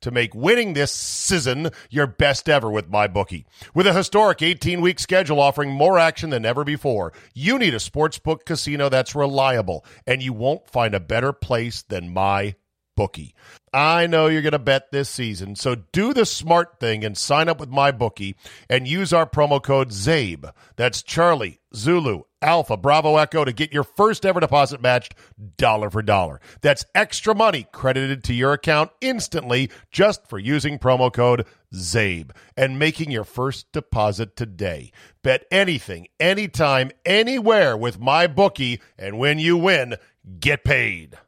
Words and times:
to 0.00 0.10
make 0.10 0.34
winning 0.34 0.72
this 0.72 0.92
season 0.92 1.70
your 1.90 2.06
best 2.06 2.48
ever 2.48 2.70
with 2.70 2.90
MyBookie. 2.90 3.44
With 3.74 3.86
a 3.86 3.92
historic 3.92 4.42
18 4.42 4.80
week 4.80 4.98
schedule 4.98 5.40
offering 5.40 5.70
more 5.70 5.98
action 5.98 6.30
than 6.30 6.44
ever 6.44 6.64
before, 6.64 7.12
you 7.34 7.58
need 7.58 7.74
a 7.74 7.78
sportsbook 7.78 8.44
casino 8.44 8.88
that's 8.88 9.14
reliable, 9.14 9.84
and 10.06 10.22
you 10.22 10.32
won't 10.32 10.68
find 10.68 10.94
a 10.94 11.00
better 11.00 11.32
place 11.32 11.82
than 11.82 12.14
MyBookie. 12.14 13.32
I 13.72 14.06
know 14.06 14.26
you're 14.26 14.42
going 14.42 14.52
to 14.52 14.58
bet 14.58 14.90
this 14.90 15.08
season, 15.08 15.54
so 15.54 15.76
do 15.92 16.12
the 16.12 16.26
smart 16.26 16.80
thing 16.80 17.04
and 17.04 17.16
sign 17.16 17.48
up 17.48 17.60
with 17.60 17.70
MyBookie 17.70 18.34
and 18.68 18.88
use 18.88 19.12
our 19.12 19.26
promo 19.26 19.62
code 19.62 19.90
CZABE. 19.90 20.52
That's 20.76 21.02
Charlie, 21.02 21.60
Zulu, 21.74 22.22
Alpha, 22.42 22.76
Bravo, 22.76 23.16
Echo 23.16 23.44
to 23.44 23.52
get 23.52 23.72
your 23.72 23.84
first 23.84 24.24
ever 24.24 24.40
deposit 24.40 24.80
matched 24.80 25.14
dollar 25.56 25.90
for 25.90 26.02
dollar. 26.02 26.40
That's 26.62 26.84
extra 26.94 27.34
money 27.34 27.66
credited 27.72 28.24
to 28.24 28.34
your 28.34 28.54
account 28.54 28.90
instantly 29.00 29.70
just 29.90 30.26
for 30.26 30.38
using 30.38 30.78
promo 30.78 31.12
code 31.12 31.46
CZABE 31.74 32.30
and 32.56 32.78
making 32.78 33.10
your 33.10 33.24
first 33.24 33.70
deposit 33.72 34.36
today. 34.36 34.90
Bet 35.22 35.44
anything, 35.50 36.08
anytime, 36.18 36.90
anywhere 37.04 37.76
with 37.76 38.00
my 38.00 38.26
bookie, 38.26 38.80
and 38.98 39.18
when 39.18 39.38
you 39.38 39.56
win, 39.56 39.96
get 40.40 40.64
paid. 40.64 41.18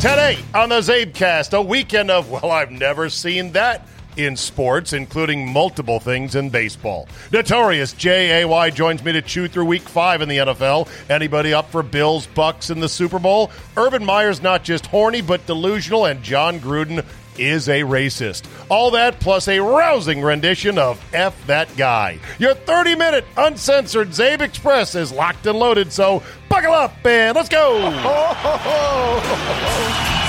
Today 0.00 0.38
on 0.54 0.68
the 0.68 0.80
Czabecast, 0.80 1.56
a 1.56 1.60
weekend 1.60 2.10
of, 2.10 2.30
well, 2.30 2.50
I've 2.50 2.70
never 2.70 3.08
seen 3.08 3.52
that 3.52 3.86
in 4.16 4.36
sports, 4.36 4.92
including 4.92 5.50
multiple 5.52 6.00
things 6.00 6.34
in 6.34 6.50
baseball. 6.50 7.08
Notorious 7.32 7.92
J.A.Y. 7.92 8.70
joins 8.70 9.04
me 9.04 9.12
to 9.12 9.22
chew 9.22 9.48
through 9.48 9.66
week 9.66 9.82
five 9.82 10.22
in 10.22 10.28
the 10.28 10.38
NFL. 10.38 10.88
Anybody 11.10 11.52
up 11.54 11.70
for 11.70 11.82
Bills, 11.82 12.26
Bucks 12.26 12.70
in 12.70 12.80
the 12.80 12.88
Super 12.88 13.18
Bowl? 13.18 13.50
Urban 13.76 14.04
Meyer's 14.04 14.42
not 14.42 14.64
just 14.64 14.86
horny, 14.86 15.20
but 15.20 15.46
delusional, 15.46 16.06
and 16.06 16.22
Jon 16.22 16.60
Gruden 16.60 17.04
is 17.38 17.68
a 17.68 17.82
racist. 17.82 18.44
All 18.70 18.92
that 18.92 19.20
plus 19.20 19.48
a 19.48 19.60
rousing 19.60 20.22
rendition 20.22 20.78
of 20.78 21.02
F 21.14 21.46
That 21.46 21.76
Guy. 21.76 22.18
Your 22.38 22.54
30 22.54 22.94
minute 22.96 23.24
uncensored 23.36 24.08
Czabe 24.08 24.40
Express 24.40 24.94
is 24.94 25.12
locked 25.12 25.46
and 25.46 25.58
loaded, 25.58 25.92
so 25.92 26.22
buckle 26.48 26.72
up 26.72 27.04
and 27.04 27.36
let's 27.36 27.48
go. 27.48 27.78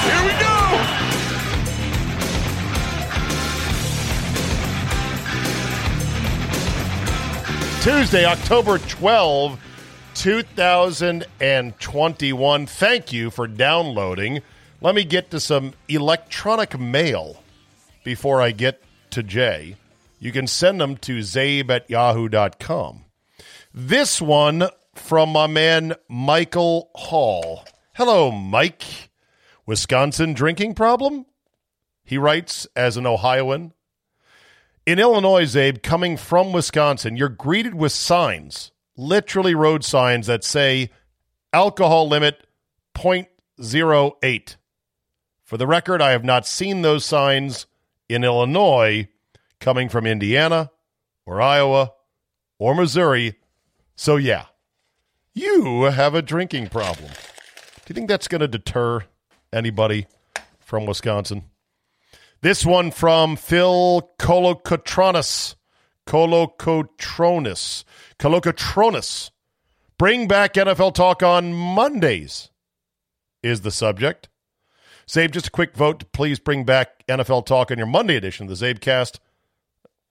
Here 0.08 0.24
we 0.26 0.32
go. 0.42 0.57
Tuesday, 7.88 8.26
October 8.26 8.80
12, 8.80 9.58
2021. 10.14 12.66
Thank 12.66 13.14
you 13.14 13.30
for 13.30 13.48
downloading. 13.48 14.42
Let 14.82 14.94
me 14.94 15.06
get 15.06 15.32
to 15.32 15.40
some 15.40 15.72
electronic 15.88 16.78
mail 16.78 17.42
before 18.04 18.42
I 18.42 18.52
get 18.52 18.84
to 19.12 19.24
Jay. 19.24 19.78
You 20.20 20.34
can 20.34 20.48
send 20.48 20.82
them 20.82 20.98
to 20.98 21.20
czabe 21.20 21.70
at 21.70 21.90
yahoo.com. 21.90 23.06
This 23.74 24.22
one 24.22 24.68
from 24.94 25.30
my 25.30 25.48
man 25.48 25.94
Michael 26.10 26.92
Hall. 26.94 27.64
Hello, 27.96 28.32
Mike. 28.32 28.84
Wisconsin 29.66 30.34
drinking 30.34 30.76
problem? 30.76 31.26
He 32.04 32.18
writes 32.18 32.68
as 32.76 32.98
an 32.98 33.08
Ohioan. 33.08 33.72
In 34.88 35.00
Illinois, 35.00 35.44
Czabe, 35.44 35.84
coming 35.84 36.16
from 36.16 36.54
Wisconsin, 36.54 37.18
you're 37.18 37.28
greeted 37.28 37.76
with 37.76 37.92
signs, 37.92 38.72
literally 38.96 39.54
road 39.54 39.84
signs 39.84 40.28
that 40.28 40.46
say 40.46 40.92
alcohol 41.52 42.08
limit 42.08 42.48
0.08. 42.96 44.56
For 45.44 45.58
the 45.58 45.68
record, 45.68 46.02
I 46.02 46.12
have 46.12 46.24
not 46.24 46.48
seen 46.48 46.84
those 46.84 47.04
signs 47.04 47.66
in 48.08 48.24
Illinois 48.24 49.10
coming 49.60 49.90
from 49.90 50.08
Indiana 50.08 50.72
or 51.26 51.42
Iowa 51.42 51.92
or 52.58 52.74
Missouri. 52.74 53.36
So, 53.98 54.16
yeah, 54.16 54.46
you 55.34 55.84
have 55.84 56.16
a 56.16 56.22
drinking 56.22 56.68
problem. 56.68 57.10
Do 57.10 57.90
you 57.90 57.94
think 57.94 58.08
that's 58.08 58.30
going 58.30 58.40
to 58.40 58.48
deter 58.48 59.04
anybody 59.52 60.08
from 60.62 60.86
Wisconsin? 60.86 61.44
This 62.42 62.66
one 62.66 62.92
from 62.92 63.36
Phil 63.36 64.12
Colocotronis. 64.20 65.56
Colocotronis. 66.06 67.84
Colocotronis. 68.20 69.32
Bring 69.98 70.28
back 70.28 70.54
NFL 70.54 70.94
talk 70.94 71.24
on 71.24 71.54
Mondays 71.54 72.52
is 73.42 73.62
the 73.62 73.72
subject. 73.72 74.30
Czabe, 75.08 75.32
just 75.32 75.48
a 75.48 75.52
quick 75.52 75.76
vote 75.76 76.00
to 76.02 76.06
please 76.06 76.38
bring 76.38 76.64
back 76.64 77.06
NFL 77.08 77.46
talk 77.48 77.72
on 77.72 77.78
your 77.78 77.88
Monday 77.88 78.16
edition 78.16 78.48
of 78.50 78.58
the 78.58 78.66
Czabecast. 78.66 79.18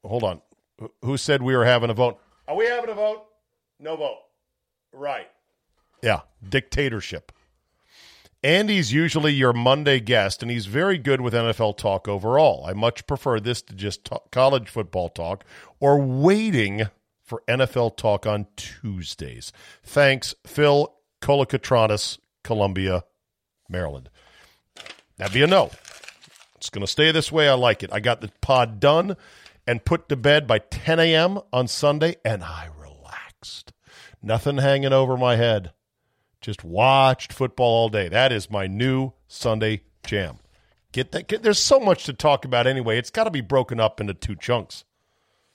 Hold 0.05 0.25
on. 0.25 0.41
Who 1.03 1.17
said 1.17 1.43
we 1.43 1.55
were 1.55 1.65
having 1.65 1.91
a 1.91 1.95
vote? 1.95 2.19
Are 2.49 2.57
we 2.57 2.67
having 2.67 2.91
a 2.91 2.95
vote? 2.95 3.25
No 3.79 3.97
vote. 3.97 4.19
Right. 4.93 5.29
Yeah, 6.03 6.21
dictatorship. 6.47 7.31
Andy's 8.47 8.93
usually 8.93 9.33
your 9.33 9.53
Monday 9.53 9.99
guest, 9.99 10.41
and 10.41 10.53
he's 10.53 10.67
very 10.67 10.99
good 10.99 11.21
with 11.21 11.35
NFL 11.35 11.77
talk 11.79 12.07
overall. 12.07 12.65
I 12.65 12.75
much 12.75 13.05
prefer 13.09 13.41
this 13.41 13.61
to 13.63 13.75
just 13.75 14.09
college 14.31 14.69
football 14.69 15.09
talk 15.09 15.45
or 15.81 16.01
waiting 16.01 16.87
for 17.25 17.43
NFL 17.49 17.97
talk 17.97 18.25
on 18.25 18.47
Tuesdays. 18.55 19.53
Thanks, 19.83 20.33
Phil 20.47 20.95
Colacatronis, 21.21 22.19
Columbia, 22.45 23.03
Maryland. 23.69 24.11
That'd 25.17 25.35
be 25.35 25.43
a 25.43 25.49
no. 25.49 25.73
It's 26.55 26.71
going 26.71 26.87
to 26.87 26.93
stay 26.93 27.11
this 27.11 27.33
way. 27.33 27.49
I 27.49 27.55
like 27.55 27.83
it. 27.83 27.93
I 27.93 27.99
got 27.99 28.21
the 28.21 28.31
pod 28.41 28.79
done 28.79 29.17
and 29.67 29.85
put 29.85 30.09
to 30.09 30.15
bed 30.15 30.47
by 30.47 30.61
10 30.61 31.01
a.m. 31.01 31.41
on 31.53 31.67
Sunday, 31.67 32.15
and 32.25 32.45
I 32.45 32.69
relaxed. 32.79 33.73
Nothing 34.23 34.59
hanging 34.59 34.93
over 34.93 35.17
my 35.17 35.35
head. 35.35 35.73
Just 36.47 36.63
watched 36.63 37.33
football 37.33 37.67
all 37.67 37.89
day. 37.89 38.09
That 38.09 38.31
is 38.31 38.53
my 38.53 38.69
new 38.69 39.11
Sunday 39.27 39.83
jam. 40.07 40.39
Get 40.93 41.11
that? 41.11 41.27
Get, 41.27 41.43
there's 41.43 41.59
so 41.59 41.81
much 41.81 42.05
to 42.05 42.13
talk 42.13 42.45
about 42.45 42.69
anyway. 42.69 42.99
It's 42.99 43.11
got 43.11 43.25
to 43.25 43.33
be 43.33 43.41
broken 43.41 43.81
up 43.81 44.01
into 44.01 44.15
two 44.15 44.37
chunks. 44.37 44.85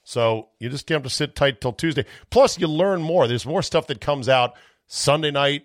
So 0.04 0.50
you 0.60 0.68
just 0.68 0.86
have 0.90 1.02
to 1.04 1.08
sit 1.08 1.34
tight 1.34 1.62
till 1.62 1.72
Tuesday. 1.72 2.04
Plus, 2.28 2.58
you 2.58 2.66
learn 2.66 3.00
more. 3.00 3.26
There's 3.26 3.46
more 3.46 3.62
stuff 3.62 3.86
that 3.86 4.02
comes 4.02 4.28
out 4.28 4.52
Sunday 4.86 5.30
night, 5.30 5.62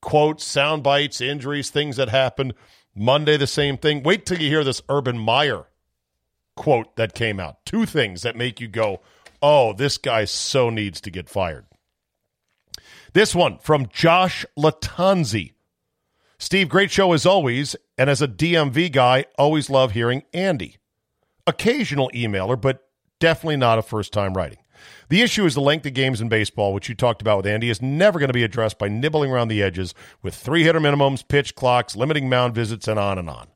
quotes, 0.00 0.42
sound 0.42 0.82
bites, 0.82 1.20
injuries, 1.20 1.68
things 1.68 1.96
that 1.96 2.08
happen. 2.08 2.54
Monday, 2.94 3.36
the 3.36 3.46
same 3.46 3.76
thing. 3.76 4.02
Wait 4.02 4.24
till 4.24 4.40
you 4.40 4.48
hear 4.48 4.64
this 4.64 4.80
Urban 4.88 5.18
Meyer 5.18 5.66
quote 6.56 6.96
that 6.96 7.12
came 7.12 7.38
out. 7.38 7.66
Two 7.66 7.84
things 7.84 8.22
that 8.22 8.36
make 8.36 8.58
you 8.58 8.68
go, 8.68 9.00
Oh, 9.42 9.74
this 9.74 9.98
guy 9.98 10.24
so 10.24 10.70
needs 10.70 10.98
to 11.02 11.10
get 11.10 11.28
fired. 11.28 11.66
This 13.12 13.34
one 13.34 13.58
from 13.58 13.88
Josh 13.88 14.46
Latanzi. 14.56 15.54
Steve, 16.38 16.68
great 16.68 16.92
show 16.92 17.12
as 17.12 17.26
always. 17.26 17.74
And 17.98 18.08
as 18.08 18.22
a 18.22 18.28
DMV 18.28 18.92
guy, 18.92 19.24
always 19.36 19.68
love 19.68 19.92
hearing 19.92 20.22
Andy. 20.32 20.76
Occasional 21.46 22.10
emailer, 22.14 22.60
but 22.60 22.88
definitely 23.18 23.56
not 23.56 23.80
a 23.80 23.82
first 23.82 24.12
time 24.12 24.34
writing. 24.34 24.58
The 25.08 25.22
issue 25.22 25.44
is 25.44 25.54
the 25.54 25.60
length 25.60 25.84
of 25.86 25.92
games 25.92 26.20
in 26.20 26.28
baseball, 26.28 26.72
which 26.72 26.88
you 26.88 26.94
talked 26.94 27.20
about 27.20 27.38
with 27.38 27.46
Andy, 27.48 27.68
is 27.68 27.82
never 27.82 28.20
going 28.20 28.28
to 28.28 28.34
be 28.34 28.44
addressed 28.44 28.78
by 28.78 28.88
nibbling 28.88 29.32
around 29.32 29.48
the 29.48 29.62
edges 29.62 29.92
with 30.22 30.34
three 30.34 30.62
hitter 30.62 30.80
minimums, 30.80 31.26
pitch 31.26 31.56
clocks, 31.56 31.96
limiting 31.96 32.28
mound 32.28 32.54
visits, 32.54 32.86
and 32.86 32.98
on 32.98 33.18
and 33.18 33.28
on. 33.28 33.48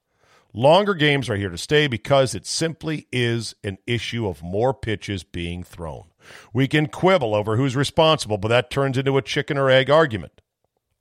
Longer 0.53 0.95
games 0.95 1.31
are 1.31 1.37
here 1.37 1.49
to 1.51 1.59
stay 1.59 1.87
because 1.87 2.35
it 2.35 2.45
simply 2.45 3.07
is 3.13 3.55
an 3.63 3.79
issue 3.87 4.27
of 4.27 4.43
more 4.43 4.75
pitches 4.75 5.23
being 5.23 5.63
thrown. 5.63 6.05
We 6.53 6.69
can 6.69 6.87
quibble 6.87 7.35
over 7.35 7.57
who's 7.57 7.77
responsible, 7.77 8.39
but 8.39 8.49
that 8.49 8.71
turns 8.71 8.99
into 8.99 9.17
a 9.17 9.23
chicken 9.23 9.59
or 9.59 9.71
egg 9.71 9.91
argument. 9.91 10.41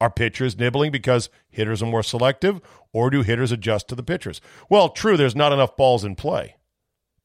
Are 0.02 0.10
pitchers 0.10 0.58
nibbling 0.58 0.92
because 0.92 1.30
hitters 1.50 1.81
are 1.81 1.88
more 1.88 2.04
selective, 2.04 2.60
or 2.92 3.10
do 3.10 3.22
hitters 3.22 3.52
adjust 3.52 3.88
to 3.88 3.96
the 3.96 4.04
pitchers? 4.04 4.42
Well, 4.70 4.90
true, 4.90 5.16
there's 5.16 5.36
not 5.36 5.54
enough 5.54 5.78
balls 5.78 6.04
in 6.04 6.16
play, 6.16 6.58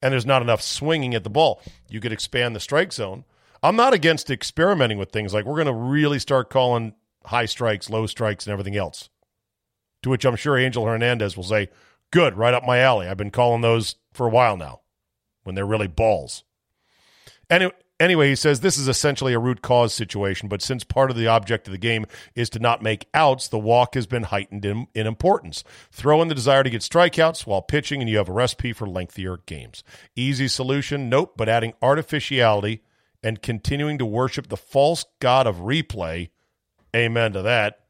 and 0.00 0.12
there's 0.12 0.26
not 0.26 0.42
enough 0.42 0.62
swinging 0.62 1.14
at 1.14 1.24
the 1.24 1.30
ball. 1.30 1.60
You 1.88 2.00
could 2.00 2.12
expand 2.12 2.54
the 2.54 2.60
strike 2.60 2.92
zone. 2.92 3.24
I'm 3.62 3.76
not 3.76 3.94
against 3.94 4.30
experimenting 4.30 4.98
with 4.98 5.10
things 5.10 5.34
like 5.34 5.44
we're 5.44 5.56
going 5.62 5.66
to 5.66 5.72
really 5.72 6.20
start 6.20 6.50
calling 6.50 6.94
high 7.24 7.46
strikes, 7.46 7.90
low 7.90 8.06
strikes, 8.06 8.46
and 8.46 8.52
everything 8.52 8.76
else. 8.76 9.10
To 10.02 10.10
which 10.10 10.24
I'm 10.24 10.36
sure 10.36 10.56
Angel 10.56 10.84
Hernandez 10.84 11.36
will 11.36 11.44
say, 11.44 11.68
Good, 12.10 12.36
right 12.36 12.54
up 12.54 12.64
my 12.64 12.78
alley. 12.78 13.06
I've 13.06 13.16
been 13.16 13.30
calling 13.30 13.60
those 13.60 13.96
for 14.12 14.26
a 14.26 14.30
while 14.30 14.56
now 14.56 14.80
when 15.42 15.54
they're 15.54 15.66
really 15.66 15.88
balls. 15.88 16.44
And 17.50 17.72
Anyway, 18.00 18.28
he 18.28 18.36
says 18.36 18.60
this 18.60 18.78
is 18.78 18.86
essentially 18.86 19.32
a 19.32 19.38
root 19.40 19.60
cause 19.60 19.92
situation, 19.92 20.48
but 20.48 20.62
since 20.62 20.84
part 20.84 21.10
of 21.10 21.16
the 21.16 21.26
object 21.26 21.66
of 21.66 21.72
the 21.72 21.78
game 21.78 22.06
is 22.36 22.48
to 22.48 22.60
not 22.60 22.80
make 22.80 23.08
outs, 23.12 23.48
the 23.48 23.58
walk 23.58 23.94
has 23.94 24.06
been 24.06 24.22
heightened 24.24 24.64
in, 24.64 24.86
in, 24.94 25.06
importance. 25.06 25.64
Throw 25.90 26.22
in 26.22 26.28
the 26.28 26.34
desire 26.34 26.62
to 26.62 26.70
get 26.70 26.82
strikeouts 26.82 27.44
while 27.44 27.60
pitching, 27.60 28.00
and 28.00 28.08
you 28.08 28.18
have 28.18 28.28
a 28.28 28.32
recipe 28.32 28.72
for 28.72 28.86
lengthier 28.86 29.38
games. 29.46 29.82
Easy 30.14 30.46
solution? 30.46 31.08
Nope, 31.08 31.34
but 31.36 31.48
adding 31.48 31.74
artificiality 31.82 32.82
and 33.22 33.42
continuing 33.42 33.98
to 33.98 34.06
worship 34.06 34.48
the 34.48 34.56
false 34.56 35.04
god 35.18 35.48
of 35.48 35.56
replay, 35.56 36.30
amen 36.94 37.32
to 37.32 37.42
that, 37.42 37.80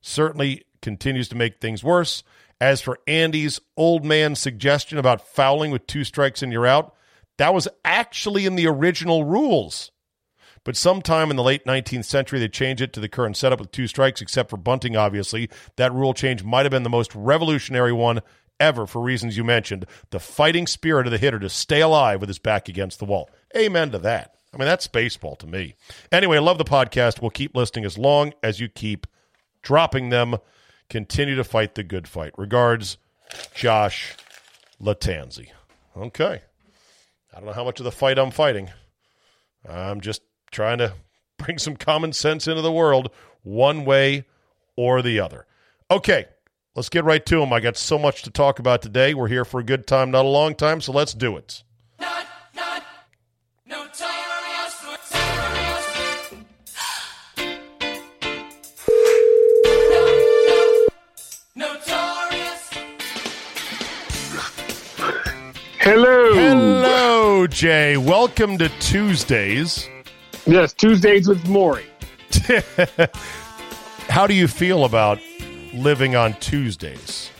certainly 0.00 0.64
continues 0.82 1.28
to 1.28 1.36
make 1.36 1.60
things 1.60 1.82
worse. 1.82 2.22
As 2.60 2.80
for 2.80 2.98
Andy's 3.06 3.60
old 3.76 4.04
man 4.04 4.34
suggestion 4.34 4.98
about 4.98 5.26
fouling 5.26 5.72
with 5.72 5.86
two 5.86 6.04
strikes 6.04 6.42
and 6.42 6.52
you're 6.52 6.66
out, 6.66 6.94
that 7.38 7.54
was 7.54 7.68
actually 7.84 8.46
in 8.46 8.56
the 8.56 8.66
original 8.66 9.24
rules. 9.24 9.90
But 10.64 10.76
sometime 10.76 11.30
in 11.30 11.36
the 11.36 11.42
late 11.42 11.64
19th 11.64 12.04
century, 12.04 12.38
they 12.38 12.48
changed 12.48 12.82
it 12.82 12.92
to 12.92 13.00
the 13.00 13.08
current 13.08 13.36
setup 13.36 13.60
with 13.60 13.72
two 13.72 13.86
strikes, 13.86 14.20
except 14.20 14.50
for 14.50 14.56
bunting, 14.56 14.96
obviously. 14.96 15.48
That 15.76 15.94
rule 15.94 16.12
change 16.12 16.44
might 16.44 16.66
have 16.66 16.70
been 16.70 16.82
the 16.82 16.90
most 16.90 17.14
revolutionary 17.14 17.92
one 17.92 18.20
ever 18.60 18.86
for 18.86 19.00
reasons 19.00 19.36
you 19.36 19.44
mentioned 19.44 19.86
the 20.10 20.18
fighting 20.18 20.66
spirit 20.66 21.06
of 21.06 21.12
the 21.12 21.18
hitter 21.18 21.38
to 21.38 21.48
stay 21.48 21.80
alive 21.80 22.20
with 22.20 22.28
his 22.28 22.38
back 22.40 22.68
against 22.68 22.98
the 22.98 23.04
wall. 23.04 23.30
Amen 23.56 23.90
to 23.92 23.98
that. 23.98 24.34
I 24.52 24.56
mean, 24.56 24.66
that's 24.66 24.86
baseball 24.86 25.36
to 25.36 25.46
me. 25.46 25.74
Anyway, 26.10 26.38
love 26.38 26.58
the 26.58 26.64
podcast. 26.64 27.20
We'll 27.20 27.30
keep 27.30 27.54
listening 27.54 27.84
as 27.84 27.98
long 27.98 28.32
as 28.42 28.60
you 28.60 28.68
keep 28.68 29.06
dropping 29.62 30.08
them. 30.08 30.36
Continue 30.90 31.36
to 31.36 31.44
fight 31.44 31.74
the 31.74 31.82
good 31.82 32.08
fight. 32.08 32.32
Regards, 32.38 32.96
Josh 33.54 34.16
Latanzi. 34.82 35.48
Okay. 35.96 36.42
I 37.38 37.40
don't 37.40 37.46
know 37.50 37.54
how 37.54 37.62
much 37.62 37.78
of 37.78 37.84
the 37.84 37.92
fight 37.92 38.18
I'm 38.18 38.32
fighting. 38.32 38.68
I'm 39.64 40.00
just 40.00 40.22
trying 40.50 40.78
to 40.78 40.94
bring 41.38 41.58
some 41.58 41.76
common 41.76 42.12
sense 42.12 42.48
into 42.48 42.62
the 42.62 42.72
world, 42.72 43.12
one 43.42 43.84
way 43.84 44.26
or 44.74 45.02
the 45.02 45.20
other. 45.20 45.46
Okay, 45.88 46.26
let's 46.74 46.88
get 46.88 47.04
right 47.04 47.24
to 47.26 47.38
them. 47.38 47.52
I 47.52 47.60
got 47.60 47.76
so 47.76 47.96
much 47.96 48.22
to 48.22 48.32
talk 48.32 48.58
about 48.58 48.82
today. 48.82 49.14
We're 49.14 49.28
here 49.28 49.44
for 49.44 49.60
a 49.60 49.62
good 49.62 49.86
time, 49.86 50.10
not 50.10 50.24
a 50.24 50.28
long 50.28 50.56
time, 50.56 50.80
so 50.80 50.90
let's 50.90 51.14
do 51.14 51.36
it. 51.36 51.62
Not, 52.00 52.26
not, 52.56 52.82
no 53.66 53.86
Hello. 65.78 66.27
Hello, 66.27 66.27
Jay. 67.46 67.96
Welcome 67.96 68.58
to 68.58 68.68
Tuesdays. 68.80 69.88
Yes, 70.46 70.72
Tuesdays 70.72 71.28
with 71.28 71.46
Maury. 71.48 71.86
How 74.08 74.26
do 74.26 74.34
you 74.34 74.48
feel 74.48 74.84
about 74.84 75.20
living 75.74 76.16
on 76.16 76.34
Tuesdays? 76.34 77.30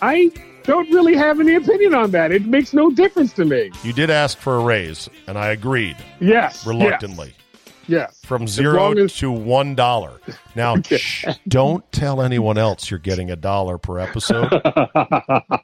I 0.00 0.30
don't 0.64 0.90
really 0.90 1.16
have 1.16 1.40
any 1.40 1.54
opinion 1.54 1.94
on 1.94 2.10
that. 2.12 2.32
It 2.32 2.46
makes 2.46 2.72
no 2.72 2.90
difference 2.90 3.32
to 3.34 3.44
me. 3.44 3.70
You 3.82 3.92
did 3.92 4.10
ask 4.10 4.38
for 4.38 4.56
a 4.56 4.60
raise, 4.60 5.08
and 5.26 5.36
I 5.38 5.48
agreed. 5.48 5.96
Yes. 6.20 6.66
Reluctantly. 6.66 7.28
Yes. 7.28 7.45
Yes. 7.88 8.20
From 8.24 8.48
zero 8.48 8.96
as... 8.96 9.14
to 9.16 9.30
one 9.30 9.74
dollar. 9.74 10.20
Now, 10.54 10.80
shh, 10.82 11.26
don't 11.48 11.90
tell 11.92 12.22
anyone 12.22 12.58
else 12.58 12.90
you're 12.90 12.98
getting 12.98 13.30
a 13.30 13.36
dollar 13.36 13.78
per 13.78 13.98
episode. 13.98 14.48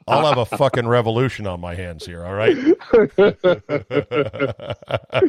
I'll 0.07 0.25
have 0.25 0.37
a 0.37 0.45
fucking 0.45 0.87
revolution 0.87 1.47
on 1.47 1.59
my 1.59 1.75
hands 1.75 2.05
here. 2.05 2.25
All 2.25 2.33
right. 2.33 2.55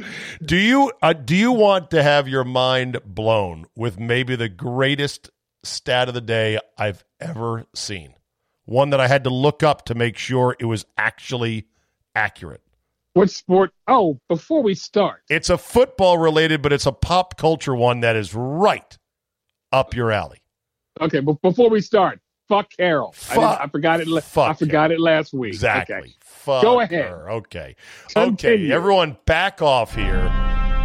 do 0.45 0.57
you 0.57 0.93
uh, 1.03 1.13
do 1.13 1.37
you 1.37 1.53
want 1.53 1.91
to 1.91 2.03
have 2.03 2.29
your 2.29 2.45
mind 2.45 2.99
blown 3.05 3.67
with 3.77 3.99
maybe 3.99 4.37
the 4.37 4.49
greatest 4.49 5.31
stat 5.63 6.09
of 6.09 6.15
the 6.15 6.21
day 6.21 6.59
I've 6.79 7.05
ever 7.21 7.67
seen? 7.75 8.15
One 8.67 8.91
that 8.91 9.01
I 9.01 9.09
had 9.09 9.25
to 9.25 9.31
look 9.31 9.63
up 9.63 9.85
to 9.87 9.95
make 9.95 10.17
sure 10.17 10.57
it 10.59 10.65
was 10.65 10.87
actually 10.97 11.67
accurate. 12.15 12.63
What 13.15 13.31
sport? 13.31 13.71
Oh, 13.87 14.19
before 14.29 14.63
we 14.63 14.75
start, 14.75 15.23
it's 15.31 15.49
a 15.49 15.57
football 15.57 16.19
related, 16.19 16.63
but 16.63 16.73
it's 16.73 16.87
a 16.87 16.93
pop 16.93 17.37
culture 17.37 17.75
one 17.75 18.01
that 18.01 18.17
is 18.17 18.35
right 18.35 18.99
up 19.73 19.95
your 19.95 20.11
alley. 20.11 20.43
Okay, 21.01 21.21
but 21.21 21.41
before 21.41 21.71
we 21.71 21.81
start, 21.81 22.19
fuck 22.49 22.69
Carol. 22.77 23.13
Fuck, 23.13 23.61
I, 23.61 23.65
I 23.65 23.69
forgot 23.69 24.01
it. 24.01 24.09
Fuck 24.25 24.51
I 24.51 24.55
forgot 24.55 24.91
it 24.91 24.99
last 24.99 25.33
week. 25.33 25.55
Exactly. 25.55 25.95
Okay. 25.95 26.15
Fuck 26.21 26.63
Go 26.63 26.81
ahead. 26.81 27.09
Her. 27.09 27.31
Okay. 27.31 27.77
Continue. 28.09 28.67
Okay. 28.67 28.73
Everyone, 28.73 29.17
back 29.27 29.63
off 29.63 29.95
here. 29.95 30.31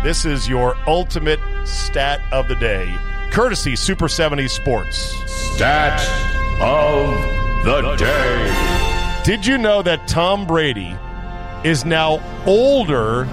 This 0.04 0.24
is 0.24 0.48
your 0.48 0.78
ultimate 0.88 1.40
stat 1.66 2.22
of 2.32 2.48
the 2.48 2.56
day, 2.56 2.96
courtesy 3.32 3.76
Super 3.76 4.08
70 4.08 4.48
Sports. 4.48 4.98
Stat 5.56 6.00
of 6.62 7.66
the 7.66 7.96
day. 7.98 9.22
Did 9.24 9.48
you 9.48 9.58
know 9.58 9.82
that 9.82 10.08
Tom 10.08 10.46
Brady? 10.46 10.96
Is 11.64 11.86
now 11.86 12.22
older 12.46 13.28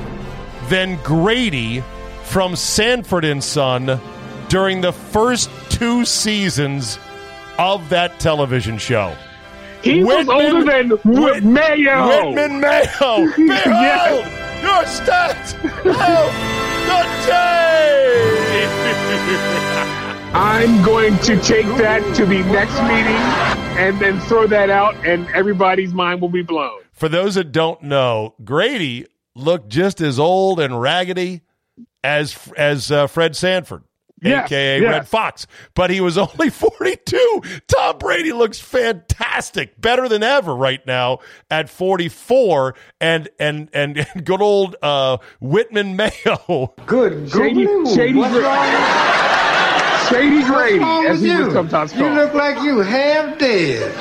than 0.68 1.00
Grady 1.02 1.82
from 2.24 2.56
Sanford 2.56 3.24
and 3.24 3.42
Son 3.42 4.00
during 4.48 4.80
the 4.80 4.92
first 4.92 5.50
two 5.70 6.04
seasons 6.04 6.98
of 7.58 7.88
that 7.88 8.18
television 8.18 8.78
show. 8.78 9.14
He 9.82 10.02
Whitman, 10.02 10.26
was 10.26 10.28
older 10.28 10.64
than 10.64 10.90
Whit- 11.04 11.44
Mayo. 11.44 12.08
Whitman 12.08 12.60
Mayo. 12.60 12.82
Behold 12.90 13.30
yes. 13.38 14.62
your 14.62 14.82
stats 14.84 15.54
of 15.64 16.32
the 16.86 17.26
day. 17.26 18.32
I'm 20.34 20.82
going 20.84 21.16
to 21.20 21.40
take 21.40 21.66
that 21.78 22.02
to 22.16 22.26
the 22.26 22.40
next 22.44 22.74
meeting 22.82 23.22
and 23.78 23.98
then 24.00 24.20
throw 24.20 24.46
that 24.48 24.68
out, 24.70 24.94
and 25.06 25.26
everybody's 25.28 25.94
mind 25.94 26.20
will 26.20 26.28
be 26.28 26.42
blown 26.42 26.80
for 26.96 27.08
those 27.08 27.36
that 27.36 27.52
don't 27.52 27.82
know, 27.82 28.34
Grady 28.42 29.06
looked 29.34 29.68
just 29.68 30.00
as 30.00 30.18
old 30.18 30.58
and 30.58 30.80
raggedy 30.80 31.42
as 32.02 32.36
as 32.56 32.90
uh, 32.90 33.06
Fred 33.06 33.36
Sanford. 33.36 33.84
Yes, 34.22 34.46
aka 34.46 34.80
yes. 34.80 34.90
Redd 34.90 35.08
Foxx, 35.08 35.46
but 35.74 35.90
he 35.90 36.00
was 36.00 36.16
only 36.16 36.48
42. 36.50 37.42
Tom 37.68 37.98
Brady 37.98 38.32
looks 38.32 38.58
fantastic, 38.58 39.78
better 39.78 40.08
than 40.08 40.22
ever 40.22 40.56
right 40.56 40.84
now 40.86 41.18
at 41.50 41.68
44, 41.68 42.74
and 42.98 43.28
and 43.38 43.68
and, 43.74 43.98
and 44.14 44.24
good 44.24 44.40
old 44.40 44.76
uh, 44.80 45.18
Whitman 45.40 45.96
Mayo. 45.96 46.74
Good, 46.86 47.30
shady, 47.30 47.66
shady, 47.94 48.22
shady 50.08 50.44
Grady, 50.44 50.84
as 51.08 51.20
he 51.20 51.36
was 51.36 51.52
sometimes 51.52 51.92
called. 51.92 52.04
You 52.04 52.10
look 52.14 52.32
like 52.32 52.62
you 52.62 52.80
half 52.80 53.38
dead. 53.38 53.94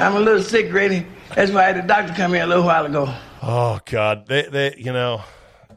I'm 0.00 0.16
a 0.16 0.20
little 0.20 0.42
sick, 0.42 0.70
Grady. 0.70 1.06
That's 1.34 1.52
why 1.52 1.62
I 1.62 1.66
had 1.72 1.76
the 1.76 1.86
doctor 1.86 2.12
come 2.12 2.34
here 2.34 2.42
a 2.42 2.46
little 2.46 2.64
while 2.64 2.86
ago. 2.86 3.14
Oh 3.42 3.78
God, 3.84 4.26
they, 4.26 4.42
they, 4.42 4.74
you 4.76 4.92
know, 4.92 5.22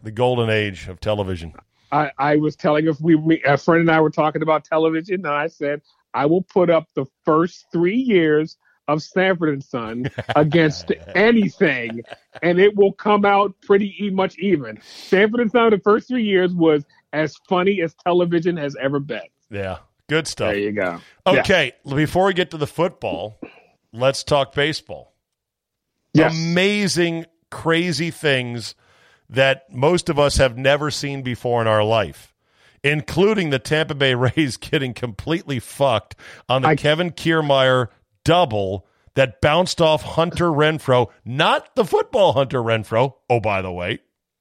the 0.02 0.12
golden 0.12 0.50
age 0.50 0.88
of 0.88 1.00
television. 1.00 1.54
I, 1.92 2.12
I 2.18 2.36
was 2.38 2.56
telling 2.56 2.88
if 2.88 3.00
we, 3.00 3.42
a 3.46 3.58
friend 3.58 3.82
and 3.82 3.92
I 3.92 4.02
were 4.02 4.10
talking 4.10 4.42
about 4.42 4.66
television, 4.66 5.16
and 5.16 5.28
I 5.28 5.48
said 5.48 5.82
I 6.14 6.26
will 6.26 6.42
put 6.42 6.70
up 6.70 6.88
the 6.96 7.06
first 7.24 7.68
three 7.72 7.98
years 7.98 8.58
of 8.88 9.02
Sanford 9.04 9.50
and 9.50 9.64
Son 9.64 10.10
against 10.36 10.92
anything, 11.14 12.02
and 12.42 12.60
it 12.60 12.76
will 12.76 12.92
come 12.92 13.24
out 13.24 13.54
pretty 13.62 13.96
e- 14.04 14.10
much 14.10 14.38
even. 14.40 14.82
Sanford 14.82 15.40
and 15.40 15.52
Son, 15.52 15.70
the 15.70 15.80
first 15.80 16.08
three 16.08 16.24
years 16.24 16.54
was 16.54 16.84
as 17.14 17.36
funny 17.48 17.82
as 17.82 17.94
television 18.04 18.58
has 18.58 18.76
ever 18.82 19.00
been. 19.00 19.22
Yeah, 19.52 19.78
good 20.10 20.28
stuff. 20.28 20.52
There 20.52 20.60
you 20.60 20.72
go. 20.72 21.00
Yeah. 21.28 21.40
Okay, 21.42 21.74
before 21.88 22.26
we 22.26 22.34
get 22.34 22.52
to 22.52 22.58
the 22.58 22.68
football, 22.68 23.40
let's 23.94 24.24
talk 24.24 24.54
baseball. 24.54 25.13
Yes. 26.14 26.34
Amazing, 26.34 27.26
crazy 27.52 28.12
things 28.12 28.76
that 29.30 29.72
most 29.72 30.10
of 30.10 30.20
us 30.20 30.38
have 30.38 30.58
never 30.58 30.92
seen 30.92 31.22
before 31.24 31.62
in 31.62 31.68
our 31.68 31.84
life, 31.84 32.34
including 32.84 33.50
the 33.50 33.60
Tampa 33.60 33.96
Bay 33.96 34.14
Rays 34.16 34.58
getting 34.58 34.94
completely 34.94 35.60
fucked 35.60 36.16
on 36.48 36.62
the 36.62 36.70
I- 36.70 36.76
Kevin 36.76 37.12
Kiermaier 37.12 37.88
double 38.24 38.86
that 39.16 39.42
bounced 39.42 39.80
off 39.82 40.02
Hunter 40.02 40.46
Renfroe, 40.50 41.10
not 41.26 41.76
the 41.76 41.86
football 41.86 42.34
Hunter 42.34 42.60
Renfrow, 42.60 43.14
oh, 43.30 43.40
by 43.40 43.62
the 43.62 43.72
way, 43.72 44.00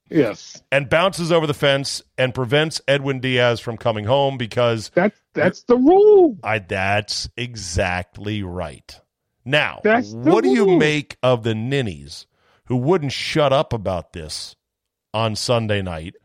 Yes. 0.09 0.61
and 0.71 0.89
bounces 0.89 1.31
over 1.31 1.45
the 1.47 1.53
fence 1.53 2.01
and 2.17 2.33
prevents 2.33 2.81
Edwin 2.87 3.19
Diaz 3.19 3.59
from 3.59 3.77
coming 3.77 4.05
home 4.05 4.37
because 4.37 4.91
That's 4.93 5.19
that's 5.33 5.63
the 5.63 5.77
rule. 5.77 6.37
I 6.43 6.59
that's 6.59 7.29
exactly 7.37 8.43
right. 8.43 8.99
Now, 9.45 9.79
what 9.83 10.43
do 10.43 10.49
you 10.49 10.77
make 10.77 11.17
of 11.21 11.43
the 11.43 11.53
ninnies 11.55 12.27
who 12.65 12.77
wouldn't 12.77 13.11
shut 13.11 13.51
up 13.51 13.73
about 13.73 14.13
this 14.13 14.55
on 15.13 15.35
Sunday 15.35 15.81
night, 15.81 16.15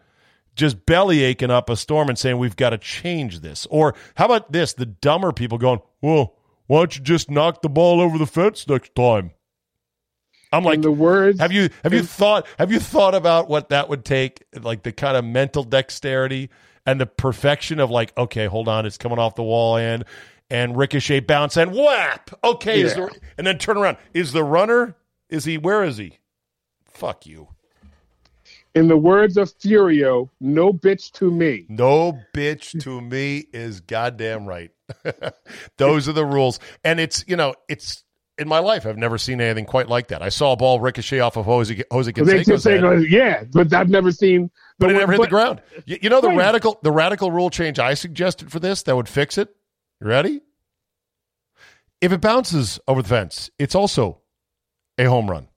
just 0.54 0.86
belly 0.86 1.22
aching 1.22 1.50
up 1.50 1.68
a 1.68 1.76
storm 1.76 2.08
and 2.08 2.18
saying 2.18 2.38
we've 2.38 2.56
got 2.56 2.70
to 2.70 2.78
change 2.78 3.40
this? 3.40 3.66
Or 3.70 3.94
how 4.16 4.26
about 4.26 4.52
this? 4.52 4.72
The 4.72 4.86
dumber 4.86 5.32
people 5.32 5.58
going, 5.58 5.80
"Well, 6.00 6.36
why 6.66 6.78
don't 6.80 6.96
you 6.96 7.02
just 7.02 7.30
knock 7.30 7.62
the 7.62 7.68
ball 7.68 8.00
over 8.00 8.18
the 8.18 8.26
fence 8.26 8.68
next 8.68 8.94
time?" 8.94 9.32
I'm 10.52 10.64
like, 10.64 10.80
the 10.80 10.90
words 10.90 11.40
have 11.40 11.52
you 11.52 11.68
have 11.82 11.92
you 11.92 12.02
thought 12.02 12.46
have 12.58 12.72
you 12.72 12.80
thought 12.80 13.14
about 13.14 13.48
what 13.48 13.68
that 13.68 13.88
would 13.88 14.04
take, 14.04 14.44
like 14.62 14.82
the 14.82 14.92
kind 14.92 15.16
of 15.16 15.24
mental 15.24 15.62
dexterity 15.62 16.50
and 16.86 17.00
the 17.00 17.06
perfection 17.06 17.80
of 17.80 17.90
like, 17.90 18.16
okay, 18.16 18.46
hold 18.46 18.66
on, 18.66 18.86
it's 18.86 18.96
coming 18.96 19.18
off 19.18 19.34
the 19.34 19.42
wall 19.42 19.76
and 19.76 20.04
and 20.50 20.76
ricochet 20.76 21.20
bounce 21.20 21.56
and 21.56 21.74
whap. 21.74 22.30
Okay, 22.42 22.82
Yeah. 22.82 22.94
the, 22.94 23.20
and 23.36 23.46
then 23.46 23.58
turn 23.58 23.76
around. 23.76 23.96
Is 24.14 24.32
the 24.32 24.44
runner? 24.44 24.96
Is 25.28 25.44
he? 25.44 25.58
Where 25.58 25.84
is 25.84 25.96
he? 25.98 26.18
Fuck 26.86 27.26
you. 27.26 27.48
in 28.74 28.86
the 28.88 28.96
words 28.96 29.36
of 29.36 29.50
Furio, 29.58 30.28
no 30.40 30.72
bitch 30.72 31.10
to 31.12 31.30
me. 31.30 31.66
No 31.68 32.18
bitch 32.34 32.80
to 32.82 33.00
me 33.00 33.44
is 33.52 33.80
goddamn 33.80 34.46
right. 34.46 34.70
Those 35.78 36.08
are 36.08 36.12
the 36.12 36.24
rules, 36.24 36.60
and 36.84 37.00
it's 37.00 37.24
you 37.28 37.36
know 37.36 37.54
it's. 37.68 38.04
In 38.40 38.46
my 38.46 38.60
life, 38.60 38.86
I've 38.86 38.96
never 38.96 39.18
seen 39.18 39.40
anything 39.40 39.64
quite 39.64 39.88
like 39.88 40.08
that. 40.08 40.22
I 40.22 40.28
saw 40.28 40.52
a 40.52 40.56
ball 40.56 40.78
ricochet 40.78 41.18
off 41.18 41.36
of 41.36 41.44
Jose, 41.44 41.82
Jose 41.90 42.12
Canseco's 42.12 42.62
head. 42.62 42.84
yeah, 43.10 43.42
but 43.52 43.72
I've 43.74 43.88
never 43.88 44.12
seen. 44.12 44.48
but 44.78 44.90
it 44.90 44.92
never 44.92 45.10
hit 45.10 45.22
the 45.22 45.26
ground. 45.26 45.60
You, 45.86 45.98
you 46.02 46.08
know 46.08 46.20
the 46.20 46.28
Right. 46.28 46.36
radical 46.38 46.78
the 46.84 46.92
radical 46.92 47.32
rule 47.32 47.50
change 47.50 47.80
I 47.80 47.94
suggested 47.94 48.52
for 48.52 48.60
this 48.60 48.84
that 48.84 48.94
would 48.94 49.08
fix 49.08 49.38
it. 49.38 49.48
You 50.00 50.06
ready? 50.06 50.40
If 52.00 52.12
it 52.12 52.20
bounces 52.20 52.78
over 52.86 53.02
the 53.02 53.08
fence, 53.08 53.50
it's 53.58 53.74
also 53.74 54.20
a 54.96 55.04
home 55.04 55.28
run. 55.28 55.48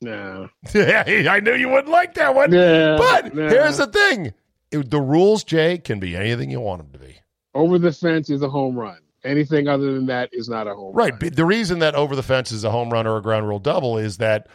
No. 0.00 0.48
Yeah, 0.74 1.04
I 1.30 1.40
knew 1.40 1.54
you 1.54 1.68
wouldn't 1.68 1.88
like 1.92 2.14
that 2.14 2.34
one. 2.34 2.52
Yeah, 2.52 2.96
but 2.98 3.34
no. 3.34 3.48
here's 3.48 3.76
the 3.78 3.86
thing: 3.86 4.32
It- 4.70 4.90
the 4.90 5.00
rules, 5.00 5.44
Jay, 5.44 5.78
can 5.78 6.00
be 6.00 6.16
anything 6.16 6.50
you 6.50 6.60
want 6.60 6.82
them 6.82 6.92
to 7.00 7.06
be. 7.06 7.18
Over 7.54 7.78
the 7.78 7.92
fence 7.92 8.30
is 8.30 8.42
a 8.42 8.48
home 8.48 8.76
run. 8.76 8.98
Anything 9.24 9.68
other 9.68 9.94
than 9.94 10.06
that 10.06 10.28
is 10.32 10.48
not 10.48 10.66
a 10.66 10.74
home 10.74 10.94
run. 10.94 10.94
Right. 10.94 11.12
run. 11.12 11.18
but 11.20 11.36
The 11.36 11.44
reason 11.46 11.78
that 11.78 11.94
over 11.94 12.14
the 12.16 12.22
fence 12.22 12.50
is 12.52 12.64
a 12.64 12.70
home 12.70 12.90
run 12.90 13.06
or 13.06 13.16
a 13.16 13.22
ground 13.22 13.48
rule 13.48 13.60
double 13.60 13.96
is 13.96 14.18
that 14.18 14.48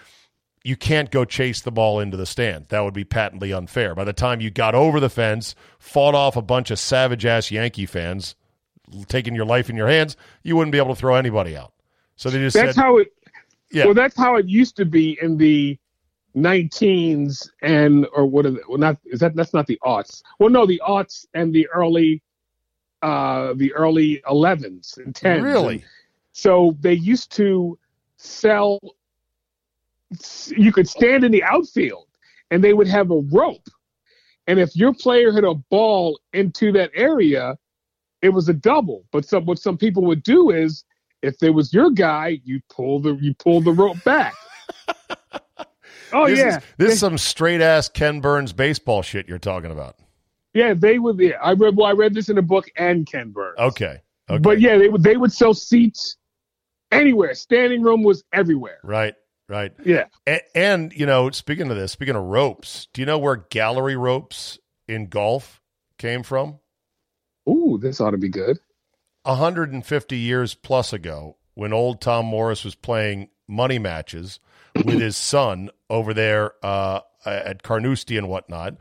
you 0.63 0.75
can't 0.75 1.09
go 1.09 1.23
chase 1.25 1.61
the 1.61 1.71
ball 1.71 2.01
into 2.01 2.17
the 2.17 2.25
stand. 2.25 2.65
That 2.67 2.81
would 2.81 2.93
be 2.93 3.05
patently 3.05 3.53
unfair. 3.53 3.95
By 3.95 4.03
the 4.03 4.13
time 4.13 4.41
you 4.41 4.51
got 4.51 4.75
over 4.75 4.99
the 4.99 5.09
fence, 5.09 5.55
fought 5.79 6.13
off 6.13 6.35
a 6.35 6.41
bunch 6.41 6.69
of 6.69 6.77
savage 6.77 7.25
ass 7.25 7.49
Yankee 7.49 7.85
fans, 7.87 8.35
taking 9.07 9.35
your 9.35 9.45
life 9.45 9.69
in 9.69 9.75
your 9.75 9.87
hands, 9.87 10.17
you 10.43 10.55
wouldn't 10.55 10.71
be 10.71 10.77
able 10.77 10.93
to 10.93 10.99
throw 10.99 11.15
anybody 11.15 11.55
out. 11.55 11.73
So 12.15 12.29
they 12.29 12.39
just 12.39 12.55
That's 12.55 12.75
said, 12.75 12.81
how 12.81 12.97
it. 12.97 13.13
Yeah. 13.71 13.85
Well, 13.85 13.93
that's 13.93 14.17
how 14.17 14.35
it 14.35 14.47
used 14.47 14.75
to 14.77 14.85
be 14.85 15.17
in 15.21 15.37
the 15.37 15.77
19s 16.35 17.49
and 17.61 18.07
or 18.13 18.25
what 18.25 18.45
is 18.45 18.55
it? 18.55 18.61
Well, 18.67 18.77
not 18.77 18.97
is 19.05 19.19
that 19.19 19.35
that's 19.35 19.53
not 19.53 19.67
the 19.67 19.79
aughts. 19.85 20.21
Well, 20.39 20.49
no, 20.49 20.65
the 20.65 20.81
aughts 20.87 21.25
and 21.33 21.53
the 21.53 21.67
early, 21.67 22.21
uh, 23.01 23.53
the 23.55 23.73
early 23.73 24.21
11s 24.27 24.97
and 24.97 25.13
10s. 25.13 25.43
really? 25.43 25.83
So 26.31 26.75
they 26.79 26.93
used 26.93 27.31
to 27.33 27.77
sell. 28.17 28.79
You 30.55 30.71
could 30.71 30.89
stand 30.89 31.23
in 31.23 31.31
the 31.31 31.43
outfield, 31.43 32.07
and 32.49 32.63
they 32.63 32.73
would 32.73 32.87
have 32.87 33.11
a 33.11 33.19
rope, 33.31 33.67
and 34.47 34.59
if 34.59 34.75
your 34.75 34.93
player 34.93 35.31
hit 35.31 35.43
a 35.43 35.53
ball 35.53 36.19
into 36.33 36.71
that 36.71 36.89
area, 36.95 37.55
it 38.21 38.29
was 38.29 38.49
a 38.49 38.53
double. 38.53 39.05
But 39.11 39.25
some 39.25 39.45
what 39.45 39.59
some 39.59 39.77
people 39.77 40.03
would 40.05 40.23
do 40.23 40.49
is, 40.51 40.83
if 41.21 41.39
there 41.39 41.53
was 41.53 41.73
your 41.73 41.89
guy, 41.91 42.39
you 42.43 42.61
pull 42.69 42.99
the 42.99 43.15
you 43.15 43.33
pull 43.35 43.61
the 43.61 43.71
rope 43.71 44.03
back. 44.03 44.33
oh 46.13 46.27
this 46.27 46.39
yeah, 46.39 46.57
Is, 46.57 46.63
this 46.77 46.93
is 46.93 46.99
some 46.99 47.17
straight 47.17 47.61
ass 47.61 47.89
Ken 47.89 48.19
Burns 48.21 48.53
baseball 48.53 49.01
shit 49.01 49.27
you're 49.27 49.39
talking 49.39 49.71
about. 49.71 49.95
yeah. 50.53 50.73
They 50.73 50.99
would. 50.99 51.19
Yeah, 51.19 51.37
I 51.41 51.53
read. 51.53 51.75
Well, 51.75 51.87
I 51.87 51.91
read 51.93 52.13
this 52.13 52.29
in 52.29 52.37
a 52.37 52.41
book 52.41 52.69
and 52.77 53.05
Ken 53.05 53.31
Burns. 53.31 53.57
Okay. 53.59 54.01
Okay. 54.29 54.39
But 54.39 54.59
yeah, 54.61 54.77
they 54.77 54.89
would 54.89 55.03
they 55.03 55.17
would 55.17 55.33
sell 55.33 55.53
seats 55.53 56.17
anywhere. 56.91 57.33
Standing 57.33 57.81
room 57.81 58.03
was 58.03 58.23
everywhere. 58.33 58.79
Right. 58.83 59.15
Right. 59.47 59.71
Yeah. 59.83 60.05
And, 60.27 60.41
and 60.53 60.93
you 60.93 61.07
know, 61.07 61.31
speaking 61.31 61.71
of 61.71 61.77
this, 61.77 61.91
speaking 61.91 62.15
of 62.15 62.23
ropes, 62.23 62.87
do 62.93 63.01
you 63.01 63.07
know 63.07 63.17
where 63.17 63.35
gallery 63.35 63.95
ropes 63.95 64.59
in 64.87 65.07
golf 65.07 65.59
came 65.97 66.21
from? 66.21 66.59
Ooh, 67.49 67.79
this 67.81 67.99
ought 67.99 68.11
to 68.11 68.17
be 68.17 68.29
good. 68.29 68.59
150 69.23 70.17
years 70.17 70.53
plus 70.55 70.93
ago, 70.93 71.37
when 71.55 71.73
old 71.73 71.99
Tom 71.99 72.25
Morris 72.25 72.63
was 72.63 72.75
playing 72.75 73.29
money 73.47 73.79
matches 73.79 74.39
with 74.75 74.99
his 74.99 75.17
son 75.17 75.69
over 75.89 76.13
there 76.13 76.53
uh, 76.63 77.01
at 77.25 77.63
Carnoustie 77.63 78.17
and 78.17 78.29
whatnot, 78.29 78.75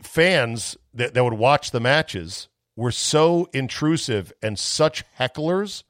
fans 0.00 0.76
that, 0.94 1.14
that 1.14 1.24
would 1.24 1.34
watch 1.34 1.70
the 1.70 1.80
matches 1.80 2.48
were 2.76 2.92
so 2.92 3.48
intrusive 3.52 4.32
and 4.42 4.58
such 4.58 5.04
hecklers 5.18 5.82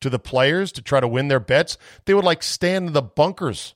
to 0.00 0.10
the 0.10 0.18
players 0.18 0.72
to 0.72 0.82
try 0.82 1.00
to 1.00 1.08
win 1.08 1.28
their 1.28 1.40
bets, 1.40 1.78
they 2.04 2.14
would 2.14 2.24
like 2.24 2.42
stand 2.42 2.88
in 2.88 2.92
the 2.92 3.02
bunkers 3.02 3.74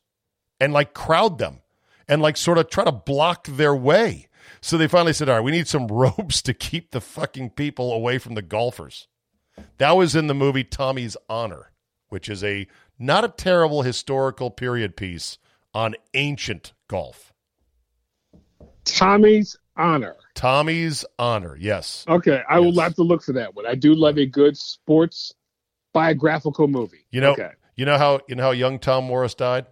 and 0.59 0.73
like 0.73 0.95
crowd 0.95 1.39
them 1.39 1.61
and 2.09 2.23
like 2.23 2.37
sort 2.37 2.59
of 2.59 2.69
try 2.69 2.85
to 2.85 2.93
block 2.93 3.47
their 3.47 3.75
way. 3.75 4.29
So 4.61 4.77
they 4.77 4.89
finally 4.89 5.13
said, 5.13 5.29
"All 5.29 5.37
right, 5.37 5.45
we 5.45 5.53
need 5.53 5.69
some 5.69 5.87
ropes 5.91 6.43
to 6.43 6.55
keep 6.55 6.91
the 6.91 7.01
fucking 7.01 7.51
people 7.51 7.93
away 7.93 8.19
from 8.19 8.35
the 8.35 8.43
golfers." 8.43 9.09
That 9.79 9.93
was 9.93 10.15
in 10.15 10.27
the 10.27 10.35
movie 10.35 10.65
Tommy's 10.65 11.17
Honor, 11.29 11.73
which 12.09 12.29
is 12.29 12.45
a 12.45 12.67
not 12.99 13.25
a 13.25 13.29
terrible 13.29 13.83
historical 13.83 14.51
period 14.51 14.97
piece 14.97 15.39
on 15.75 15.95
ancient 16.15 16.73
golf. 16.89 17.33
Tommy's 18.85 19.57
Honor. 19.77 20.17
Tommy's 20.35 21.05
Honor, 21.19 21.57
yes. 21.59 22.05
Okay, 22.09 22.43
I 22.49 22.61
will 22.61 22.79
have 22.81 22.95
to 22.95 23.03
look 23.03 23.23
for 23.23 23.33
that 23.35 23.55
one. 23.55 23.67
I 23.67 23.75
do 23.75 23.95
love 23.95 24.19
a 24.19 24.27
good 24.27 24.57
sports 24.57 25.35
biographical 25.93 26.69
movie. 26.69 27.07
You 27.11 27.21
know, 27.21 27.33
okay. 27.33 27.51
you 27.75 27.85
know 27.85 27.99
how 27.99 28.21
you 28.29 28.37
know 28.37 28.45
how 28.45 28.51
young 28.53 28.79
Tom 28.79 29.05
Morris 29.05 29.35
died 29.35 29.67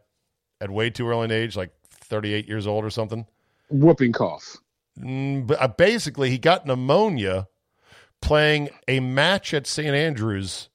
at 0.61 0.71
way 0.71 0.91
too 0.91 1.09
early 1.09 1.27
an 1.27 1.31
age, 1.31 1.57
like 1.57 1.71
38 1.91 2.49
years 2.49 2.67
old 2.67 2.85
or 2.85 2.91
something. 2.91 3.27
whooping 3.71 4.13
cough. 4.13 4.57
Mm, 5.01 5.47
but 5.47 5.61
uh, 5.61 5.69
basically, 5.69 6.31
he 6.31 6.39
got 6.39 6.67
pneumonia 6.67 7.49
playing 8.23 8.71
a 8.89 9.01
match 9.01 9.53
at 9.53 9.67
St. 9.67 9.95
Andrews 9.95 10.69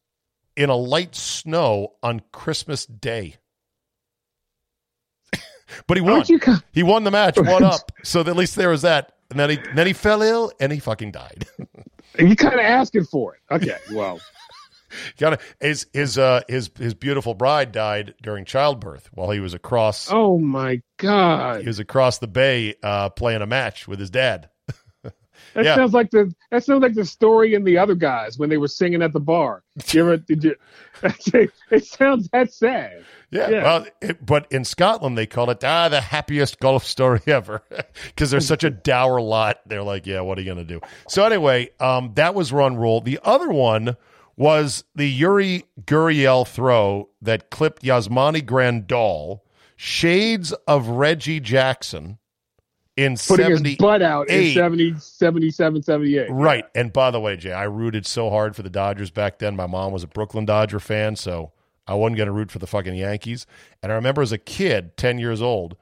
in 0.56 0.70
a 0.70 0.76
light 0.76 1.16
snow 1.16 1.94
on 2.04 2.22
Christmas 2.32 2.86
Day. 2.86 3.36
but 5.88 5.98
he 5.98 6.02
won. 6.02 6.14
Aren't 6.14 6.30
you? 6.30 6.40
co- 6.40 6.58
He 6.74 6.84
won 6.84 7.04
the 7.04 7.12
match, 7.12 7.38
one 7.38 7.64
up. 7.64 7.92
So 8.04 8.20
at 8.22 8.36
least 8.36 8.56
there 8.56 8.70
was 8.70 8.82
that. 8.84 9.14
And 9.30 9.40
then 9.40 9.50
he 9.52 9.60
then 9.76 9.86
he 9.88 9.94
fell 9.94 10.22
ill 10.24 10.52
and 10.60 10.72
he 10.72 10.80
fucking 10.80 11.12
died. 11.12 11.46
You 12.18 12.36
kind 12.36 12.56
of 12.56 12.60
asking 12.62 13.06
for 13.06 13.36
it. 13.36 13.42
Okay, 13.54 13.78
well, 13.94 14.20
Got 15.18 15.42
his 15.60 15.88
his 15.94 16.18
uh 16.18 16.42
his 16.48 16.70
his 16.78 16.94
beautiful 16.94 17.34
bride 17.34 17.72
died 17.72 18.16
during 18.22 18.46
childbirth 18.46 19.10
while 19.14 19.30
he 19.32 19.40
was 19.40 19.54
across 19.54 20.12
oh 20.12 20.38
my 20.38 20.82
god, 20.98 21.62
he 21.62 21.68
was 21.68 21.80
across 21.80 22.18
the 22.20 22.28
bay 22.28 22.76
uh 22.84 23.10
playing 23.10 23.42
a 23.42 23.48
match 23.48 23.88
with 23.88 24.00
his 24.00 24.10
dad. 24.10 24.50
that 25.54 25.66
yeah. 25.66 25.76
sounds 25.76 25.94
like 25.94 26.12
the 26.12 26.34
that 26.52 26.64
sounds 26.64 26.82
like 26.82 26.94
the 26.94 27.06
story 27.06 27.54
in 27.54 27.64
the 27.64 27.78
other 27.78 27.96
guys 27.96 28.38
when 28.38 28.50
they 28.50 28.58
were 28.58 28.68
singing 28.68 29.02
at 29.02 29.14
the 29.14 29.20
bar. 29.20 29.64
You 29.92 30.02
ever 30.02 30.18
did 30.18 30.44
you? 30.44 30.56
it 31.04 31.86
sounds 31.86 32.30
that 32.34 32.54
sad. 32.54 33.04
Yeah, 33.32 33.50
Yeah. 33.50 33.64
well, 33.64 33.86
it, 34.02 34.26
but 34.26 34.52
in 34.52 34.66
Scotland 34.66 35.18
they 35.18 35.26
call 35.26 35.50
it 35.50 35.64
ah 35.64 35.88
the 35.90 36.02
happiest 36.02 36.60
golf 36.60 36.84
story 36.84 37.22
ever 37.28 37.62
because 38.08 38.32
they're 38.32 38.40
such 38.42 38.64
a 38.64 38.70
dour 38.70 39.22
lot. 39.22 39.62
They're 39.66 39.84
like, 39.84 40.06
yeah, 40.06 40.22
what 40.22 40.38
are 40.38 40.42
you 40.42 40.48
gonna 40.50 40.64
do? 40.66 40.82
So 41.08 41.24
anyway, 41.24 41.70
um, 41.80 42.12
that 42.16 42.36
was 42.36 42.52
run 42.52 42.76
rule. 42.76 43.02
The 43.02 43.20
other 43.24 43.50
one 43.50 43.96
was 44.40 44.86
the 44.96 45.22
Yuli 45.22 45.66
Gurriel 45.82 46.48
throw 46.48 47.10
that 47.22 47.50
clipped 47.50 47.84
Yasmani 47.84 48.42
Grandal, 48.42 49.42
shades 49.76 50.54
of 50.66 50.88
Reggie 50.88 51.42
Jackson 51.42 52.18
in 52.96 53.18
Putting 53.18 53.64
his 53.64 53.76
butt 53.76 54.02
out 54.02 54.30
in 54.30 54.54
70, 54.54 54.98
77, 54.98 55.84
78. 55.84 56.28
Right. 56.32 56.66
And 56.74 56.92
by 56.92 57.12
the 57.12 57.20
way, 57.20 57.36
Jay, 57.36 57.52
I 57.52 57.66
rooted 57.66 58.06
so 58.06 58.30
hard 58.30 58.56
for 58.56 58.64
the 58.64 58.70
Dodgers 58.70 59.12
back 59.12 59.40
then. 59.40 59.58
My 59.58 59.68
mom 59.68 59.92
was 59.92 60.04
a 60.04 60.08
Brooklyn 60.08 60.46
Dodger 60.46 60.80
fan, 60.80 61.18
so 61.18 61.52
I 61.86 61.96
wasn't 61.96 62.18
going 62.18 62.28
to 62.28 62.34
root 62.34 62.50
for 62.50 62.60
the 62.60 62.68
fucking 62.68 62.96
Yankees. 62.96 63.46
And 63.84 63.92
I 63.92 63.96
remember 63.96 64.22
as 64.22 64.32
a 64.32 64.38
kid, 64.38 64.96
10 64.96 65.20
years 65.20 65.42
old, 65.42 65.76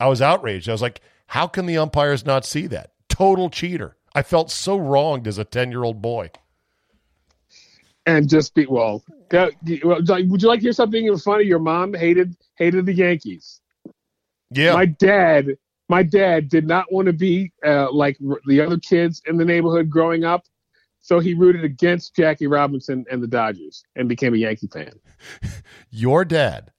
I 0.00 0.08
was 0.08 0.20
outraged. 0.20 0.68
I 0.68 0.72
was 0.72 0.82
like, 0.82 1.00
how 1.28 1.46
can 1.46 1.66
the 1.66 1.78
umpires 1.78 2.26
not 2.26 2.44
see 2.44 2.66
that? 2.68 2.92
Total 3.08 3.50
cheater. 3.50 3.96
I 4.16 4.22
felt 4.22 4.50
so 4.50 4.76
wronged 4.76 5.28
as 5.28 5.38
a 5.38 5.44
10 5.44 5.70
year 5.70 5.84
old 5.84 6.02
boy. 6.02 6.30
And 8.06 8.28
just 8.28 8.54
be 8.54 8.66
well. 8.66 9.04
like, 9.32 9.54
Would 9.62 10.42
you 10.42 10.48
like 10.48 10.60
to 10.60 10.64
hear 10.64 10.72
something 10.72 11.16
funny? 11.18 11.44
Your 11.44 11.58
mom 11.58 11.94
hated 11.94 12.34
hated 12.56 12.86
the 12.86 12.94
Yankees. 12.94 13.60
Yeah. 14.50 14.72
My 14.74 14.86
dad, 14.86 15.48
my 15.88 16.02
dad 16.02 16.48
did 16.48 16.66
not 16.66 16.90
want 16.92 17.06
to 17.06 17.12
be 17.12 17.52
uh, 17.64 17.92
like 17.92 18.16
the 18.46 18.60
other 18.60 18.78
kids 18.78 19.22
in 19.26 19.36
the 19.36 19.44
neighborhood 19.44 19.90
growing 19.90 20.24
up, 20.24 20.44
so 21.00 21.20
he 21.20 21.34
rooted 21.34 21.62
against 21.64 22.16
Jackie 22.16 22.46
Robinson 22.46 23.04
and 23.10 23.22
the 23.22 23.26
Dodgers 23.28 23.84
and 23.96 24.08
became 24.08 24.34
a 24.34 24.38
Yankee 24.38 24.66
fan. 24.68 24.92
Your 25.90 26.24
dad, 26.24 26.72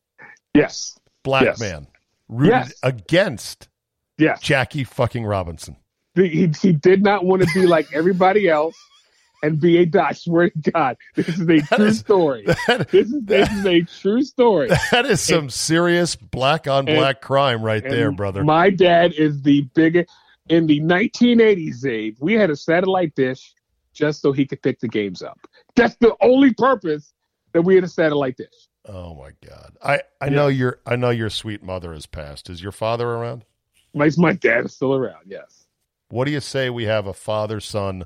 Yes, 0.53 0.97
black 1.23 1.43
Yes. 1.43 1.59
man, 1.61 1.87
rooted 2.27 2.51
Yes. 2.53 2.73
against 2.83 3.69
yes. 4.17 4.41
Jackie 4.41 4.83
fucking 4.83 5.23
Robinson. 5.25 5.77
He, 6.15 6.51
he 6.61 6.73
did 6.73 7.01
not 7.03 7.23
want 7.23 7.41
to 7.41 7.47
be 7.53 7.65
like 7.67 7.93
everybody 7.93 8.49
else 8.49 8.75
and 9.43 9.59
be 9.59 9.77
a 9.79 9.85
Dodger. 9.85 10.05
I 10.07 10.13
swear 10.13 10.49
to 10.49 10.71
God, 10.71 10.97
this 11.15 11.27
is 11.29 11.41
a 11.41 11.61
true 11.61 11.85
is- 11.85 11.99
story. 11.99 12.45
That, 12.67 12.89
This 12.89 13.07
is 13.11 13.23
this 13.23 13.49
is 13.51 13.65
a 13.65 13.81
true 13.81 14.23
story. 14.23 14.69
that 14.91 15.05
is 15.05 15.21
some 15.21 15.49
serious 15.49 16.15
black 16.15 16.67
on 16.67 16.85
black 16.85 17.21
crime 17.21 17.61
right 17.61 17.83
there, 17.83 18.11
brother. 18.11 18.43
My 18.43 18.69
dad 18.69 19.13
is 19.13 19.41
the 19.41 19.61
biggest. 19.73 20.09
In 20.49 20.67
the 20.67 20.81
1980s, 20.81 21.85
Abe, 21.85 22.17
we 22.19 22.33
had 22.33 22.49
a 22.49 22.55
satellite 22.55 23.15
dish 23.15 23.53
just 23.93 24.21
so 24.21 24.31
he 24.31 24.45
could 24.45 24.61
pick 24.61 24.79
the 24.79 24.87
games 24.87 25.21
up. 25.21 25.39
That's 25.75 25.95
the 25.97 26.15
only 26.21 26.53
purpose 26.53 27.13
that 27.53 27.61
we 27.61 27.75
had 27.75 27.83
a 27.83 27.87
satellite 27.87 28.37
dish. 28.37 28.67
Oh 28.85 29.13
my 29.15 29.29
God! 29.47 29.77
I 29.83 30.01
I 30.19 30.29
know 30.29 30.47
your 30.47 30.79
I 30.85 30.95
know 30.95 31.11
your 31.11 31.29
sweet 31.29 31.61
mother 31.63 31.93
has 31.93 32.05
passed. 32.07 32.49
Is 32.49 32.61
your 32.63 32.71
father 32.71 33.07
around? 33.07 33.45
My, 33.93 34.09
my 34.17 34.33
dad 34.33 34.65
is 34.65 34.73
still 34.73 34.95
around, 34.95 35.25
yes. 35.27 35.67
What 36.09 36.25
do 36.25 36.31
you 36.31 36.39
say 36.39 36.69
we 36.69 36.85
have 36.85 37.05
a 37.07 37.13
father 37.13 37.59
son 37.59 38.05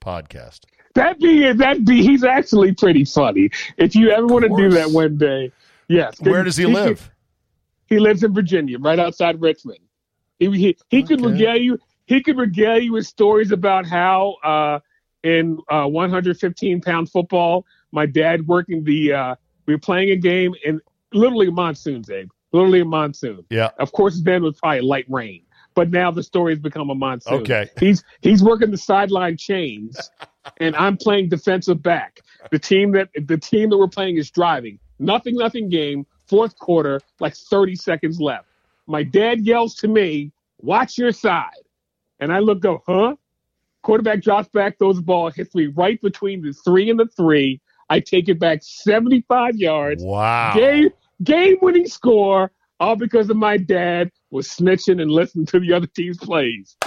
podcast? 0.00 0.60
That 0.94 1.18
be 1.18 1.52
that 1.52 1.84
be 1.84 2.02
he's 2.02 2.24
actually 2.24 2.74
pretty 2.74 3.04
funny. 3.04 3.50
If 3.76 3.94
you 3.94 4.10
ever 4.10 4.26
want 4.26 4.44
to 4.44 4.56
do 4.56 4.70
that 4.70 4.90
one 4.90 5.16
day, 5.16 5.52
yes. 5.88 6.20
Where 6.20 6.42
does 6.42 6.56
he 6.56 6.66
live? 6.66 7.10
He 7.86 7.98
lives 7.98 8.22
in 8.22 8.32
Virginia, 8.32 8.78
right 8.78 8.98
outside 8.98 9.40
Richmond. 9.40 9.80
He 10.38 10.50
he, 10.58 10.76
he 10.88 11.02
could 11.02 11.20
regale 11.20 11.56
you. 11.56 11.78
He 12.06 12.22
could 12.22 12.36
regale 12.36 12.78
you 12.78 12.92
with 12.92 13.06
stories 13.06 13.52
about 13.52 13.86
how 13.86 14.36
uh, 14.42 14.80
in 15.22 15.58
uh, 15.70 15.86
115 15.86 16.80
pound 16.80 17.10
football, 17.10 17.64
my 17.92 18.06
dad 18.06 18.46
working 18.46 18.84
the. 18.84 19.12
Uh, 19.12 19.34
we 19.66 19.74
were 19.74 19.78
playing 19.78 20.10
a 20.10 20.16
game 20.16 20.54
in 20.64 20.80
literally 21.12 21.50
monsoons, 21.50 22.10
Abe. 22.10 22.28
Literally 22.52 22.80
a 22.80 22.84
monsoon. 22.84 23.44
Yeah. 23.48 23.70
Of 23.78 23.92
course, 23.92 24.20
then 24.20 24.42
was 24.42 24.58
probably 24.58 24.82
light 24.82 25.06
rain, 25.08 25.42
but 25.74 25.90
now 25.90 26.10
the 26.10 26.22
story 26.22 26.52
has 26.52 26.60
become 26.60 26.90
a 26.90 26.94
monsoon. 26.94 27.34
Okay. 27.34 27.70
He's 27.78 28.04
he's 28.20 28.42
working 28.42 28.70
the 28.70 28.78
sideline 28.78 29.36
chains, 29.36 30.10
and 30.58 30.74
I'm 30.76 30.96
playing 30.96 31.28
defensive 31.28 31.82
back. 31.82 32.20
The 32.50 32.58
team 32.58 32.92
that 32.92 33.08
the 33.26 33.38
team 33.38 33.70
that 33.70 33.78
we're 33.78 33.88
playing 33.88 34.16
is 34.16 34.30
driving. 34.30 34.78
Nothing, 34.98 35.36
nothing 35.36 35.68
game. 35.68 36.06
Fourth 36.26 36.58
quarter, 36.58 37.00
like 37.20 37.34
30 37.34 37.76
seconds 37.76 38.20
left. 38.20 38.46
My 38.86 39.02
dad 39.02 39.40
yells 39.46 39.74
to 39.76 39.88
me, 39.88 40.32
"Watch 40.60 40.98
your 40.98 41.12
side," 41.12 41.64
and 42.20 42.32
I 42.32 42.38
look, 42.38 42.60
go, 42.60 42.82
huh? 42.86 43.16
Quarterback 43.82 44.22
drops 44.22 44.48
back, 44.48 44.78
throws 44.78 44.96
the 44.96 45.02
ball, 45.02 45.30
hits 45.30 45.54
me 45.54 45.66
right 45.66 46.00
between 46.00 46.40
the 46.40 46.52
three 46.52 46.88
and 46.88 46.98
the 46.98 47.06
three. 47.06 47.60
I 47.90 48.00
take 48.00 48.28
it 48.28 48.38
back 48.38 48.60
75 48.62 49.56
yards. 49.56 50.02
Wow. 50.02 50.54
Game 50.54 50.90
game 51.24 51.56
winning 51.60 51.86
score, 51.86 52.52
all 52.80 52.96
because 52.96 53.28
of 53.28 53.36
my 53.36 53.56
dad 53.56 54.10
was 54.30 54.48
snitching 54.48 55.00
and 55.02 55.10
listening 55.10 55.46
to 55.46 55.60
the 55.60 55.72
other 55.72 55.86
team's 55.86 56.18
plays. 56.18 56.76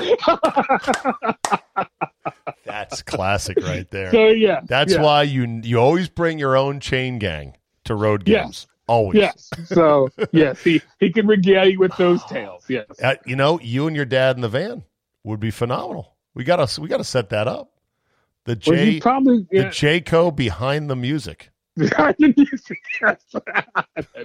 That's 2.97 3.01
classic 3.03 3.57
right 3.61 3.89
there. 3.91 4.11
So 4.11 4.27
yeah, 4.27 4.61
That's 4.65 4.93
yeah, 4.93 5.01
why 5.01 5.23
you 5.23 5.61
you 5.63 5.77
always 5.77 6.09
bring 6.09 6.39
your 6.39 6.57
own 6.57 6.79
chain 6.79 7.19
gang 7.19 7.55
to 7.85 7.95
road 7.95 8.25
games. 8.25 8.67
Always. 8.87 9.17
Yes. 9.17 9.49
So 9.65 10.09
yes, 10.31 10.63
he 10.63 10.81
he 10.99 11.11
can 11.11 11.27
regale 11.27 11.67
you 11.67 11.79
with 11.79 11.95
those 11.97 12.23
tales. 12.25 12.63
Yes. 12.67 12.85
Uh, 13.01 13.15
you 13.25 13.35
know, 13.35 13.59
you 13.59 13.87
and 13.87 13.95
your 13.95 14.05
dad 14.05 14.35
in 14.35 14.41
the 14.41 14.49
van 14.49 14.83
would 15.23 15.39
be 15.39 15.51
phenomenal. 15.51 16.13
We 16.35 16.43
got 16.43 16.67
to 16.67 16.81
we 16.81 16.87
got 16.87 16.97
to 16.97 17.03
set 17.03 17.29
that 17.29 17.47
up. 17.47 17.71
The 18.45 18.59
Well, 18.67 18.77
he 18.77 18.91
J 18.93 18.99
probably 18.99 19.47
the 19.49 19.57
yeah. 19.57 19.69
Jco 19.69 20.35
behind 20.35 20.89
the 20.89 20.95
music. 20.95 21.49
yes. 21.75 21.91
That'd 22.21 22.35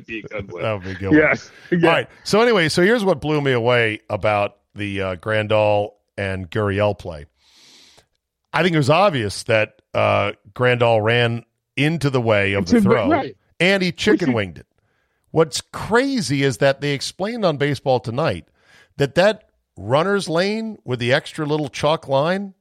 be 0.07 0.21
a 0.21 0.23
good 0.23 0.53
one. 0.53 0.63
That 0.63 0.73
would 0.75 0.85
be 0.85 0.91
a 0.91 0.95
good. 0.95 1.13
Yes. 1.15 1.51
Yeah. 1.71 1.89
All 1.89 1.95
right. 1.95 2.09
So 2.25 2.43
anyway, 2.43 2.69
so 2.69 2.83
here's 2.83 3.05
what 3.05 3.21
blew 3.21 3.41
me 3.41 3.53
away 3.53 4.01
about 4.11 4.59
the 4.75 5.01
uh, 5.03 5.17
Grandal 5.17 5.93
and 6.19 6.51
Gurriel 6.51 6.99
play. 6.99 7.27
I 8.53 8.63
think 8.63 8.75
it 8.75 8.79
was 8.79 8.91
obvious 8.91 9.45
that 9.45 9.81
uh, 9.95 10.33
Grandal 10.53 11.03
ran 11.03 11.45
into 11.77 12.11
the 12.11 12.21
way 12.21 12.55
of 12.55 12.67
the 12.67 12.81
throw, 12.81 13.09
right. 13.09 13.37
and 13.59 13.83
he 13.83 13.93
chicken 13.93 14.33
winged 14.33 14.59
it. 14.59 14.67
What's 15.31 15.61
crazy 15.61 16.43
is 16.43 16.59
that 16.59 16.81
they 16.81 16.93
explained 16.93 17.45
on 17.45 17.57
Baseball 17.57 18.01
Tonight 18.01 18.49
that 18.97 19.15
that 19.15 19.51
runner's 19.77 20.29
lane 20.29 20.79
with 20.85 20.99
the 20.99 21.13
extra 21.13 21.47
little 21.47 21.69
chalk 21.69 22.09
line 22.09 22.55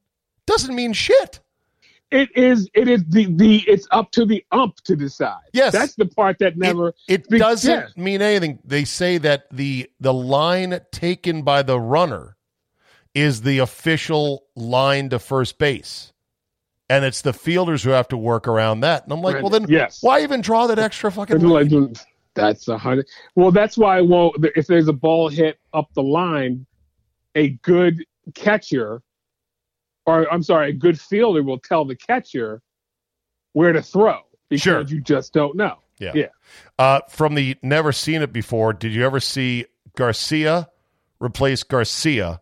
doesn't 0.45 0.75
mean 0.75 0.93
shit. 0.93 1.39
It 2.11 2.29
is. 2.35 2.67
It 2.73 2.87
is 2.87 3.03
the 3.07 3.25
the. 3.25 3.63
It's 3.67 3.87
up 3.91 4.11
to 4.11 4.25
the 4.25 4.43
ump 4.51 4.77
to 4.85 4.95
decide. 4.95 5.37
Yes. 5.53 5.73
That's 5.73 5.93
the 5.93 6.07
part 6.07 6.39
that 6.39 6.57
never. 6.57 6.93
It 7.07 7.29
Be- 7.29 7.37
doesn't 7.37 7.71
yeah. 7.71 8.03
mean 8.03 8.21
anything. 8.21 8.59
They 8.65 8.83
say 8.83 9.19
that 9.19 9.45
the 9.51 9.89
the 9.99 10.13
line 10.13 10.79
taken 10.91 11.43
by 11.43 11.61
the 11.61 11.79
runner 11.79 12.35
is 13.13 13.41
the 13.41 13.59
official 13.59 14.43
line 14.55 15.09
to 15.09 15.19
first 15.19 15.57
base. 15.57 16.13
And 16.89 17.05
it's 17.05 17.21
the 17.21 17.33
fielders 17.33 17.83
who 17.83 17.91
have 17.91 18.07
to 18.09 18.17
work 18.17 18.47
around 18.47 18.79
that. 18.81 19.03
And 19.03 19.13
I'm 19.13 19.21
like, 19.21 19.41
well 19.41 19.49
then 19.49 19.65
Yes. 19.69 19.99
why 20.01 20.21
even 20.23 20.41
draw 20.41 20.67
that 20.67 20.79
extra 20.79 21.11
fucking 21.11 21.39
line? 21.39 21.93
That's 22.35 22.67
a 22.67 22.77
hundred. 22.77 23.07
Well, 23.35 23.51
that's 23.51 23.77
why. 23.77 24.01
Well, 24.01 24.31
if 24.55 24.67
there's 24.67 24.87
a 24.87 24.93
ball 24.93 25.29
hit 25.29 25.59
up 25.73 25.89
the 25.93 26.03
line, 26.03 26.65
a 27.35 27.49
good 27.49 28.05
catcher, 28.33 29.01
or 30.05 30.31
I'm 30.31 30.41
sorry, 30.43 30.69
a 30.69 30.73
good 30.73 30.99
fielder 30.99 31.43
will 31.43 31.59
tell 31.59 31.85
the 31.85 31.95
catcher 31.95 32.61
where 33.53 33.73
to 33.73 33.81
throw 33.81 34.19
because 34.49 34.61
Sure. 34.61 34.81
you 34.83 35.01
just 35.01 35.33
don't 35.33 35.55
know. 35.57 35.79
Yeah. 35.99 36.11
Yeah. 36.15 36.27
Uh, 36.77 37.01
from 37.09 37.35
the 37.35 37.57
never 37.61 37.91
seen 37.91 38.21
it 38.21 38.31
before, 38.31 38.73
did 38.73 38.93
you 38.93 39.05
ever 39.05 39.19
see 39.19 39.65
Garcia 39.97 40.69
replace 41.19 41.63
Garcia 41.63 42.41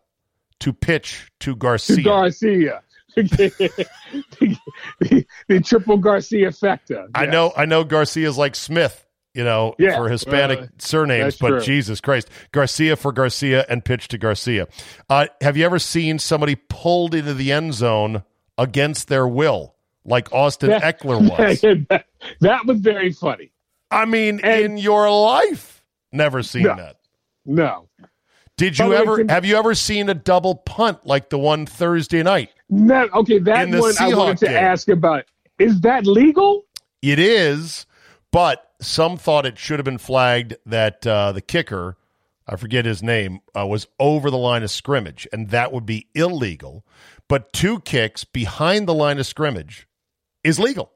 to 0.60 0.72
pitch 0.72 1.30
to 1.40 1.56
Garcia? 1.56 1.96
To 1.96 2.02
Garcia, 2.02 2.82
the, 3.16 4.56
the 5.48 5.60
triple 5.60 5.98
Garcia 5.98 6.52
factor. 6.52 7.08
I 7.14 7.26
know, 7.26 7.52
I 7.56 7.64
know 7.66 7.84
Garcia's 7.84 8.38
like 8.38 8.54
Smith, 8.54 9.04
you 9.34 9.44
know, 9.44 9.74
Yeah, 9.78 9.96
for 9.96 10.08
Hispanic 10.08 10.58
uh, 10.60 10.66
surnames, 10.78 11.36
but 11.36 11.48
true. 11.48 11.60
Jesus 11.60 12.00
Christ, 12.00 12.28
Garcia 12.52 12.96
for 12.96 13.12
Garcia 13.12 13.64
and 13.68 13.84
pitch 13.84 14.08
to 14.08 14.18
Garcia. 14.18 14.66
Uh, 15.08 15.26
have 15.40 15.56
you 15.56 15.64
ever 15.64 15.78
seen 15.78 16.18
somebody 16.18 16.54
pulled 16.56 17.14
into 17.14 17.34
the 17.34 17.52
end 17.52 17.74
zone 17.74 18.22
against 18.56 19.08
their 19.08 19.26
will, 19.26 19.74
like 20.04 20.32
Austin 20.32 20.70
That- 20.70 21.00
Ekeler 21.00 21.20
was? 21.20 21.60
that, 21.88 22.06
that 22.40 22.66
was 22.66 22.80
very 22.80 23.12
funny. 23.12 23.52
I 23.90 24.04
mean, 24.04 24.40
And- 24.40 24.64
in 24.64 24.78
your 24.78 25.10
life, 25.10 25.82
never 26.12 26.42
seen 26.42 26.62
No. 26.64 26.76
that. 26.76 26.94
No, 27.50 27.87
Did 28.58 28.76
you 28.78 28.92
ever? 28.92 29.24
have 29.28 29.44
you 29.44 29.56
ever 29.56 29.74
seen 29.74 30.08
a 30.08 30.14
double 30.14 30.56
punt 30.56 31.06
like 31.06 31.30
the 31.30 31.38
one 31.38 31.64
Thursday 31.64 32.22
night? 32.22 32.50
no. 32.68 33.08
Okay, 33.14 33.38
that 33.38 33.68
one 33.68 33.78
I 33.78 34.10
Seahawk 34.10 34.16
wanted 34.16 34.38
to 34.38 34.46
game. 34.46 34.56
ask 34.56 34.88
about. 34.88 35.24
Is 35.58 35.80
that 35.82 36.06
legal? 36.06 36.64
It 37.00 37.18
is, 37.20 37.86
but 38.32 38.72
some 38.80 39.16
thought 39.16 39.46
it 39.46 39.58
should 39.58 39.78
have 39.78 39.84
been 39.84 39.98
flagged 39.98 40.56
that 40.66 41.06
uh, 41.06 41.30
the 41.32 41.40
kicker, 41.40 41.96
I 42.48 42.56
forget 42.56 42.84
his 42.84 43.02
name, 43.02 43.40
uh, 43.56 43.66
was 43.66 43.86
over 44.00 44.28
the 44.30 44.36
line 44.38 44.64
of 44.64 44.70
scrimmage, 44.72 45.26
and 45.32 45.50
that 45.50 45.72
would 45.72 45.86
be 45.86 46.08
illegal. 46.14 46.84
But 47.28 47.52
two 47.52 47.78
kicks 47.80 48.24
behind 48.24 48.88
the 48.88 48.94
line 48.94 49.18
of 49.18 49.26
scrimmage 49.26 49.86
is 50.42 50.58
legal. 50.58 50.92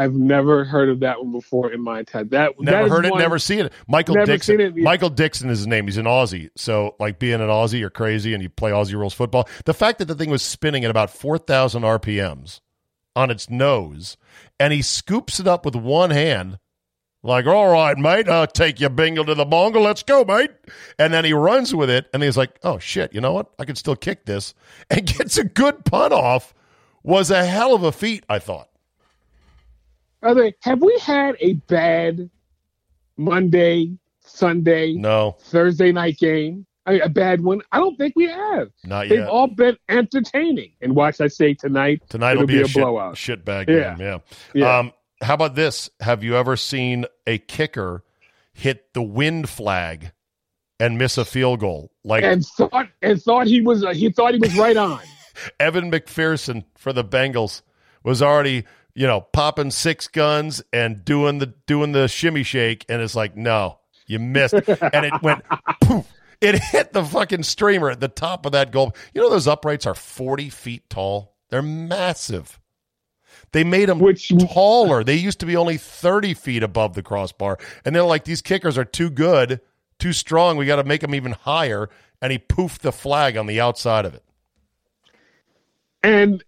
I've 0.00 0.14
never 0.14 0.64
heard 0.64 0.88
of 0.88 1.00
that 1.00 1.18
one 1.22 1.32
before 1.32 1.72
in 1.72 1.82
my 1.82 2.02
time. 2.02 2.28
That 2.30 2.52
that 2.58 2.64
Never 2.64 2.86
is 2.86 2.92
heard 2.92 3.06
it, 3.06 3.10
one- 3.10 3.20
never 3.20 3.38
seen 3.38 3.60
it. 3.60 3.72
Michael 3.86 4.14
Never 4.14 4.26
Dickson. 4.26 4.58
seen 4.58 4.66
it, 4.66 4.76
yeah. 4.76 4.82
Michael 4.84 5.10
Dickson 5.10 5.50
is 5.50 5.58
his 5.58 5.66
name. 5.66 5.86
He's 5.86 5.96
an 5.98 6.06
Aussie. 6.06 6.48
So, 6.56 6.96
like 6.98 7.18
being 7.18 7.40
an 7.40 7.48
Aussie, 7.48 7.78
you're 7.80 7.90
crazy 7.90 8.32
and 8.34 8.42
you 8.42 8.48
play 8.48 8.70
Aussie 8.70 8.94
rules 8.94 9.14
football. 9.14 9.48
The 9.66 9.74
fact 9.74 9.98
that 9.98 10.06
the 10.06 10.14
thing 10.14 10.30
was 10.30 10.42
spinning 10.42 10.84
at 10.84 10.90
about 10.90 11.10
4,000 11.10 11.82
RPMs 11.82 12.60
on 13.14 13.30
its 13.30 13.50
nose, 13.50 14.16
and 14.58 14.72
he 14.72 14.80
scoops 14.82 15.38
it 15.40 15.46
up 15.46 15.64
with 15.64 15.74
one 15.76 16.10
hand, 16.10 16.58
like, 17.22 17.44
all 17.46 17.70
right, 17.70 17.98
mate, 17.98 18.28
I'll 18.28 18.46
take 18.46 18.80
your 18.80 18.88
bingle 18.88 19.26
to 19.26 19.34
the 19.34 19.44
bongle. 19.44 19.82
Let's 19.82 20.02
go, 20.02 20.24
mate. 20.24 20.52
And 20.98 21.12
then 21.12 21.26
he 21.26 21.34
runs 21.34 21.74
with 21.74 21.90
it, 21.90 22.06
and 22.14 22.22
he's 22.22 22.38
like, 22.38 22.58
oh, 22.62 22.78
shit, 22.78 23.12
you 23.12 23.20
know 23.20 23.32
what? 23.32 23.48
I 23.58 23.66
can 23.66 23.76
still 23.76 23.96
kick 23.96 24.24
this, 24.24 24.54
and 24.88 25.04
gets 25.18 25.36
a 25.36 25.44
good 25.44 25.84
punt 25.84 26.14
off. 26.14 26.54
Was 27.02 27.30
a 27.30 27.44
hell 27.44 27.74
of 27.74 27.82
a 27.82 27.92
feat, 27.92 28.24
I 28.30 28.38
thought. 28.38 28.69
Are 30.22 30.34
they, 30.34 30.54
have 30.62 30.82
we 30.82 30.98
had 31.00 31.36
a 31.40 31.54
bad 31.54 32.28
Monday, 33.16 33.96
Sunday, 34.20 34.94
No, 34.94 35.36
Thursday 35.40 35.92
night 35.92 36.18
game? 36.18 36.66
I 36.86 36.92
mean, 36.92 37.02
a 37.02 37.08
bad 37.08 37.42
one? 37.42 37.60
I 37.72 37.78
don't 37.78 37.96
think 37.96 38.14
we 38.16 38.26
have. 38.28 38.70
not 38.84 39.08
They've 39.08 39.18
yet. 39.20 39.28
all 39.28 39.46
been 39.46 39.76
entertaining. 39.88 40.72
And 40.80 40.94
watch, 40.96 41.20
I 41.20 41.28
say 41.28 41.54
tonight, 41.54 42.02
Tonight 42.08 42.38
will 42.38 42.46
be, 42.46 42.54
be 42.54 42.60
a, 42.60 42.64
a 42.64 42.68
shit, 42.68 42.82
blowout. 42.82 43.16
shit 43.16 43.44
bag 43.44 43.68
Yeah. 43.68 43.94
game. 43.96 44.00
Yeah. 44.00 44.18
Yeah. 44.54 44.78
Um, 44.78 44.92
how 45.22 45.34
about 45.34 45.54
this? 45.54 45.90
Have 46.00 46.24
you 46.24 46.36
ever 46.36 46.56
seen 46.56 47.04
a 47.26 47.36
kicker 47.38 48.02
hit 48.54 48.94
the 48.94 49.02
wind 49.02 49.48
flag 49.50 50.12
and 50.80 50.96
miss 50.96 51.18
a 51.18 51.26
field 51.26 51.60
goal? 51.60 51.92
Like 52.02 52.24
and 52.24 52.44
thought 52.44 52.88
and 53.02 53.22
thought 53.22 53.46
he 53.46 53.60
was 53.60 53.84
uh, 53.84 53.92
he 53.92 54.08
thought 54.10 54.32
he 54.32 54.40
was 54.40 54.56
right 54.56 54.76
on. 54.78 55.00
Evan 55.60 55.90
McPherson 55.90 56.64
for 56.78 56.94
the 56.94 57.04
Bengals 57.04 57.60
was 58.02 58.22
already, 58.22 58.64
you 58.94 59.06
know, 59.06 59.20
popping 59.20 59.70
six 59.70 60.08
guns 60.08 60.62
and 60.72 61.04
doing 61.04 61.38
the 61.38 61.46
doing 61.66 61.92
the 61.92 62.08
shimmy 62.08 62.42
shake, 62.42 62.84
and 62.88 63.00
it's 63.02 63.14
like, 63.14 63.36
no, 63.36 63.78
you 64.06 64.18
missed, 64.18 64.54
and 64.68 65.06
it 65.06 65.12
went 65.22 65.42
poof. 65.82 66.06
It 66.40 66.58
hit 66.58 66.92
the 66.92 67.04
fucking 67.04 67.42
streamer 67.42 67.90
at 67.90 68.00
the 68.00 68.08
top 68.08 68.46
of 68.46 68.52
that 68.52 68.72
goal. 68.72 68.94
You 69.12 69.20
know 69.20 69.30
those 69.30 69.48
uprights 69.48 69.86
are 69.86 69.94
forty 69.94 70.48
feet 70.48 70.88
tall. 70.88 71.34
They're 71.50 71.62
massive. 71.62 72.58
They 73.52 73.64
made 73.64 73.88
them 73.88 73.98
Which- 73.98 74.32
taller. 74.52 75.02
They 75.04 75.16
used 75.16 75.40
to 75.40 75.46
be 75.46 75.56
only 75.56 75.76
thirty 75.76 76.34
feet 76.34 76.62
above 76.62 76.94
the 76.94 77.02
crossbar, 77.02 77.58
and 77.84 77.94
they're 77.94 78.02
like, 78.02 78.24
these 78.24 78.42
kickers 78.42 78.78
are 78.78 78.84
too 78.84 79.10
good, 79.10 79.60
too 79.98 80.12
strong. 80.12 80.56
We 80.56 80.66
got 80.66 80.76
to 80.76 80.84
make 80.84 81.00
them 81.02 81.14
even 81.14 81.32
higher. 81.32 81.90
And 82.22 82.30
he 82.30 82.38
poofed 82.38 82.80
the 82.80 82.92
flag 82.92 83.38
on 83.38 83.46
the 83.46 83.60
outside 83.62 84.04
of 84.04 84.12
it. 84.12 84.22
And 86.02 86.44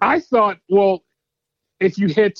I 0.00 0.18
thought, 0.18 0.58
well, 0.68 1.04
if 1.80 1.98
you 1.98 2.08
hit, 2.08 2.38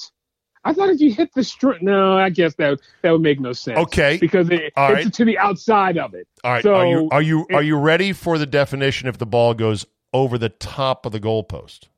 I 0.64 0.72
thought 0.72 0.90
if 0.90 1.00
you 1.00 1.12
hit 1.12 1.32
the 1.34 1.42
string, 1.42 1.78
no, 1.82 2.16
I 2.16 2.28
guess 2.30 2.54
that 2.56 2.78
that 3.02 3.10
would 3.10 3.22
make 3.22 3.40
no 3.40 3.52
sense. 3.52 3.78
Okay. 3.78 4.18
because 4.20 4.50
it 4.50 4.72
All 4.76 4.92
right. 4.92 5.12
to 5.12 5.24
the 5.24 5.38
outside 5.38 5.96
of 5.98 6.14
it. 6.14 6.28
All 6.44 6.52
right. 6.52 6.62
So 6.62 6.74
are 6.74 6.86
you 6.86 7.08
are 7.10 7.22
you 7.22 7.46
it- 7.48 7.54
are 7.56 7.62
you 7.62 7.76
ready 7.76 8.12
for 8.12 8.38
the 8.38 8.46
definition 8.46 9.08
if 9.08 9.18
the 9.18 9.26
ball 9.26 9.54
goes 9.54 9.86
over 10.12 10.36
the 10.38 10.48
top 10.50 11.06
of 11.06 11.12
the 11.12 11.20
goalpost? 11.20 11.88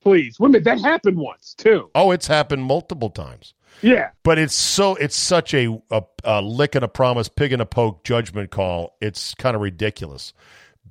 Please, 0.00 0.38
wait 0.38 0.46
a 0.46 0.50
minute, 0.52 0.64
that 0.64 0.80
happened 0.80 1.18
once 1.18 1.54
too. 1.54 1.90
Oh, 1.94 2.12
it's 2.12 2.26
happened 2.28 2.62
multiple 2.62 3.10
times. 3.10 3.52
Yeah, 3.82 4.10
But 4.24 4.38
it's 4.38 4.54
so 4.54 4.94
it's 4.94 5.16
such 5.16 5.52
a, 5.54 5.80
a, 5.90 6.02
a 6.24 6.40
lick 6.40 6.74
and 6.74 6.84
a 6.84 6.88
promise, 6.88 7.28
pig 7.28 7.52
and 7.52 7.60
a 7.60 7.66
poke 7.66 8.02
judgment 8.04 8.50
call. 8.50 8.96
It's 9.00 9.34
kind 9.34 9.54
of 9.54 9.60
ridiculous. 9.62 10.32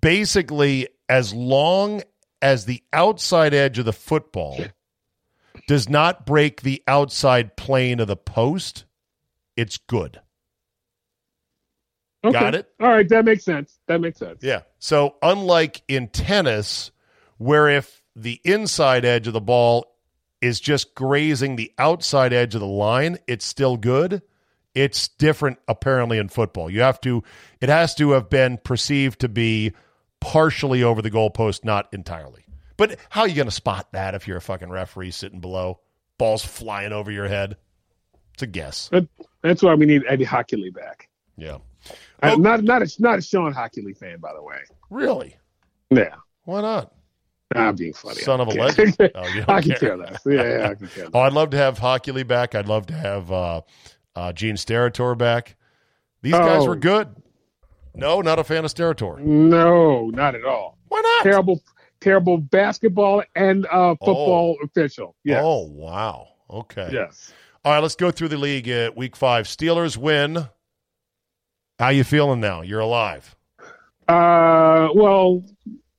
Basically, 0.01 0.87
as 1.09 1.33
long 1.33 2.03
as 2.41 2.65
the 2.65 2.83
outside 2.93 3.53
edge 3.53 3.79
of 3.79 3.85
the 3.85 3.93
football 3.93 4.63
does 5.67 5.89
not 5.89 6.25
break 6.25 6.61
the 6.61 6.83
outside 6.87 7.55
plane 7.57 7.99
of 7.99 8.07
the 8.07 8.17
post, 8.17 8.85
it's 9.55 9.77
good. 9.77 10.19
okay. 12.23 12.39
Got 12.39 12.55
it? 12.55 12.69
All 12.79 12.89
right, 12.89 13.07
that 13.09 13.25
makes 13.25 13.43
sense. 13.43 13.79
That 13.87 14.01
makes 14.01 14.19
sense. 14.19 14.39
Yeah. 14.43 14.61
So 14.79 15.15
unlike 15.21 15.81
in 15.87 16.07
tennis, 16.09 16.91
where 17.37 17.69
if 17.69 18.03
the 18.15 18.41
inside 18.43 19.05
edge 19.05 19.27
of 19.27 19.33
the 19.33 19.41
ball 19.41 19.85
is 20.41 20.59
just 20.59 20.93
grazing 20.95 21.55
the 21.55 21.71
outside 21.77 22.33
edge 22.33 22.55
of 22.55 22.61
the 22.61 22.67
line, 22.67 23.17
it's 23.27 23.45
still 23.45 23.77
good. 23.77 24.21
It's 24.75 25.07
different 25.07 25.57
apparently 25.67 26.17
in 26.19 26.27
football. 26.29 26.69
You 26.69 26.81
have 26.81 27.01
to 27.01 27.23
it 27.61 27.69
has 27.69 27.95
to 27.95 28.11
have 28.11 28.29
been 28.29 28.57
perceived 28.63 29.21
to 29.21 29.29
be 29.29 29.73
partially 30.19 30.83
over 30.83 31.01
the 31.01 31.11
goalpost, 31.11 31.63
not 31.63 31.87
entirely. 31.91 32.45
But 32.77 32.97
how 33.09 33.21
are 33.21 33.27
you 33.27 33.35
going 33.35 33.47
to 33.47 33.51
spot 33.51 33.91
that 33.93 34.13
if 34.15 34.27
you're 34.27 34.37
a 34.37 34.41
fucking 34.41 34.69
referee 34.69 35.11
sitting 35.11 35.39
below? 35.39 35.79
Balls 36.17 36.43
flying 36.45 36.93
over 36.93 37.11
your 37.11 37.27
head. 37.27 37.57
It's 38.33 38.43
a 38.43 38.47
guess. 38.47 38.89
That- 38.89 39.07
that's 39.41 39.61
why 39.63 39.73
we 39.75 39.85
need 39.85 40.03
Eddie 40.07 40.25
Hochuli 40.25 40.73
back. 40.73 41.09
Yeah. 41.37 41.57
I- 42.21 42.33
Oh. 42.33 42.35
not 42.35 42.63
not 42.63 42.81
a 42.81 42.91
not 42.99 43.19
a 43.19 43.21
Shawn 43.21 43.53
Hochuli 43.53 43.95
fan, 43.97 44.19
by 44.19 44.33
the 44.33 44.41
way. 44.43 44.57
Really? 44.89 45.35
Yeah, 45.89 46.15
Why 46.43 46.61
not? 46.61 46.93
I'm 47.55 47.75
being 47.75 47.93
funny. 47.93 48.15
Son 48.21 48.41
of 48.41 48.47
a 48.49 48.51
legend. 48.51 48.97
Oh, 48.99 49.07
I 49.47 49.61
can 49.61 49.69
care. 49.71 49.77
care 49.77 49.97
less. 49.97 50.19
Yeah, 50.25 50.33
yeah, 50.57 50.69
I 50.69 50.75
can 50.75 50.87
care 50.89 51.03
less. 51.05 51.11
Oh, 51.15 51.19
I'd 51.21 51.31
love 51.33 51.51
to 51.51 51.57
have 51.57 51.79
Hochuli 51.79 52.27
back. 52.27 52.55
I'd 52.55 52.67
love 52.67 52.87
to 52.87 52.93
have 52.93 53.31
uh, 53.31 53.61
uh, 54.15 54.33
Gene 54.33 54.55
Steratore 54.55 55.17
back. 55.17 55.55
These 56.23 56.33
guys 56.33 56.63
Oh. 56.63 56.67
were 56.67 56.75
good. 56.75 57.07
No, 57.95 58.19
not 58.21 58.37
a 58.39 58.43
fan 58.43 58.65
of 58.65 58.73
Steratore. 58.73 59.19
No, 59.19 60.09
not 60.09 60.35
at 60.35 60.43
all. 60.43 60.77
Why 60.89 60.99
not? 60.99 61.23
Terrible, 61.23 61.61
terrible 61.99 62.37
basketball 62.37 63.23
and 63.35 63.65
uh, 63.67 63.95
football 63.95 64.57
official. 64.63 65.15
Yes. 65.23 65.41
Oh, 65.43 65.67
wow. 65.67 66.27
Okay. 66.49 66.89
Yes. 66.91 67.33
All 67.65 67.73
right, 67.73 67.79
let's 67.79 67.95
go 67.95 68.11
through 68.11 68.29
the 68.29 68.37
league 68.37 68.67
at 68.69 68.95
week 68.95 69.15
five. 69.15 69.45
Steelers 69.45 69.97
win. 69.97 70.47
How 71.79 71.89
you 71.89 72.03
feeling 72.03 72.39
now? 72.39 72.61
You're 72.61 72.79
alive. 72.79 73.35
Uh, 74.07 74.87
well, 74.95 75.43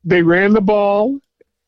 they 0.05 0.23
ran 0.23 0.53
the 0.55 0.61
ball 0.61 1.19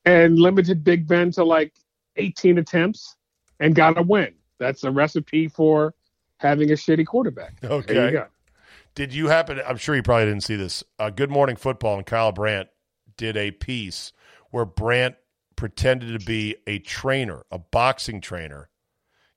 and 0.06 0.38
limited 0.38 0.82
Big 0.82 1.06
Ben 1.06 1.30
to 1.32 1.44
like 1.44 1.74
18 2.16 2.58
attempts 2.58 3.16
and 3.60 3.74
got 3.74 3.98
a 3.98 4.02
win. 4.02 4.34
That's 4.58 4.84
a 4.84 4.90
recipe 4.90 5.48
for 5.48 5.94
having 6.38 6.70
a 6.70 6.74
shitty 6.74 7.06
quarterback. 7.06 7.54
You 7.62 7.68
Okay. 7.68 8.12
go. 8.12 8.26
Did 8.94 9.12
you 9.14 9.28
happen? 9.28 9.60
I'm 9.66 9.76
sure 9.76 9.94
you 9.94 10.02
probably 10.02 10.24
didn't 10.26 10.42
see 10.42 10.56
this. 10.56 10.82
Uh, 10.98 11.10
Good 11.10 11.30
Morning 11.30 11.56
Football 11.56 11.98
and 11.98 12.06
Kyle 12.06 12.32
Brandt 12.32 12.68
did 13.16 13.36
a 13.36 13.50
piece 13.50 14.12
where 14.50 14.64
Brandt 14.64 15.16
pretended 15.56 16.18
to 16.18 16.24
be 16.24 16.56
a 16.66 16.78
trainer, 16.78 17.44
a 17.50 17.58
boxing 17.58 18.20
trainer, 18.20 18.68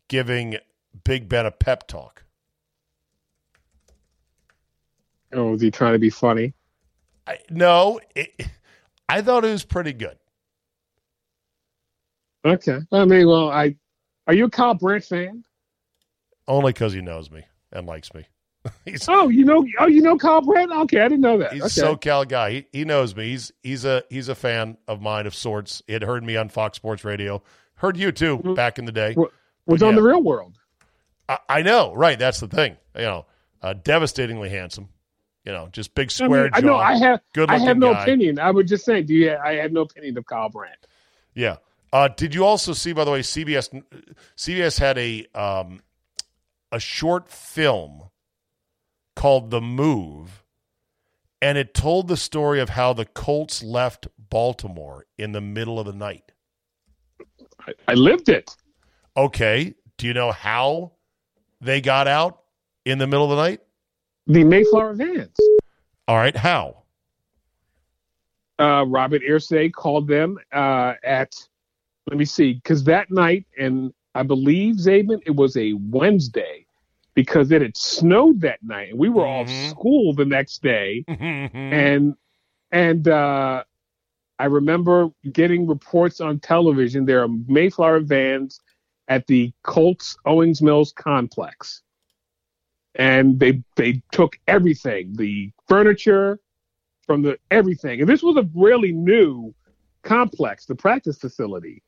giving 0.08 0.58
Big 1.04 1.28
Ben 1.28 1.46
a 1.46 1.52
pep 1.52 1.88
talk. 1.88 2.24
Oh, 5.32 5.52
was 5.52 5.62
he 5.62 5.72
trying 5.72 5.94
to 5.94 6.00
be 6.00 6.10
funny? 6.10 6.54
I, 7.26 7.40
no, 7.50 8.00
it, 8.16 8.48
I 9.10 9.22
thought 9.22 9.46
it 9.46 9.52
was 9.52 9.66
pretty 9.66 9.94
good. 9.94 10.18
Okay. 12.46 12.80
I 12.92 13.06
mean, 13.06 13.28
well, 13.28 13.50
I 13.50 13.76
are 14.28 14.34
you 14.34 14.46
a 14.46 14.50
Kyle 14.50 14.74
Brandt 14.74 15.06
fan? 15.06 15.44
Only 16.48 16.74
because 16.74 16.94
he 16.94 17.02
knows 17.02 17.32
me 17.32 17.44
and 17.72 17.88
likes 17.88 18.14
me. 18.14 18.26
Oh, 19.10 19.28
you 19.30 19.44
know, 19.44 19.66
oh, 19.80 19.88
you 19.88 20.02
know 20.02 20.18
Kyle 20.18 20.42
Brandt? 20.42 20.72
Okay, 20.72 21.00
I 21.02 21.04
didn't 21.10 21.22
know 21.22 21.38
that. 21.40 21.52
he's 21.54 21.78
okay. 21.78 21.96
SoCal 21.96 22.28
guy. 22.28 22.52
He, 22.52 22.66
he 22.72 22.86
knows 22.86 23.16
me. 23.16 23.26
He's 23.30 23.52
he's 23.62 23.84
a 23.86 24.04
he's 24.10 24.30
a 24.30 24.36
fan 24.36 24.78
of 24.88 25.02
mine 25.02 25.28
of 25.28 25.36
sorts. 25.36 25.82
He 25.88 25.94
had 25.94 26.02
heard 26.04 26.24
me 26.24 26.38
on 26.38 26.48
Fox 26.50 26.78
Sports 26.78 27.04
Radio. 27.04 27.44
Heard 27.76 27.98
you 27.98 28.12
too 28.14 28.38
Mhm. 28.38 28.56
back 28.56 28.80
in 28.80 28.86
the 28.86 28.92
day. 28.94 29.16
Was 29.18 29.30
But 29.68 29.82
on 29.84 29.90
yeah. 29.94 29.96
the 29.98 30.02
Real 30.08 30.24
World. 30.24 30.58
I, 31.28 31.40
I 31.50 31.62
know, 31.62 31.94
right? 31.94 32.18
That's 32.18 32.40
the 32.40 32.48
thing. 32.48 32.78
You 32.96 33.02
know, 33.02 33.26
uh, 33.62 33.74
devastatingly 33.74 34.50
handsome. 34.50 34.90
You 35.46 35.52
know, 35.52 35.68
just 35.74 35.94
big 35.94 36.08
I 36.08 36.10
square 36.10 36.44
mean, 36.44 36.52
I 36.54 36.60
know 36.62 36.78
I 36.78 36.96
have. 36.98 37.20
I 37.20 37.22
good-looking 37.34 37.66
have 37.68 37.78
no 37.78 37.94
guy. 37.94 38.04
opinion. 38.04 38.40
I 38.40 38.50
would 38.52 38.68
just 38.68 38.86
say, 38.86 39.02
do 39.02 39.14
you? 39.14 39.36
I 39.36 39.56
have 39.56 39.74
no 39.74 39.82
opinion 39.82 40.18
of 40.18 40.26
Kyle 40.26 40.48
Brandt. 40.50 40.88
Yeah. 41.34 41.58
Uh, 41.92 42.08
did 42.08 42.34
you 42.34 42.46
also 42.46 42.72
see, 42.72 42.94
by 42.94 43.04
the 43.04 43.12
way, 43.12 43.20
CBS 43.22 43.70
CBS 44.38 44.80
had 44.80 44.98
a 44.98 45.26
um, 45.36 45.82
a 46.72 46.80
short 46.80 47.28
film 47.28 48.04
called 49.16 49.52
"The 49.52 49.62
Move," 49.62 50.44
and 51.42 51.58
it 51.58 51.74
told 51.74 52.08
the 52.08 52.18
story 52.18 52.60
of 52.60 52.70
how 52.70 52.94
the 52.94 53.06
Colts 53.06 53.64
left 53.64 54.08
Baltimore 54.30 55.06
in 55.18 55.32
the 55.32 55.42
middle 55.42 55.80
of 55.80 55.86
the 55.86 55.94
night. 55.94 56.32
I, 57.60 57.74
I 57.88 57.94
lived 57.94 58.30
it. 58.30 58.56
Okay, 59.16 59.76
do 59.98 60.08
you 60.08 60.14
know 60.14 60.32
how 60.32 60.94
they 61.62 61.82
got 61.82 62.08
out 62.08 62.42
in 62.86 62.98
the 62.98 63.08
middle 63.08 63.32
of 63.32 63.38
the 63.38 63.44
night? 63.44 63.62
The 64.28 64.44
Mayflower 64.44 64.94
vans. 64.94 65.38
All 66.08 66.18
right, 66.18 66.36
how? 66.36 66.84
uh, 68.60 68.86
Robert 68.88 69.22
Irsay 69.24 69.72
called 69.72 70.08
them 70.08 70.38
uh, 70.52 70.94
at, 71.04 71.36
let 72.10 72.18
me 72.18 72.26
see, 72.26 72.54
because 72.54 72.84
that 72.86 73.12
night, 73.12 73.46
and 73.58 73.94
I 74.16 74.24
believe, 74.24 74.76
Czaban, 74.76 75.22
it 75.26 75.36
was 75.36 75.58
a 75.58 75.74
Wednesday 75.74 76.63
because 77.16 77.52
it 77.52 77.62
had 77.62 77.78
snowed 77.78 78.42
that 78.42 78.62
night. 78.64 78.90
And 78.92 79.00
we 79.00 79.10
were 79.10 79.24
Mhm. 79.24 79.42
off 79.42 79.50
school 79.50 80.14
the 80.14 80.26
next 80.26 80.62
day. 80.64 81.04
And, 81.54 82.16
and, 82.72 83.08
uh, 83.08 83.64
I 84.40 84.46
remember 84.46 85.10
getting 85.32 85.68
reports 85.68 86.20
on 86.20 86.40
television. 86.40 87.06
There 87.06 87.22
are 87.24 87.28
Mayflower 87.48 88.00
vans 88.02 88.60
at 89.08 89.26
the 89.28 89.54
Colts 89.64 90.18
Owings 90.26 90.62
Mills 90.62 90.92
complex. 90.94 91.82
And 92.96 93.40
they 93.40 93.64
they 93.76 94.02
took 94.12 94.38
everything, 94.48 95.14
the 95.16 95.52
furniture, 95.68 96.40
from 97.06 97.22
the 97.22 97.38
everything. 97.52 98.02
And 98.02 98.10
this 98.10 98.22
was 98.24 98.38
a 98.38 98.48
really 98.54 98.92
new 98.92 99.54
complex, 100.04 100.66
the 100.66 100.76
practice 100.76 101.18
facility. 101.18 101.82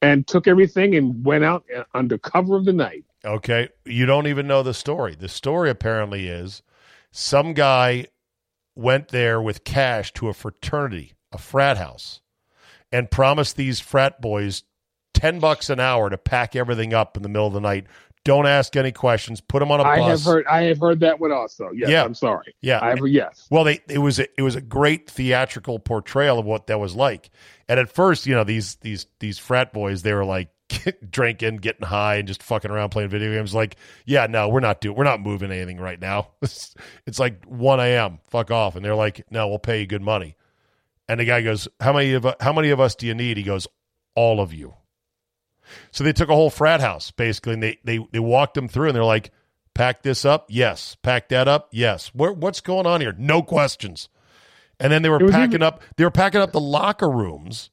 and 0.00 0.26
took 0.28 0.46
everything 0.46 0.94
and 0.94 1.24
went 1.24 1.42
out 1.44 1.64
uh, 1.76 1.82
under 1.92 2.16
cover 2.18 2.56
of 2.56 2.64
the 2.64 2.72
night. 2.72 3.04
Okay. 3.24 3.68
You 3.84 4.06
don't 4.06 4.26
even 4.26 4.46
know 4.46 4.62
the 4.62 4.74
story. 4.74 5.14
The 5.14 5.28
story 5.28 5.70
apparently 5.70 6.28
is 6.28 6.62
some 7.10 7.52
guy 7.52 8.06
went 8.74 9.08
there 9.08 9.42
with 9.42 9.64
cash 9.64 10.12
to 10.14 10.28
a 10.28 10.32
fraternity, 10.32 11.14
a 11.32 11.38
frat 11.38 11.76
house, 11.76 12.20
and 12.92 13.10
promised 13.10 13.56
these 13.56 13.80
frat 13.80 14.20
boys 14.20 14.62
10 15.14 15.40
bucks 15.40 15.68
an 15.68 15.80
hour 15.80 16.08
to 16.08 16.16
pack 16.16 16.54
everything 16.54 16.94
up 16.94 17.16
in 17.16 17.22
the 17.22 17.28
middle 17.28 17.46
of 17.46 17.52
the 17.52 17.60
night. 17.60 17.86
Don't 18.24 18.46
ask 18.46 18.76
any 18.76 18.92
questions. 18.92 19.40
Put 19.40 19.60
them 19.60 19.72
on 19.72 19.80
a 19.80 19.84
I 19.84 19.96
bus. 19.96 20.06
I 20.06 20.10
have 20.10 20.22
heard. 20.22 20.46
I 20.46 20.62
have 20.64 20.78
heard 20.78 21.00
that 21.00 21.18
one 21.18 21.32
also. 21.32 21.70
Yes, 21.74 21.88
Yeah. 21.88 22.04
I'm 22.04 22.14
sorry. 22.14 22.54
Yeah. 22.60 22.78
I 22.82 22.90
have. 22.90 23.06
Yes. 23.06 23.46
Well, 23.50 23.64
they 23.64 23.80
it 23.88 23.98
was 23.98 24.18
a, 24.18 24.26
it 24.36 24.42
was 24.42 24.54
a 24.54 24.60
great 24.60 25.08
theatrical 25.10 25.78
portrayal 25.78 26.38
of 26.38 26.44
what 26.44 26.66
that 26.66 26.78
was 26.78 26.94
like. 26.94 27.30
And 27.68 27.80
at 27.80 27.90
first, 27.90 28.26
you 28.26 28.34
know, 28.34 28.44
these 28.44 28.76
these 28.76 29.06
these 29.18 29.38
frat 29.38 29.72
boys, 29.72 30.02
they 30.02 30.12
were 30.12 30.24
like 30.24 30.50
drinking, 31.10 31.56
getting 31.58 31.86
high, 31.86 32.16
and 32.16 32.28
just 32.28 32.42
fucking 32.42 32.70
around 32.70 32.90
playing 32.90 33.08
video 33.10 33.32
games. 33.32 33.54
Like, 33.54 33.76
yeah, 34.04 34.26
no, 34.26 34.48
we're 34.48 34.60
not 34.60 34.80
doing, 34.80 34.96
we're 34.96 35.04
not 35.04 35.20
moving 35.20 35.50
anything 35.50 35.78
right 35.78 36.00
now. 36.00 36.28
It's, 36.42 36.74
it's 37.06 37.18
like 37.18 37.44
one 37.44 37.80
a.m. 37.80 38.18
Fuck 38.30 38.50
off. 38.50 38.76
And 38.76 38.84
they're 38.84 38.94
like, 38.94 39.24
no, 39.30 39.48
we'll 39.48 39.58
pay 39.58 39.80
you 39.80 39.86
good 39.86 40.02
money. 40.02 40.36
And 41.08 41.20
the 41.20 41.24
guy 41.24 41.42
goes, 41.42 41.68
how 41.80 41.92
many 41.92 42.12
of 42.12 42.26
how 42.40 42.52
many 42.52 42.70
of 42.70 42.80
us 42.80 42.94
do 42.94 43.06
you 43.06 43.14
need? 43.14 43.36
He 43.36 43.42
goes, 43.42 43.66
all 44.14 44.40
of 44.40 44.52
you. 44.52 44.74
So 45.90 46.04
they 46.04 46.12
took 46.12 46.28
a 46.28 46.34
whole 46.34 46.50
frat 46.50 46.80
house 46.80 47.10
basically, 47.10 47.54
and 47.54 47.62
they 47.62 47.78
they 47.84 47.98
they 48.12 48.18
walked 48.18 48.54
them 48.54 48.68
through, 48.68 48.88
and 48.88 48.96
they're 48.96 49.04
like, 49.04 49.30
pack 49.74 50.02
this 50.02 50.24
up, 50.24 50.46
yes. 50.48 50.96
Pack 51.02 51.28
that 51.28 51.48
up, 51.48 51.68
yes. 51.72 52.08
Where, 52.14 52.32
what's 52.32 52.60
going 52.60 52.86
on 52.86 53.00
here? 53.00 53.14
No 53.16 53.42
questions. 53.42 54.08
And 54.80 54.92
then 54.92 55.02
they 55.02 55.08
were 55.08 55.18
packing 55.18 55.54
even- 55.54 55.62
up. 55.62 55.82
They 55.96 56.04
were 56.04 56.10
packing 56.10 56.40
up 56.40 56.52
the 56.52 56.60
locker 56.60 57.10
rooms, 57.10 57.70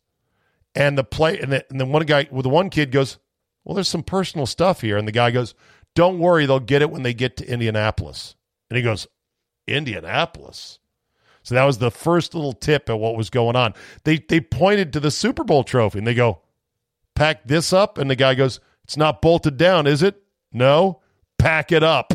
and 0.75 0.97
the 0.97 1.03
play. 1.03 1.39
And, 1.39 1.51
the, 1.51 1.65
and 1.69 1.79
then 1.79 1.89
one 1.91 2.05
guy, 2.05 2.27
with 2.31 2.43
the 2.43 2.49
one 2.49 2.69
kid 2.69 2.91
goes, 2.91 3.17
"Well, 3.63 3.75
there's 3.75 3.89
some 3.89 4.03
personal 4.03 4.45
stuff 4.45 4.81
here." 4.81 4.97
And 4.97 5.07
the 5.07 5.11
guy 5.11 5.31
goes, 5.31 5.55
"Don't 5.95 6.19
worry, 6.19 6.45
they'll 6.45 6.59
get 6.59 6.81
it 6.81 6.91
when 6.91 7.03
they 7.03 7.13
get 7.13 7.37
to 7.37 7.49
Indianapolis." 7.49 8.35
And 8.69 8.77
he 8.77 8.83
goes, 8.83 9.07
"Indianapolis." 9.67 10.79
So 11.43 11.55
that 11.55 11.65
was 11.65 11.77
the 11.77 11.91
first 11.91 12.33
little 12.33 12.53
tip 12.53 12.89
at 12.89 12.99
what 12.99 13.15
was 13.15 13.29
going 13.29 13.55
on. 13.55 13.73
They 14.03 14.17
they 14.17 14.41
pointed 14.41 14.93
to 14.93 14.99
the 14.99 15.11
Super 15.11 15.43
Bowl 15.43 15.63
trophy, 15.63 15.99
and 15.99 16.07
they 16.07 16.15
go, 16.15 16.41
"Pack 17.15 17.47
this 17.47 17.71
up." 17.71 17.97
And 17.97 18.09
the 18.09 18.15
guy 18.15 18.35
goes, 18.35 18.59
"It's 18.83 18.97
not 18.97 19.21
bolted 19.21 19.57
down, 19.57 19.87
is 19.87 20.03
it?" 20.03 20.21
No, 20.51 21.01
pack 21.37 21.71
it 21.71 21.83
up. 21.83 22.13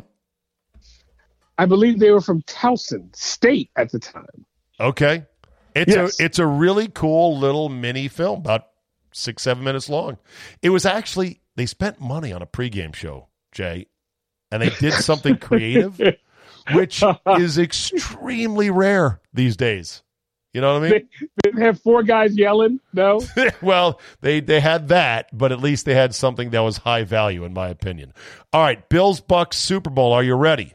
I 1.58 1.66
believe 1.66 1.98
they 1.98 2.10
were 2.10 2.22
from 2.22 2.42
Towson 2.42 3.14
State 3.14 3.70
at 3.76 3.92
the 3.92 3.98
time. 3.98 4.46
Okay. 4.80 5.26
It's 5.74 5.94
Yes. 5.94 6.20
a 6.20 6.24
it's 6.24 6.38
a 6.38 6.46
really 6.46 6.88
cool 6.88 7.38
little 7.38 7.68
mini 7.68 8.08
film, 8.08 8.40
about 8.40 8.66
six, 9.12 9.42
seven 9.42 9.64
minutes 9.64 9.88
long. 9.88 10.18
It 10.62 10.70
was 10.70 10.86
actually 10.86 11.40
they 11.56 11.66
spent 11.66 12.00
money 12.00 12.32
on 12.32 12.42
a 12.42 12.46
pregame 12.46 12.94
show, 12.94 13.28
Jay, 13.52 13.86
and 14.50 14.62
they 14.62 14.70
did 14.70 14.92
something 14.94 15.36
creative, 15.38 16.00
which 16.72 17.02
is 17.38 17.58
extremely 17.58 18.70
rare 18.70 19.20
these 19.32 19.56
days. 19.56 20.02
You 20.52 20.60
know 20.60 20.72
what 20.74 20.82
I 20.84 20.90
mean? 20.90 21.08
They 21.20 21.26
didn't 21.50 21.62
have 21.62 21.80
four 21.80 22.02
guys 22.02 22.36
yelling. 22.36 22.80
No. 22.92 23.20
well, 23.62 24.00
they 24.20 24.40
they 24.40 24.58
had 24.58 24.88
that, 24.88 25.28
but 25.36 25.52
at 25.52 25.60
least 25.60 25.84
they 25.86 25.94
had 25.94 26.12
something 26.14 26.50
that 26.50 26.60
was 26.60 26.78
high 26.78 27.04
value, 27.04 27.44
in 27.44 27.54
my 27.54 27.68
opinion. 27.68 28.12
All 28.52 28.60
right, 28.60 28.88
Bills 28.88 29.20
Bucks 29.20 29.58
Super 29.58 29.90
Bowl. 29.90 30.12
Are 30.12 30.24
you 30.24 30.34
ready? 30.34 30.74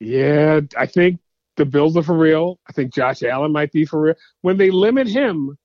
Yeah, 0.00 0.60
I 0.76 0.86
think 0.86 1.20
the 1.56 1.64
Bills 1.64 1.96
are 1.96 2.02
for 2.02 2.16
real. 2.16 2.58
I 2.68 2.72
think 2.72 2.92
Josh 2.94 3.22
Allen 3.22 3.52
might 3.52 3.72
be 3.72 3.84
for 3.84 4.00
real. 4.00 4.14
When 4.40 4.56
they 4.56 4.70
limit 4.70 5.06
him, 5.08 5.56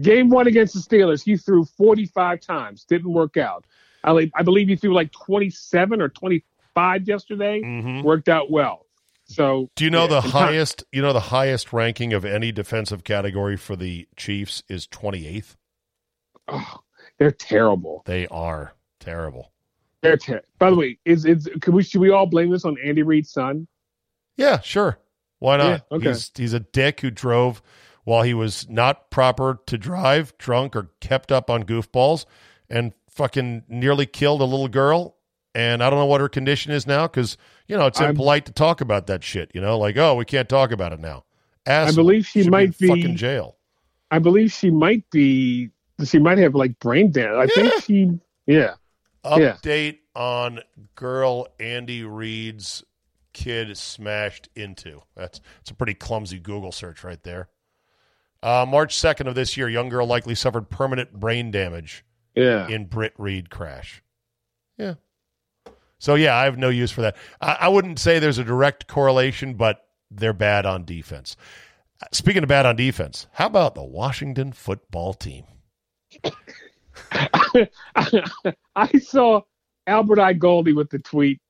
game 0.00 0.28
one 0.30 0.46
against 0.46 0.74
the 0.74 0.80
Steelers, 0.80 1.22
he 1.22 1.36
threw 1.36 1.64
45 1.64 2.40
times. 2.40 2.84
Didn't 2.84 3.12
work 3.12 3.36
out. 3.36 3.64
I, 4.04 4.30
I 4.34 4.42
believe 4.42 4.68
he 4.68 4.76
threw 4.76 4.94
like 4.94 5.12
27 5.12 6.00
or 6.00 6.08
25 6.08 7.08
yesterday. 7.08 7.60
Mm-hmm. 7.62 8.02
Worked 8.02 8.28
out 8.28 8.50
well. 8.50 8.86
So 9.30 9.68
Do 9.76 9.84
you 9.84 9.90
know 9.90 10.04
yeah, 10.04 10.08
the 10.08 10.20
highest? 10.22 10.84
You 10.90 11.02
know 11.02 11.12
the 11.12 11.20
highest 11.20 11.72
ranking 11.74 12.14
of 12.14 12.24
any 12.24 12.50
defensive 12.50 13.04
category 13.04 13.58
for 13.58 13.76
the 13.76 14.08
Chiefs 14.16 14.62
is 14.68 14.86
twenty 14.86 15.26
eighth. 15.26 15.54
oh, 16.48 16.78
they're 17.18 17.30
terrible. 17.30 18.02
They 18.06 18.26
are 18.28 18.72
terrible. 19.00 19.52
They're 20.00 20.16
ter- 20.16 20.40
By 20.58 20.70
the 20.70 20.76
way, 20.76 20.98
is 21.04 21.26
is 21.26 21.46
can 21.60 21.74
we 21.74 21.82
should 21.82 22.00
we 22.00 22.08
all 22.10 22.24
blame 22.24 22.50
this 22.50 22.64
on 22.64 22.76
Andy 22.82 23.02
Reid's 23.02 23.30
son? 23.30 23.66
Yeah, 24.38 24.60
sure. 24.60 24.98
Why 25.38 25.56
not? 25.56 25.66
Yeah, 25.90 25.96
okay. 25.96 26.08
He's 26.08 26.30
he's 26.34 26.52
a 26.52 26.60
dick 26.60 27.00
who 27.00 27.10
drove 27.10 27.62
while 28.04 28.22
he 28.22 28.34
was 28.34 28.68
not 28.68 29.10
proper 29.10 29.60
to 29.66 29.78
drive, 29.78 30.36
drunk 30.38 30.74
or 30.74 30.90
kept 31.00 31.30
up 31.30 31.50
on 31.50 31.62
goofballs, 31.64 32.24
and 32.70 32.92
fucking 33.10 33.64
nearly 33.68 34.06
killed 34.06 34.40
a 34.40 34.44
little 34.44 34.68
girl. 34.68 35.16
And 35.54 35.82
I 35.82 35.90
don't 35.90 35.98
know 35.98 36.06
what 36.06 36.20
her 36.20 36.28
condition 36.28 36.72
is 36.72 36.86
now 36.86 37.06
because 37.06 37.36
you 37.66 37.76
know 37.76 37.86
it's 37.86 38.00
I'm- 38.00 38.10
impolite 38.10 38.46
to 38.46 38.52
talk 38.52 38.80
about 38.80 39.06
that 39.08 39.22
shit. 39.24 39.50
You 39.54 39.60
know, 39.60 39.78
like 39.78 39.96
oh, 39.96 40.14
we 40.14 40.24
can't 40.24 40.48
talk 40.48 40.70
about 40.72 40.92
it 40.92 41.00
now. 41.00 41.24
Asshole. 41.66 41.96
believe 41.96 42.26
she 42.26 42.42
Should 42.44 42.50
might 42.50 42.76
be 42.78 42.88
in 42.88 42.94
be- 42.94 43.00
fucking 43.02 43.16
jail. 43.16 43.56
I 44.10 44.18
believe 44.20 44.50
she 44.52 44.70
might 44.70 45.08
be. 45.10 45.70
She 46.04 46.18
might 46.18 46.38
have 46.38 46.54
like 46.54 46.78
brain 46.78 47.10
damage. 47.12 47.50
I 47.56 47.60
Yeah. 47.60 47.68
think 47.70 47.84
she. 47.84 48.20
Yeah. 48.46 48.74
Yeah. 49.36 49.56
Update 49.62 49.98
on 50.14 50.60
girl 50.94 51.48
Andy 51.60 52.04
Reid's 52.04 52.84
kid 53.38 53.76
smashed 53.76 54.48
into. 54.56 55.02
That's 55.14 55.40
it's 55.60 55.70
a 55.70 55.74
pretty 55.74 55.94
clumsy 55.94 56.38
Google 56.38 56.72
search 56.72 57.04
right 57.04 57.22
there. 57.22 57.48
Uh, 58.42 58.66
March 58.68 58.96
second 58.96 59.26
of 59.28 59.34
this 59.34 59.56
year, 59.56 59.68
young 59.68 59.88
girl 59.88 60.06
likely 60.06 60.34
suffered 60.34 60.70
permanent 60.70 61.12
brain 61.12 61.50
damage 61.50 62.04
Yeah. 62.34 62.68
in 62.68 62.86
Britt 62.86 63.12
Reid 63.18 63.50
crash. 63.50 64.02
Yeah. 64.76 64.94
So 65.98 66.14
yeah, 66.14 66.36
I 66.36 66.44
have 66.44 66.58
no 66.58 66.68
use 66.68 66.90
for 66.92 67.00
that. 67.02 67.16
I, 67.40 67.56
I 67.62 67.68
wouldn't 67.68 67.98
say 67.98 68.18
there's 68.18 68.38
a 68.38 68.44
direct 68.44 68.86
correlation, 68.86 69.54
but 69.54 69.84
they're 70.10 70.32
bad 70.32 70.66
on 70.66 70.84
defense. 70.84 71.36
Speaking 72.12 72.42
of 72.44 72.48
bad 72.48 72.64
on 72.66 72.76
defense, 72.76 73.26
how 73.32 73.46
about 73.46 73.74
the 73.74 73.82
Washington 73.84 74.52
football 74.52 75.14
team? 75.14 75.44
I 77.12 78.98
saw 79.00 79.40
Albert 79.86 80.20
I. 80.20 80.32
Goldie 80.32 80.72
with 80.72 80.90
the 80.90 80.98
tweet, 81.00 81.40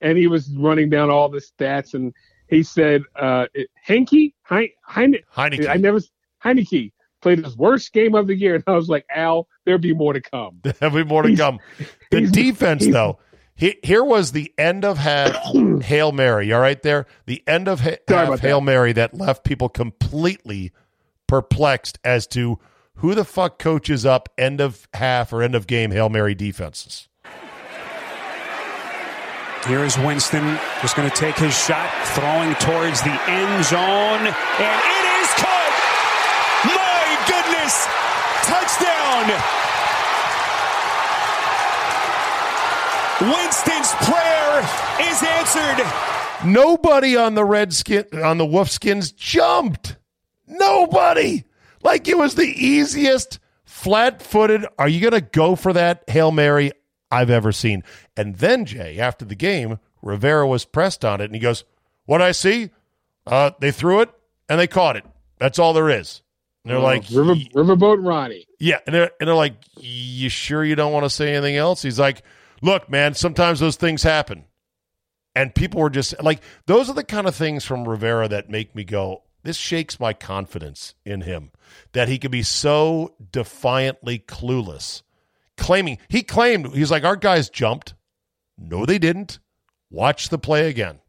and 0.00 0.16
he 0.18 0.26
was 0.26 0.48
running 0.56 0.90
down 0.90 1.10
all 1.10 1.28
the 1.28 1.40
stats, 1.40 1.94
and 1.94 2.12
he 2.48 2.62
said, 2.62 3.02
uh, 3.16 3.46
"Henke, 3.74 4.34
Hein, 4.42 4.68
Hein, 4.82 5.16
Heinicke. 5.34 5.68
I 5.68 5.76
never 5.76 6.00
Heinicke 6.44 6.92
played 7.22 7.44
his 7.44 7.56
worst 7.56 7.92
game 7.92 8.14
of 8.14 8.26
the 8.26 8.36
year," 8.36 8.54
and 8.56 8.64
I 8.66 8.72
was 8.72 8.88
like, 8.88 9.04
"Al, 9.14 9.48
there'll 9.64 9.80
be 9.80 9.94
more 9.94 10.12
to 10.12 10.20
come." 10.20 10.60
There'll 10.62 10.94
be 10.94 11.04
more 11.04 11.22
to 11.22 11.28
He's- 11.28 11.40
come. 11.40 11.58
The 12.10 12.26
defense, 12.28 12.86
though, 12.86 13.18
he, 13.56 13.76
here 13.82 14.04
was 14.04 14.30
the 14.32 14.52
end 14.56 14.84
of 14.84 14.96
half 14.98 15.34
Hail 15.82 16.12
Mary. 16.12 16.52
All 16.52 16.60
right, 16.60 16.80
there, 16.82 17.06
the 17.26 17.42
end 17.48 17.66
of 17.68 17.80
ha- 17.80 17.96
half 18.06 18.28
about 18.28 18.40
that. 18.40 18.46
Hail 18.46 18.60
Mary 18.60 18.92
that 18.92 19.14
left 19.14 19.42
people 19.44 19.68
completely 19.68 20.70
perplexed 21.26 21.98
as 22.04 22.26
to 22.28 22.58
who 23.00 23.14
the 23.14 23.24
fuck 23.24 23.58
coaches 23.58 24.06
up 24.06 24.28
end 24.38 24.60
of 24.60 24.86
half 24.94 25.32
or 25.32 25.42
end 25.42 25.54
of 25.54 25.66
game 25.66 25.90
Hail 25.90 26.08
Mary 26.08 26.34
defenses. 26.34 27.08
Here 29.68 29.84
is 29.84 29.98
Winston 29.98 30.58
just 30.80 30.94
going 30.94 31.10
to 31.10 31.16
take 31.16 31.36
his 31.36 31.52
shot, 31.52 31.90
throwing 32.14 32.54
towards 32.54 33.02
the 33.02 33.10
end 33.26 33.64
zone, 33.64 34.22
and 34.22 34.78
it 34.86 35.04
is 35.18 35.30
caught. 35.42 35.74
My 36.70 37.18
goodness! 37.26 37.86
Touchdown! 38.46 39.26
Winston's 43.20 43.92
prayer 44.06 44.60
is 45.00 45.22
answered. 45.24 45.84
Nobody 46.44 47.16
on 47.16 47.34
the 47.34 47.44
Redskin 47.44 48.04
on 48.22 48.38
the 48.38 48.46
Wolfskins 48.46 49.16
jumped. 49.16 49.96
Nobody. 50.46 51.42
Like 51.82 52.06
it 52.06 52.16
was 52.16 52.36
the 52.36 52.46
easiest 52.46 53.40
flat-footed. 53.64 54.64
Are 54.78 54.88
you 54.88 55.00
going 55.00 55.20
to 55.20 55.28
go 55.28 55.56
for 55.56 55.72
that 55.72 56.04
Hail 56.06 56.30
Mary 56.30 56.70
I've 57.10 57.30
ever 57.30 57.50
seen? 57.50 57.82
And 58.16 58.36
then 58.36 58.64
Jay, 58.64 58.98
after 58.98 59.24
the 59.24 59.34
game, 59.34 59.78
Rivera 60.02 60.46
was 60.46 60.64
pressed 60.64 61.04
on 61.04 61.20
it, 61.20 61.24
and 61.26 61.34
he 61.34 61.40
goes, 61.40 61.64
"What 62.04 62.22
I 62.22 62.32
see? 62.32 62.70
Uh, 63.26 63.50
they 63.60 63.70
threw 63.72 64.00
it 64.00 64.10
and 64.48 64.58
they 64.60 64.66
caught 64.66 64.96
it. 64.96 65.04
That's 65.38 65.58
all 65.58 65.72
there 65.72 65.90
is." 65.90 66.22
And 66.64 66.72
they're 66.72 66.80
like, 66.80 67.04
River, 67.12 67.34
Riverboat 67.34 68.04
Ronnie. 68.04 68.46
yeah, 68.58 68.78
and 68.86 68.94
they're 68.94 69.10
and 69.20 69.28
they're 69.28 69.34
like, 69.34 69.54
"You 69.78 70.28
sure 70.28 70.64
you 70.64 70.74
don't 70.74 70.92
want 70.92 71.04
to 71.04 71.10
say 71.10 71.32
anything 71.34 71.56
else?" 71.56 71.82
He's 71.82 71.98
like, 71.98 72.22
"Look, 72.62 72.90
man, 72.90 73.14
sometimes 73.14 73.60
those 73.60 73.76
things 73.76 74.02
happen." 74.02 74.44
And 75.36 75.54
people 75.54 75.82
were 75.82 75.90
just 75.90 76.20
like, 76.22 76.40
those 76.64 76.88
are 76.88 76.94
the 76.94 77.04
kind 77.04 77.26
of 77.26 77.34
things 77.36 77.62
from 77.62 77.86
Rivera 77.86 78.26
that 78.28 78.48
make 78.48 78.74
me 78.74 78.84
go, 78.84 79.22
this 79.42 79.58
shakes 79.58 80.00
my 80.00 80.14
confidence 80.14 80.94
in 81.04 81.20
him 81.20 81.50
that 81.92 82.08
he 82.08 82.16
could 82.18 82.30
be 82.30 82.42
so 82.42 83.14
defiantly 83.32 84.18
clueless. 84.18 85.02
Claiming, 85.58 85.98
he 86.08 86.22
claimed, 86.22 86.74
he's 86.74 86.90
like, 86.90 87.04
our 87.04 87.16
guys 87.16 87.50
jumped. 87.50 87.92
No, 88.58 88.86
they 88.86 88.98
didn't. 88.98 89.38
Watch 89.90 90.28
the 90.28 90.38
play 90.38 90.68
again. 90.68 91.00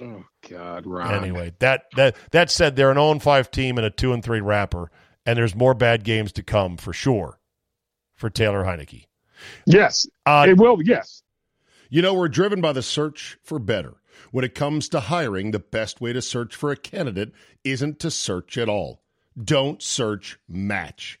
Oh 0.00 0.24
God, 0.48 0.86
Ron. 0.86 1.12
Anyway, 1.14 1.54
that 1.58 1.84
that 1.96 2.16
that 2.30 2.50
said, 2.50 2.76
they're 2.76 2.90
an 2.90 2.96
0 2.96 3.18
5 3.18 3.50
team 3.50 3.76
and 3.78 3.86
a 3.86 3.90
2 3.90 4.12
and 4.12 4.22
3 4.22 4.40
rapper, 4.40 4.90
and 5.26 5.36
there's 5.36 5.54
more 5.56 5.74
bad 5.74 6.04
games 6.04 6.32
to 6.32 6.42
come 6.42 6.76
for 6.76 6.92
sure. 6.92 7.40
for 8.14 8.30
Taylor 8.30 8.64
Heinicke. 8.64 9.04
Yes, 9.66 10.06
Uh, 10.26 10.46
it 10.48 10.56
will. 10.56 10.78
Yes, 10.82 11.22
You 11.88 12.02
know, 12.02 12.14
we're 12.14 12.28
driven 12.28 12.60
by 12.60 12.72
the 12.72 12.82
search 12.82 13.38
for 13.44 13.58
better. 13.60 13.94
When 14.32 14.44
it 14.44 14.54
comes 14.56 14.88
to 14.88 14.98
hiring, 15.00 15.52
the 15.52 15.60
best 15.60 16.00
way 16.00 16.12
to 16.12 16.20
search 16.20 16.56
for 16.56 16.72
a 16.72 16.76
candidate 16.76 17.30
isn't 17.62 18.00
to 18.00 18.10
search 18.10 18.58
at 18.58 18.68
all. 18.68 19.02
Don't 19.40 19.80
search, 19.80 20.38
match 20.48 21.20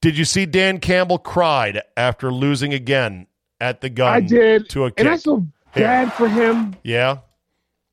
Did 0.00 0.16
you 0.16 0.24
see 0.24 0.46
Dan 0.46 0.78
Campbell 0.80 1.18
cried 1.18 1.82
after 1.96 2.32
losing 2.32 2.72
again 2.72 3.26
at 3.60 3.80
the 3.80 3.88
gun 3.90 4.12
I 4.14 4.20
did, 4.20 4.68
to 4.70 4.84
a 4.84 4.90
kick? 4.90 5.00
and 5.00 5.08
I 5.08 5.16
feel 5.16 5.46
bad 5.74 6.12
for 6.12 6.28
him 6.28 6.76
yeah. 6.84 7.14
Go 7.14 7.20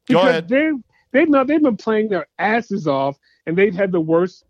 because 0.08 0.30
ahead. 0.30 0.48
they 0.50 0.72
they 1.12 1.26
know 1.26 1.44
they've 1.44 1.62
been 1.62 1.78
playing 1.78 2.10
their 2.10 2.28
asses 2.38 2.88
off, 2.88 3.18
and 3.48 3.58
they've 3.58 3.74
had 3.74 3.92
the 3.92 4.00
worst. 4.02 4.44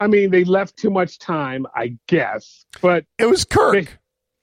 I 0.00 0.06
mean, 0.06 0.30
they 0.30 0.44
left 0.44 0.76
too 0.76 0.90
much 0.90 1.18
time, 1.18 1.66
I 1.74 1.96
guess, 2.06 2.64
but 2.80 3.04
It 3.18 3.26
was 3.26 3.44
Kirk. 3.44 3.72
They- 3.74 3.88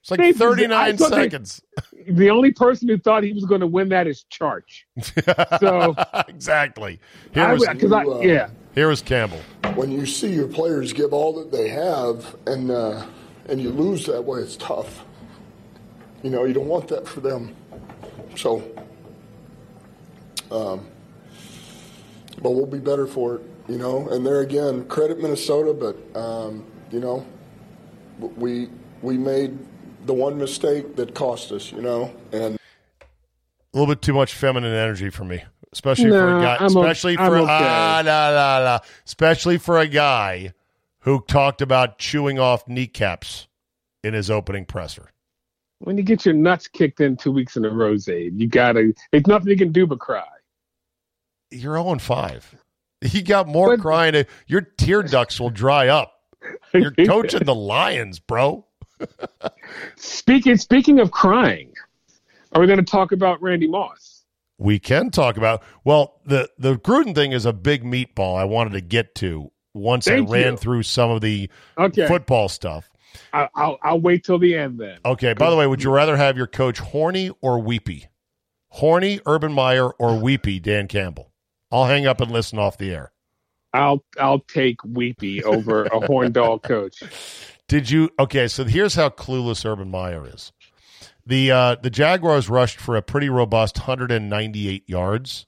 it's 0.02 0.10
like 0.12 0.20
they- 0.20 0.32
39 0.32 0.72
I 0.78 0.92
thought 0.94 1.10
they- 1.10 1.16
seconds. 1.24 1.60
the 2.08 2.30
only 2.30 2.52
person 2.52 2.86
who 2.88 2.96
thought 2.98 3.24
he 3.24 3.32
was 3.32 3.44
going 3.44 3.60
to 3.62 3.66
win 3.66 3.88
that 3.88 4.06
is 4.06 4.24
Charch. 4.30 4.84
So 5.58 5.94
exactly. 6.28 7.00
Here 7.34 7.52
was, 7.52 7.66
I, 7.66 7.72
uh, 7.72 8.20
yeah, 8.20 8.48
here 8.76 8.88
was 8.88 9.02
Campbell. 9.02 9.40
when 9.74 9.90
you 9.90 10.06
see 10.06 10.32
your 10.32 10.46
players 10.46 10.92
give 10.92 11.12
all 11.12 11.32
that 11.40 11.50
they 11.50 11.68
have 11.68 12.36
and 12.46 12.70
uh, 12.70 13.04
and 13.48 13.60
you 13.60 13.70
lose 13.70 14.06
that 14.06 14.22
way, 14.22 14.40
it's 14.40 14.56
tough. 14.56 15.04
You 16.22 16.30
know, 16.30 16.44
you 16.44 16.52
don't 16.54 16.66
want 16.66 16.88
that 16.88 17.08
for 17.08 17.20
them. 17.20 17.54
So, 18.36 18.62
um, 20.50 20.86
but 22.42 22.50
we'll 22.50 22.66
be 22.66 22.78
better 22.78 23.06
for 23.06 23.36
it. 23.36 23.42
You 23.68 23.78
know, 23.78 24.08
and 24.08 24.24
there 24.24 24.40
again, 24.40 24.86
credit 24.86 25.20
Minnesota, 25.20 25.72
but 25.72 26.20
um, 26.20 26.64
you 26.90 27.00
know, 27.00 27.26
we 28.18 28.68
we 29.02 29.16
made 29.16 29.58
the 30.04 30.14
one 30.14 30.38
mistake 30.38 30.96
that 30.96 31.14
cost 31.14 31.50
us. 31.50 31.72
You 31.72 31.82
know, 31.82 32.14
and 32.32 32.58
A 33.00 33.78
little 33.78 33.92
bit 33.92 34.02
too 34.02 34.12
much 34.12 34.34
feminine 34.34 34.74
energy 34.74 35.10
for 35.10 35.24
me, 35.24 35.42
especially 35.72 36.10
for 36.10 36.38
a 36.38 36.40
guy. 36.40 36.56
I'm 36.56 36.66
especially 36.66 37.16
for 37.16 37.36
okay. 37.38 37.46
ah, 37.52 38.02
la, 38.04 38.28
la, 38.30 38.58
la. 38.58 38.78
especially 39.04 39.58
for 39.58 39.78
a 39.78 39.86
guy 39.86 40.52
who 41.00 41.20
talked 41.28 41.60
about 41.62 41.98
chewing 41.98 42.38
off 42.38 42.66
kneecaps 42.68 43.46
in 44.02 44.14
his 44.14 44.30
opening 44.30 44.64
presser. 44.64 45.10
when 45.80 45.96
you 45.96 46.02
get 46.02 46.24
your 46.24 46.34
nuts 46.34 46.68
kicked 46.68 47.00
in 47.00 47.16
two 47.16 47.32
weeks 47.32 47.56
in 47.56 47.64
a 47.64 47.70
row, 47.70 47.94
Czabe, 47.94 48.38
you 48.38 48.46
gotta. 48.48 48.92
There's 49.12 49.26
nothing 49.26 49.48
you 49.48 49.56
can 49.56 49.72
do 49.72 49.86
but 49.86 49.98
cry. 50.00 50.24
You're 51.50 51.74
0 51.76 51.98
5. 51.98 52.56
He 53.02 53.22
got 53.22 53.46
more 53.46 53.76
But- 53.76 53.82
crying. 53.82 54.12
To, 54.14 54.26
your 54.46 54.62
tear 54.62 55.02
ducts 55.02 55.38
will 55.38 55.50
dry 55.50 55.88
up. 55.88 56.12
You're 56.72 56.90
coaching 57.06 57.44
the 57.44 57.54
Lions, 57.54 58.18
bro. 58.18 58.64
Speaking 59.96 60.56
speaking 60.56 61.00
of 61.00 61.10
crying, 61.10 61.72
are 62.52 62.60
we 62.60 62.66
going 62.66 62.78
to 62.78 62.84
talk 62.90 63.12
about 63.12 63.42
Randy 63.42 63.68
Moss? 63.68 64.05
We 64.58 64.78
can 64.78 65.10
talk 65.10 65.36
about 65.36 65.62
well 65.84 66.20
the 66.24 66.48
the 66.58 66.76
Gruden 66.76 67.14
thing 67.14 67.32
is 67.32 67.44
a 67.46 67.52
big 67.52 67.84
meatball 67.84 68.36
I 68.36 68.44
wanted 68.44 68.72
to 68.74 68.80
get 68.80 69.14
to 69.16 69.50
once 69.74 70.06
Thank 70.06 70.28
I 70.28 70.32
ran 70.32 70.52
you. 70.52 70.56
through 70.56 70.82
some 70.84 71.10
of 71.10 71.20
the 71.20 71.50
Okay, 71.78 72.06
football 72.06 72.48
stuff. 72.48 72.90
I, 73.32 73.48
I'll 73.54 73.78
I'll 73.82 74.00
wait 74.00 74.24
till 74.24 74.38
the 74.38 74.56
end 74.56 74.78
then. 74.78 74.98
Okay, 75.04 75.32
by 75.34 75.50
the 75.50 75.56
way, 75.56 75.66
would 75.66 75.82
you 75.82 75.90
rather 75.90 76.16
have 76.16 76.36
your 76.36 76.46
coach 76.46 76.78
horny 76.78 77.30
or 77.40 77.58
weepy? 77.60 78.08
Horny 78.70 79.20
Urban 79.26 79.52
Meyer 79.52 79.90
or 79.90 80.18
weepy 80.18 80.60
Dan 80.60 80.88
Campbell? 80.88 81.32
I'll 81.70 81.86
hang 81.86 82.06
up 82.06 82.20
and 82.20 82.30
listen 82.30 82.58
off 82.58 82.78
the 82.78 82.92
air. 82.92 83.12
I'll 83.72 84.04
I'll 84.18 84.40
take 84.40 84.82
Weepy 84.84 85.42
over 85.44 85.84
a 85.84 86.00
horn 86.06 86.32
dog 86.32 86.62
coach. 86.62 87.02
Did 87.68 87.90
you 87.90 88.10
Okay, 88.18 88.48
so 88.48 88.64
here's 88.64 88.94
how 88.94 89.08
clueless 89.10 89.64
Urban 89.64 89.90
Meyer 89.90 90.26
is. 90.26 90.52
The 91.26 91.50
uh 91.50 91.76
the 91.82 91.90
Jaguars 91.90 92.48
rushed 92.48 92.78
for 92.78 92.96
a 92.96 93.02
pretty 93.02 93.28
robust 93.28 93.78
198 93.78 94.88
yards. 94.88 95.46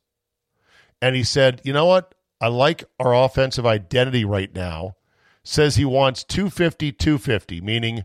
And 1.01 1.15
he 1.15 1.23
said, 1.23 1.61
"You 1.65 1.73
know 1.73 1.87
what? 1.87 2.15
I 2.41 2.49
like 2.49 2.85
our 2.99 3.15
offensive 3.15 3.65
identity 3.65 4.25
right 4.25 4.53
now." 4.55 4.97
Says 5.45 5.77
he 5.77 5.85
wants 5.85 6.25
250 6.25 6.93
250, 6.93 7.61
meaning 7.61 8.05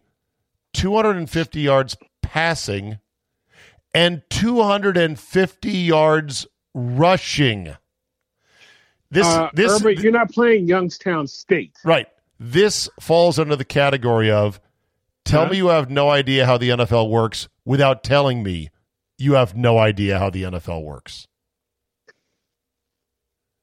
250 0.74 1.62
yards 1.62 1.98
passing 2.22 3.00
and 3.94 4.22
250 4.30 5.72
yards 5.72 6.48
rushing. 6.74 7.76
This 9.12 9.28
Uh, 9.28 9.50
this 9.54 9.72
Urban, 9.72 10.02
you're 10.02 10.12
not 10.12 10.32
playing 10.32 10.68
Youngstown 10.68 11.28
State. 11.28 11.76
Right. 11.84 12.08
This 12.40 12.90
falls 13.00 13.38
under 13.38 13.56
the 13.56 13.66
category 13.66 14.32
of 14.32 14.60
tell 15.26 15.46
Huh? 15.46 15.52
me 15.52 15.58
you 15.58 15.68
have 15.68 15.90
no 15.90 16.10
idea 16.10 16.46
how 16.46 16.58
the 16.58 16.70
NFL 16.70 17.10
works 17.10 17.48
without 17.66 18.04
telling 18.04 18.44
me 18.44 18.70
you 19.18 19.34
have 19.34 19.56
no 19.56 19.78
idea 19.78 20.20
how 20.20 20.30
the 20.30 20.44
NFL 20.44 20.84
works. 20.84 21.28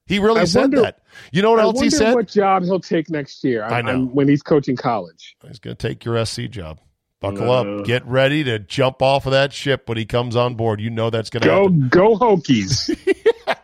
He 0.07 0.19
really 0.19 0.41
I 0.41 0.45
said 0.45 0.61
wonder- 0.61 0.81
that. 0.81 0.99
You 1.31 1.41
know 1.41 1.51
what 1.51 1.59
I 1.59 1.63
else 1.63 1.79
he 1.81 1.89
said? 1.89 2.13
what 2.15 2.27
job 2.27 2.63
he'll 2.63 2.79
take 2.79 3.09
next 3.09 3.43
year. 3.43 3.63
I 3.63 3.75
I'm- 3.77 3.85
know. 3.85 3.91
I'm- 3.91 4.13
when 4.15 4.27
he's 4.27 4.41
coaching 4.41 4.75
college. 4.75 5.35
He's 5.47 5.59
going 5.59 5.75
to 5.75 5.87
take 5.87 5.99
USC 6.05 6.47
job. 6.49 6.79
Buckle 7.21 7.51
Uh. 7.51 7.63
up. 7.79 7.85
Get 7.85 8.05
ready 8.07 8.43
to 8.45 8.57
jump 8.59 9.01
off 9.01 9.25
of 9.25 9.31
that 9.31 9.53
ship 9.53 9.87
when 9.87 9.97
he 9.97 10.05
comes 10.05 10.35
on 10.35 10.55
board. 10.55 10.81
You 10.81 10.89
know 10.89 11.09
that's 11.11 11.29
going 11.29 11.41
to 11.43 11.47
Go 11.47 11.61
happen. 11.63 11.87
go 11.89 12.17
Hokies. 12.17 12.89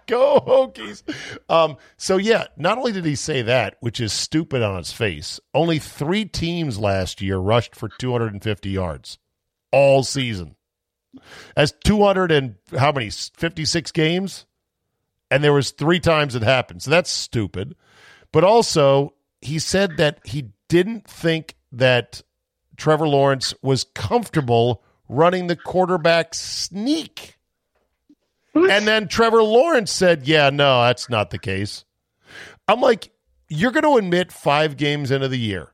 Go 0.08 0.40
Hokies. 0.40 1.04
Um, 1.50 1.78
so, 1.98 2.18
yeah, 2.18 2.46
not 2.58 2.78
only 2.78 2.92
did 2.92 3.06
he 3.06 3.16
say 3.16 3.42
that, 3.44 3.76
which 3.82 4.00
is 4.00 4.14
stupid 4.14 4.64
on 4.64 4.80
its 4.80 4.92
face, 4.92 5.40
only 5.54 5.80
three 5.80 6.26
teams 6.26 6.80
last 6.80 7.22
year 7.22 7.38
rushed 7.38 7.76
for 7.76 7.90
250 7.90 8.70
yards 8.70 9.20
all 9.72 10.04
season. 10.04 10.56
As 11.56 11.74
200 11.84 12.32
and 12.32 12.56
how 12.78 12.92
many? 12.92 13.10
56 13.10 13.92
games? 13.92 14.46
And 15.30 15.44
there 15.44 15.54
was 15.54 15.72
three 15.72 16.00
times 16.00 16.36
it 16.36 16.44
happened. 16.44 16.84
So 16.84 16.92
that's 16.92 17.10
stupid. 17.10 17.76
But 18.32 18.44
also, 18.44 19.14
he 19.42 19.60
said 19.60 19.98
that 19.98 20.20
he 20.26 20.52
didn't 20.70 21.08
think 21.08 21.56
that 21.72 22.22
Trevor 22.78 23.08
Lawrence 23.08 23.54
was 23.62 23.84
comfortable 23.84 24.84
running 25.10 25.48
the 25.48 25.56
quarterback 25.56 26.34
sneak. 26.34 27.37
And 28.66 28.88
then 28.88 29.08
Trevor 29.08 29.44
Lawrence 29.44 29.92
said, 29.92 30.28
Yeah, 30.28 30.50
no, 30.50 30.82
that's 30.84 31.10
not 31.10 31.30
the 31.30 31.40
case. 31.40 31.86
I'm 32.68 32.82
like, 32.82 33.12
You're 33.50 33.72
going 33.72 33.84
to 33.84 33.98
admit 33.98 34.32
five 34.32 34.78
games 34.78 35.12
into 35.12 35.28
the 35.28 35.38
year 35.38 35.74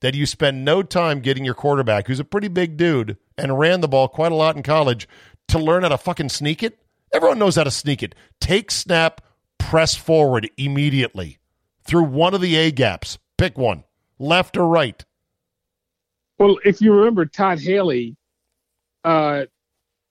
that 0.00 0.14
you 0.14 0.26
spend 0.26 0.64
no 0.64 0.82
time 0.82 1.20
getting 1.20 1.44
your 1.44 1.54
quarterback, 1.54 2.06
who's 2.06 2.20
a 2.20 2.24
pretty 2.24 2.48
big 2.48 2.76
dude 2.76 3.16
and 3.38 3.58
ran 3.58 3.80
the 3.80 3.88
ball 3.88 4.08
quite 4.08 4.32
a 4.32 4.36
lot 4.36 4.56
in 4.56 4.62
college, 4.62 5.08
to 5.48 5.58
learn 5.58 5.82
how 5.82 5.88
to 5.88 5.98
fucking 5.98 6.28
sneak 6.28 6.62
it? 6.62 6.78
Everyone 7.12 7.38
knows 7.38 7.56
how 7.56 7.64
to 7.64 7.70
sneak 7.70 8.02
it. 8.02 8.14
Take 8.40 8.70
snap, 8.70 9.20
press 9.58 9.94
forward 9.94 10.50
immediately 10.56 11.38
through 11.84 12.04
one 12.04 12.34
of 12.34 12.40
the 12.40 12.56
A 12.56 12.70
gaps. 12.70 13.18
Pick 13.38 13.56
one, 13.58 13.84
left 14.18 14.56
or 14.56 14.66
right. 14.66 15.04
Well, 16.38 16.58
if 16.64 16.80
you 16.80 16.92
remember, 16.92 17.26
Todd 17.26 17.60
Haley 17.60 18.16
uh, 19.04 19.44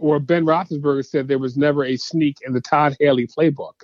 or 0.02 0.20
Ben 0.20 0.46
Roethlisberger 0.46 1.06
said 1.06 1.28
there 1.28 1.40
was 1.40 1.56
never 1.58 1.86
a 1.86 1.96
sneak 1.96 2.38
in 2.46 2.54
the 2.54 2.62
Todd 2.62 2.98
Haley 3.00 3.28
playbook. 3.28 3.84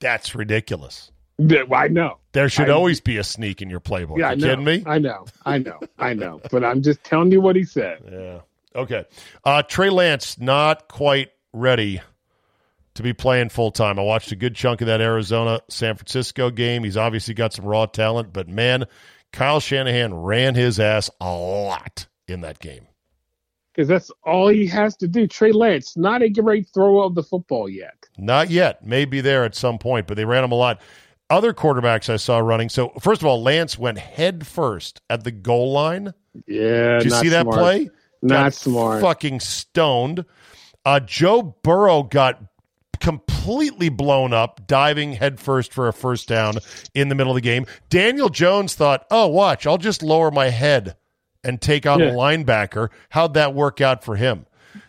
That's 0.00 0.34
ridiculous. 0.34 1.10
That- 1.38 1.72
I 1.72 1.88
know. 1.88 2.18
There 2.32 2.48
should 2.48 2.68
I- 2.70 2.72
always 2.72 3.00
be 3.00 3.18
a 3.18 3.24
sneak 3.24 3.62
in 3.62 3.70
your 3.70 3.80
playbook. 3.80 4.18
Yeah, 4.18 4.32
you 4.32 4.38
know. 4.42 4.48
kidding 4.48 4.64
me? 4.64 4.82
I 4.86 4.98
know. 4.98 5.26
I 5.44 5.58
know. 5.58 5.80
I 5.98 6.14
know. 6.14 6.40
But 6.50 6.64
I'm 6.64 6.82
just 6.82 7.02
telling 7.04 7.30
you 7.32 7.40
what 7.40 7.56
he 7.56 7.64
said. 7.64 7.98
Yeah. 8.10 8.40
Okay. 8.76 9.04
Uh, 9.44 9.62
Trey 9.62 9.88
Lance 9.90 10.36
not 10.40 10.88
quite 10.88 11.30
ready 11.52 12.00
to 12.94 13.02
be 13.04 13.12
playing 13.12 13.48
full 13.50 13.70
time. 13.70 14.00
I 14.00 14.02
watched 14.02 14.32
a 14.32 14.36
good 14.36 14.56
chunk 14.56 14.80
of 14.80 14.88
that 14.88 15.00
Arizona 15.00 15.60
San 15.68 15.94
Francisco 15.94 16.50
game. 16.50 16.82
He's 16.82 16.96
obviously 16.96 17.34
got 17.34 17.52
some 17.52 17.64
raw 17.66 17.86
talent, 17.86 18.32
but 18.32 18.48
man, 18.48 18.86
Kyle 19.32 19.60
Shanahan 19.60 20.12
ran 20.14 20.56
his 20.56 20.80
ass 20.80 21.08
a 21.20 21.30
lot 21.32 22.06
in 22.26 22.40
that 22.40 22.58
game. 22.58 22.88
Because 23.74 23.88
that's 23.88 24.10
all 24.22 24.48
he 24.48 24.66
has 24.68 24.96
to 24.98 25.08
do. 25.08 25.26
Trey 25.26 25.50
Lance, 25.50 25.96
not 25.96 26.22
a 26.22 26.28
great 26.28 26.68
thrower 26.72 27.04
of 27.04 27.16
the 27.16 27.24
football 27.24 27.68
yet. 27.68 27.94
Not 28.16 28.48
yet. 28.48 28.86
Maybe 28.86 29.20
there 29.20 29.44
at 29.44 29.56
some 29.56 29.78
point, 29.78 30.06
but 30.06 30.16
they 30.16 30.24
ran 30.24 30.44
him 30.44 30.52
a 30.52 30.56
lot. 30.56 30.80
Other 31.28 31.52
quarterbacks 31.52 32.08
I 32.08 32.16
saw 32.16 32.38
running. 32.38 32.68
So 32.68 32.90
first 33.00 33.20
of 33.20 33.26
all, 33.26 33.42
Lance 33.42 33.76
went 33.76 33.98
head 33.98 34.46
first 34.46 35.00
at 35.10 35.24
the 35.24 35.32
goal 35.32 35.72
line. 35.72 36.14
Yeah. 36.46 36.98
Did 36.98 37.06
you 37.06 37.10
see 37.10 37.28
that 37.30 37.46
play? 37.46 37.90
Not 38.22 38.44
Got 38.44 38.54
smart. 38.54 39.02
Fucking 39.02 39.40
stoned. 39.40 40.24
Uh, 40.84 41.00
Joe 41.00 41.56
Burrow 41.62 42.04
got 42.04 42.42
completely 43.00 43.88
blown 43.88 44.32
up, 44.32 44.66
diving 44.66 45.12
headfirst 45.12 45.72
for 45.72 45.88
a 45.88 45.92
first 45.92 46.28
down 46.28 46.54
in 46.94 47.08
the 47.08 47.14
middle 47.14 47.32
of 47.32 47.36
the 47.36 47.42
game. 47.42 47.66
Daniel 47.90 48.28
Jones 48.28 48.74
thought, 48.74 49.04
"Oh, 49.10 49.26
watch, 49.26 49.66
I'll 49.66 49.78
just 49.78 50.02
lower 50.02 50.30
my 50.30 50.48
head 50.50 50.96
and 51.44 51.60
take 51.60 51.86
on 51.86 52.00
Yeah. 52.00 52.10
the 52.10 52.12
linebacker." 52.12 52.88
How'd 53.10 53.34
that 53.34 53.54
work 53.54 53.80
out 53.80 54.02
for 54.02 54.16
him? 54.16 54.46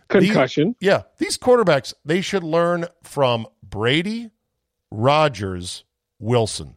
Concussion. 0.08 0.76
Yeah, 0.80 1.04
these 1.18 1.38
quarterbacks 1.38 1.94
they 2.06 2.22
should 2.22 2.44
learn 2.44 2.86
from 3.04 3.48
Brady, 3.64 4.30
Rodgers, 4.92 5.84
Wilson. 6.20 6.76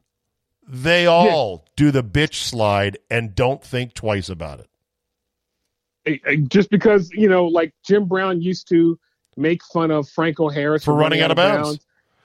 They 0.67 1.07
all 1.07 1.67
do 1.77 1.91
the 1.91 2.05
bitch 2.05 2.35
slide 2.35 2.99
and 3.11 3.35
don't 3.35 3.63
think 3.65 3.95
twice 3.95 4.29
about 4.29 4.61
it. 6.05 6.49
Just 6.49 6.71
because, 6.71 7.11
you 7.13 7.29
know, 7.29 7.47
like 7.47 7.73
Jim 7.85 8.07
Brown 8.07 8.41
used 8.41 8.69
to 8.69 8.99
make 9.37 9.63
fun 9.65 9.91
of 9.91 10.09
Franco 10.09 10.49
Harris 10.49 10.85
For 10.85 10.95
running 10.95 11.21
out 11.21 11.31
of 11.31 11.37
bounds. 11.37 11.81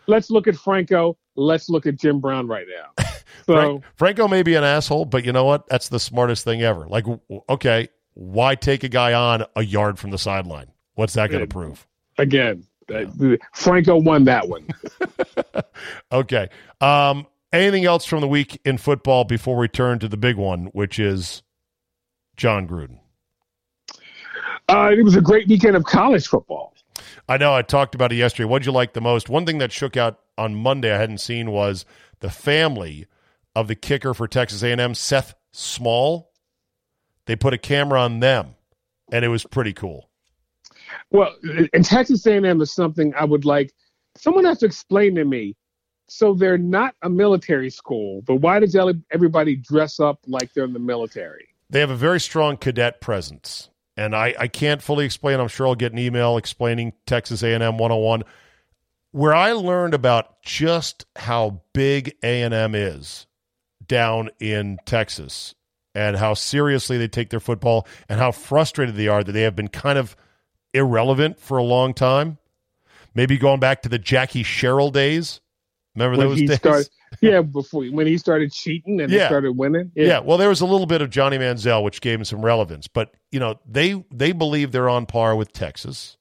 Let's 0.08 0.30
look 0.30 0.47
at 0.47 0.56
Franco. 0.56 1.18
Let's 1.36 1.70
look 1.70 1.86
at 1.86 1.95
Jim 1.95 2.20
Brown 2.20 2.47
right 2.47 2.66
now. 2.68 3.06
So, 3.46 3.54
Frank, 3.54 3.84
Franco 3.96 4.28
may 4.28 4.44
be 4.44 4.56
an 4.56 4.64
asshole, 4.64 5.06
but 5.06 5.26
you 5.26 5.32
know 5.32 5.46
what? 5.46 5.68
That's 5.68 5.90
the 5.90 6.00
smartest 6.00 6.44
thing 6.44 6.62
ever. 6.62 6.88
Like, 6.88 7.06
okay, 7.50 7.90
why 8.14 8.56
take 8.56 8.84
a 8.84 8.90
guy 8.90 9.14
on 9.14 9.46
a 9.56 9.64
yard 9.64 10.00
from 10.00 10.12
the 10.12 10.18
sideline? 10.18 10.68
What's 10.96 11.14
that 11.14 11.30
going 11.30 11.42
to 11.44 11.48
prove? 11.48 11.86
again, 12.18 12.66
uh, 12.94 13.06
Franco 13.54 13.98
won 13.98 14.26
that 14.26 14.48
one. 14.48 14.68
Okay. 16.12 16.48
Um, 16.80 17.28
anything 17.52 17.86
else 17.86 18.06
from 18.06 18.22
the 18.22 18.28
week 18.28 18.62
in 18.64 18.78
football 18.78 19.24
before 19.24 19.58
we 19.58 19.68
turn 19.68 20.00
to 20.00 20.08
the 20.08 20.18
big 20.18 20.38
one, 20.38 20.66
which 20.68 21.00
is 21.00 21.42
Jon 22.38 22.68
Gruden? 22.68 23.00
Uh, 24.70 24.92
it 24.98 25.04
was 25.04 25.16
a 25.16 25.22
great 25.22 25.48
weekend 25.48 25.76
of 25.76 25.84
college 25.84 26.28
football. 26.28 26.74
I 27.28 27.38
know 27.38 27.54
I 27.54 27.64
talked 27.64 27.96
about 27.96 28.12
it 28.12 28.18
yesterday. 28.18 28.46
What'd 28.46 28.66
you 28.66 28.72
like 28.72 28.94
the 28.94 29.02
most? 29.02 29.28
One 29.28 29.46
thing 29.46 29.58
that 29.58 29.72
shook 29.72 29.98
out 29.98 30.20
on 30.38 30.56
Monday 30.56 30.94
I 30.94 31.00
hadn't 31.00 31.18
seen 31.18 31.52
was 31.52 31.86
the 32.20 32.30
family 32.30 33.08
of 33.56 33.68
the 33.68 33.76
kicker 33.76 34.14
for 34.14 34.28
Texas 34.28 34.64
A&M, 34.64 34.95
Seth 34.95 35.34
Small. 35.51 36.32
They 37.26 37.36
put 37.36 37.54
a 37.54 37.58
camera 37.58 38.01
on 38.01 38.20
them, 38.20 38.56
and 39.12 39.24
it 39.24 39.30
was 39.30 39.45
pretty 39.45 39.74
cool. 39.74 40.10
Well, 41.12 41.34
in 41.74 41.84
Texas 41.84 42.26
A&M 42.26 42.62
is 42.62 42.74
something 42.74 43.14
I 43.16 43.26
would 43.26 43.45
like. 43.45 43.74
Someone 44.18 44.45
has 44.45 44.60
to 44.60 44.66
explain 44.66 45.16
to 45.16 45.26
me. 45.26 45.56
So 46.10 46.34
they're 46.34 46.58
not 46.58 46.95
a 47.01 47.10
military 47.10 47.70
school, 47.70 48.22
but 48.24 48.36
why 48.36 48.60
does 48.60 48.76
everybody 49.12 49.56
dress 49.56 49.99
up 49.99 50.20
like 50.28 50.54
they're 50.54 50.66
in 50.66 50.74
the 50.74 50.80
military? 50.80 51.47
They 51.70 51.80
have 51.80 51.89
a 51.89 51.95
very 51.95 52.20
strong 52.20 52.58
cadet 52.58 52.99
presence, 52.99 53.70
and 53.95 54.14
I, 54.16 54.36
I 54.38 54.47
can't 54.47 54.82
fully 54.82 55.06
explain. 55.06 55.39
I'm 55.39 55.47
sure 55.47 55.66
I'll 55.66 55.76
get 55.76 55.93
an 55.93 55.97
email 55.97 56.38
explaining 56.38 56.93
Texas 57.06 57.41
A&M 57.41 57.62
101. 57.62 58.24
Where 59.12 59.34
I 59.34 59.54
learned 59.54 59.93
about 59.93 60.41
just 60.43 61.06
how 61.16 61.62
big 61.74 62.16
A&M 62.22 62.76
is 62.76 63.28
down 63.88 64.30
in 64.40 64.78
Texas 64.86 65.56
and 65.96 66.16
how 66.18 66.34
seriously 66.34 66.98
they 66.98 67.08
take 67.08 67.30
their 67.30 67.40
football 67.40 67.88
and 68.10 68.20
how 68.20 68.32
frustrated 68.32 68.96
they 68.96 69.08
are 69.08 69.24
that 69.24 69.32
they 69.32 69.42
have 69.44 69.56
been 69.56 69.68
kind 69.68 69.98
of 70.00 70.16
irrelevant 70.74 71.40
for 71.40 71.58
a 71.58 71.64
long 71.64 71.94
time. 71.94 72.38
Maybe 73.16 73.38
going 73.38 73.60
back 73.60 73.84
to 73.84 73.90
the 73.90 74.00
Jackie 74.00 74.44
Sherrill 74.44 74.90
days. 74.92 75.40
Remember 75.96 76.18
When 76.18 76.30
those 76.30 76.40
he 76.40 76.48
days? 76.48 76.58
started, 76.58 76.90
yeah, 77.22 77.42
before 77.44 77.86
when 77.86 78.08
he 78.08 78.18
started 78.18 78.52
cheating 78.52 79.00
and 79.00 79.12
Yeah. 79.12 79.20
they 79.20 79.26
started 79.28 79.52
winning. 79.52 79.92
Yeah. 79.94 80.20
well, 80.20 80.40
there 80.40 80.50
was 80.50 80.62
a 80.62 80.66
little 80.66 80.88
bit 80.88 81.04
of 81.04 81.12
Johnny 81.12 81.38
Manziel, 81.38 81.84
which 81.84 82.02
gave 82.02 82.18
him 82.20 82.26
some 82.26 82.44
relevance. 82.44 82.88
But 82.88 83.14
you 83.32 83.40
know, 83.40 83.60
they 83.70 84.04
they 84.12 84.32
believe 84.32 84.72
they're 84.72 84.90
on 84.90 85.06
par 85.06 85.36
with 85.36 85.54
Texas 85.54 86.18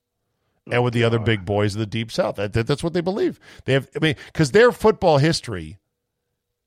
and 0.71 0.85
with 0.85 0.93
the 0.93 1.03
other 1.05 1.19
big 1.19 1.47
boys 1.47 1.75
of 1.75 1.79
the 1.79 1.87
Deep 1.87 2.13
South. 2.13 2.37
That, 2.37 2.53
that- 2.53 2.67
that's 2.67 2.85
what 2.85 2.93
they 2.93 3.01
believe. 3.01 3.41
They 3.65 3.73
have, 3.73 3.89
I 3.97 4.01
mean, 4.01 4.17
because 4.27 4.51
their 4.53 4.71
football 4.71 5.17
history 5.17 5.79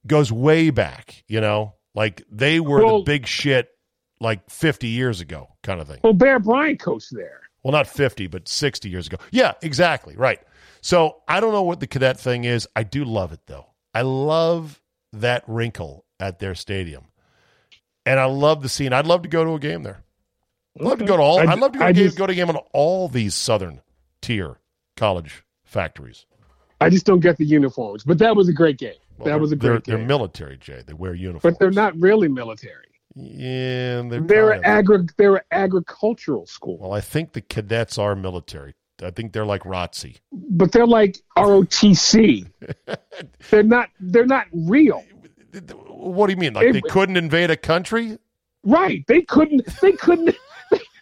goes 0.07 0.31
way 0.31 0.69
back. 0.69 1.23
You 1.27 1.41
know, 1.41 1.75
like 1.93 2.23
they 2.31 2.59
were 2.59 2.83
Well- 2.85 2.99
the 2.99 3.03
big 3.05 3.27
shit 3.27 3.69
like 4.19 4.49
fifty 4.49 4.87
years 4.87 5.21
ago, 5.21 5.49
kind 5.63 5.81
of 5.81 5.87
thing. 5.87 5.99
Well, 6.03 6.13
Bear 6.13 6.39
Bryant 6.39 6.79
coached 6.79 7.13
there. 7.13 7.41
Well, 7.63 7.71
not 7.71 7.87
50, 7.87 8.27
but 8.27 8.47
60 8.47 8.89
years 8.89 9.07
ago. 9.07 9.17
Yeah, 9.31 9.53
exactly. 9.63 10.15
Right. 10.15 10.39
So 10.81 11.23
I 11.27 11.39
don't 11.39 11.51
know 11.51 11.63
what 11.63 11.79
the 11.79 11.87
cadet 11.87 12.19
thing 12.19 12.43
is. 12.43 12.67
I 12.75 12.83
do 12.83 13.03
love 13.03 13.33
it, 13.33 13.39
though. 13.47 13.65
I 13.91 14.03
love 14.03 14.79
that 15.13 15.43
wrinkle 15.47 16.05
at 16.19 16.37
their 16.37 16.53
stadium. 16.53 17.05
And 18.05 18.19
I 18.19 18.25
love 18.25 18.61
the 18.61 18.69
scene. 18.69 18.93
I'd 18.93 19.07
love 19.07 19.23
to 19.23 19.29
go 19.29 19.43
to 19.43 19.53
a 19.55 19.59
game 19.59 19.81
there. 19.81 20.03
I'd 20.79 20.85
love 20.85 20.99
to 20.99 21.05
go 21.05 21.17
to 21.17 21.23
all. 21.23 21.39
I- 21.39 21.53
I'd 21.53 21.57
love 21.59 21.71
to 21.71 21.79
go, 21.79 21.87
to 21.87 21.93
game, 21.93 22.03
just- 22.05 22.17
go 22.19 22.27
to 22.27 22.35
game 22.35 22.49
on 22.49 22.57
all 22.71 23.07
these 23.07 23.33
southern 23.33 23.81
tier 24.21 24.59
college 24.95 25.43
factories. 25.63 26.27
I 26.79 26.89
just 26.91 27.07
don't 27.07 27.19
get 27.21 27.37
the 27.37 27.45
uniforms, 27.45 28.03
but 28.03 28.19
that 28.19 28.35
was 28.35 28.47
a 28.47 28.53
great 28.53 28.77
game. 28.77 28.93
Well, 29.17 29.25
that 29.27 29.39
was 29.39 29.51
a 29.51 29.55
they're, 29.55 29.71
great 29.71 29.83
They're 29.85 29.97
military, 29.97 30.57
Jay. 30.57 30.83
They 30.85 30.93
wear 30.93 31.13
uniforms. 31.13 31.41
but 31.41 31.59
they're 31.59 31.71
not 31.71 31.95
really 31.97 32.27
military. 32.27 32.85
Yeah, 33.15 34.01
they're, 34.09 34.19
They're 34.19 34.65
agri- 34.65 35.07
they're 35.15 35.45
agricultural 35.51 36.45
school, 36.47 36.77
Well, 36.79 36.91
I 36.91 36.99
think 36.99 37.31
the 37.31 37.39
cadets 37.39 37.97
are 37.97 38.13
military. 38.13 38.75
I 39.01 39.11
think 39.11 39.31
they're 39.31 39.45
like 39.45 39.63
ROTC. 39.63 40.17
but 40.31 40.71
they're 40.71 40.85
like 40.87 41.17
ROTC. 41.37 42.49
they're 43.49 43.63
not. 43.63 43.89
They're 43.99 44.25
not 44.25 44.47
real. 44.53 45.03
What 45.87 46.27
do 46.27 46.33
you 46.33 46.37
mean? 46.37 46.53
Like 46.53 46.73
they 46.73 46.81
couldn't 46.81 47.17
invade 47.17 47.51
a 47.51 47.57
country? 47.57 48.17
Right? 48.63 49.05
They 49.07 49.21
couldn't. 49.21 49.65
They 49.81 49.93
couldn't. 49.93 50.35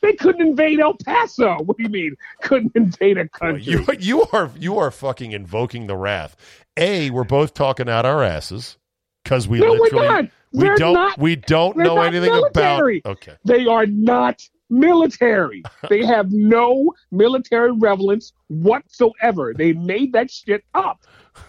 They 0.03 0.13
couldn't 0.13 0.41
invade 0.45 0.79
El 0.79 0.93
Paso. 1.03 1.55
What 1.63 1.77
do 1.77 1.83
you 1.83 1.89
mean? 1.89 2.15
Couldn't 2.41 2.73
invade 2.75 3.17
a 3.17 3.21
Well, 3.41 3.53
country? 3.53 3.63
You 3.73 3.85
you 3.99 4.25
are 4.33 4.51
you 4.59 4.77
are 4.77 4.91
fucking 4.91 5.31
invoking 5.31 5.87
the 5.87 5.95
wrath. 5.97 6.35
A, 6.77 7.09
we're 7.09 7.23
both 7.23 7.53
talking 7.55 7.89
out 7.89 8.05
our 8.05 8.21
asses 8.21 8.77
because 9.23 9.47
we 9.47 9.59
No, 9.59 9.71
literally 9.71 10.29
we 10.51 10.67
don't 10.75 10.93
not- 10.93 11.17
we 11.17 11.35
don't 11.35 11.77
know 11.77 11.99
anything 12.01 12.31
military. 12.31 12.99
about. 12.99 13.11
Okay, 13.13 13.33
They 13.45 13.65
are 13.65 13.85
not 13.87 14.47
military. 14.69 15.63
They 15.89 16.05
have 16.05 16.31
no 16.31 16.93
military 17.11 17.71
relevance 17.71 18.33
whatsoever. 18.49 19.53
They 19.55 19.73
made 19.73 20.13
that 20.13 20.29
shit 20.31 20.63
up. 20.73 21.01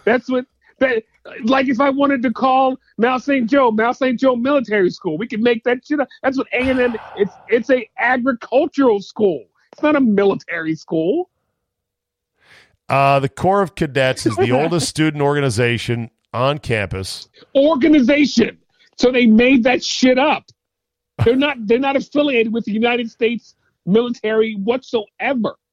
That's 0.05 0.29
what 0.29 0.45
that 0.79 1.03
like 1.43 1.67
if 1.67 1.79
I 1.79 1.89
wanted 1.89 2.21
to 2.23 2.31
call 2.31 2.77
Mount 2.97 3.23
St. 3.23 3.49
Joe, 3.49 3.71
Mount 3.71 3.97
St. 3.97 4.19
Joe 4.19 4.35
Military 4.35 4.89
School, 4.89 5.17
we 5.17 5.27
can 5.27 5.41
make 5.41 5.63
that 5.63 5.85
shit 5.85 5.99
up. 5.99 6.07
That's 6.23 6.37
what 6.37 6.47
A 6.53 6.59
and 6.59 6.79
M 6.79 6.95
it's 7.15 7.33
it's 7.47 7.69
a 7.69 7.89
agricultural 7.97 9.01
school. 9.01 9.45
It's 9.73 9.81
not 9.81 9.95
a 9.95 10.01
military 10.01 10.75
school. 10.75 11.29
Uh, 12.87 13.19
the 13.19 13.29
Corps 13.29 13.63
of 13.63 13.75
Cadets 13.75 14.25
is 14.25 14.35
the 14.35 14.51
oldest 14.59 14.87
student 14.87 15.23
organization 15.23 16.11
on 16.33 16.59
campus. 16.59 17.27
Organization. 17.55 18.59
So 18.97 19.11
they 19.11 19.25
made 19.25 19.63
that 19.63 19.83
shit 19.83 20.19
up. 20.19 20.45
They're 21.23 21.35
not 21.35 21.57
they're 21.65 21.79
not 21.79 21.95
affiliated 21.95 22.53
with 22.53 22.65
the 22.65 22.71
United 22.71 23.09
States 23.09 23.55
military 23.85 24.55
whatsoever. 24.55 25.55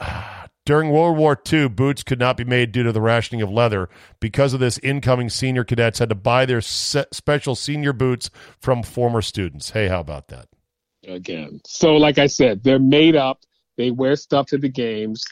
During 0.68 0.90
World 0.90 1.16
War 1.16 1.40
II, 1.50 1.68
boots 1.70 2.02
could 2.02 2.18
not 2.18 2.36
be 2.36 2.44
made 2.44 2.72
due 2.72 2.82
to 2.82 2.92
the 2.92 3.00
rationing 3.00 3.40
of 3.40 3.50
leather. 3.50 3.88
Because 4.20 4.52
of 4.52 4.60
this, 4.60 4.76
incoming 4.80 5.30
senior 5.30 5.64
cadets 5.64 5.98
had 5.98 6.10
to 6.10 6.14
buy 6.14 6.44
their 6.44 6.60
se- 6.60 7.06
special 7.10 7.54
senior 7.54 7.94
boots 7.94 8.28
from 8.60 8.82
former 8.82 9.22
students. 9.22 9.70
Hey, 9.70 9.88
how 9.88 10.00
about 10.00 10.28
that? 10.28 10.48
Again. 11.06 11.62
So 11.66 11.96
like 11.96 12.18
I 12.18 12.26
said, 12.26 12.64
they're 12.64 12.78
made 12.78 13.16
up. 13.16 13.40
They 13.78 13.90
wear 13.90 14.14
stuff 14.14 14.44
to 14.48 14.58
the 14.58 14.68
games. 14.68 15.24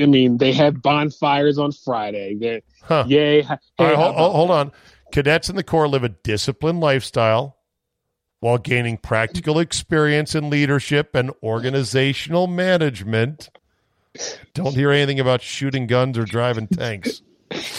I 0.00 0.06
mean, 0.06 0.38
they 0.38 0.52
have 0.54 0.80
bonfires 0.80 1.58
on 1.58 1.72
Friday. 1.72 2.36
They're 2.40 2.62
Huh. 2.80 3.04
yay. 3.06 3.42
Hey, 3.42 3.58
right, 3.78 3.94
hold, 3.94 4.14
hold 4.14 4.50
on. 4.50 4.72
Cadets 5.12 5.50
in 5.50 5.56
the 5.56 5.62
Corps 5.62 5.86
live 5.86 6.02
a 6.02 6.08
disciplined 6.08 6.80
lifestyle 6.80 7.58
while 8.40 8.56
gaining 8.56 8.96
practical 8.96 9.58
experience 9.58 10.34
in 10.34 10.48
leadership 10.48 11.14
and 11.14 11.30
organizational 11.42 12.46
management. 12.46 13.50
Don't 14.54 14.74
hear 14.74 14.90
anything 14.90 15.20
about 15.20 15.40
shooting 15.42 15.86
guns 15.86 16.18
or 16.18 16.24
driving 16.24 16.66
tanks. 16.68 17.22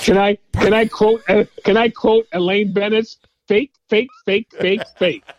Can 0.02 0.18
I 0.18 0.38
can 0.54 0.74
I 0.74 0.86
quote 0.86 1.22
uh, 1.30 1.46
can 1.64 1.78
I 1.78 1.90
quote 1.90 2.28
Elaine 2.34 2.74
Benes's 2.74 3.18
fake 3.48 3.72
fake 3.90 4.10
fake 4.26 4.48
fake 4.60 4.82
fake? 4.98 5.24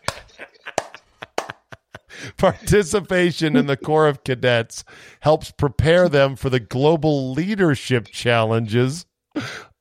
Participation 2.36 3.56
in 3.56 3.66
the 3.66 3.76
Corps 3.76 4.06
of 4.08 4.22
Cadets 4.24 4.84
helps 5.20 5.50
prepare 5.50 6.08
them 6.08 6.36
for 6.36 6.48
the 6.48 6.60
global 6.60 7.32
leadership 7.32 8.06
challenges 8.06 9.04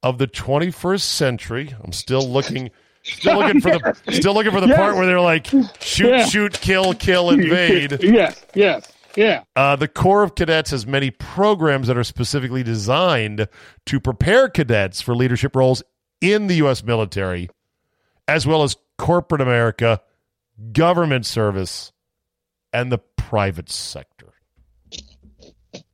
of 0.02 0.18
the 0.18 0.28
21st 0.28 1.02
century. 1.02 1.76
I'm 1.84 1.92
still 1.94 2.28
looking 2.28 2.72
still 3.04 3.38
looking 3.40 3.62
for 3.62 3.72
the 3.72 3.96
still 4.12 4.34
looking 4.34 4.52
for 4.52 4.62
the 4.62 4.68
Yes. 4.68 4.78
part 4.78 4.96
where 4.96 5.06
they're 5.06 5.20
like 5.20 5.46
shoot 5.80 6.10
Yeah. 6.10 6.26
shoot 6.26 6.54
kill 6.60 6.94
kill 6.94 7.30
invade. 7.30 8.00
yes, 8.04 8.44
yes, 8.56 8.92
yeah. 9.16 9.44
Uh, 9.56 9.76
the 9.76 9.88
Corps 9.88 10.24
of 10.24 10.36
Cadets 10.36 10.72
has 10.72 10.88
many 10.88 11.12
programs 11.12 11.88
that 11.88 11.98
are 11.98 12.04
specifically 12.04 12.64
designed 12.64 13.48
to 13.86 14.00
prepare 14.00 14.50
cadets 14.50 15.02
for 15.02 15.16
leadership 15.16 15.56
roles 15.56 15.84
in 16.22 16.48
the 16.48 16.56
U.S. 16.56 16.84
military, 16.84 17.50
as 18.28 18.48
well 18.48 18.64
as 18.64 18.76
corporate 18.98 19.42
America, 19.42 20.02
government 20.72 21.26
service, 21.26 21.92
and 22.72 22.92
the 22.92 22.98
private 22.98 23.70
sector. 23.70 24.34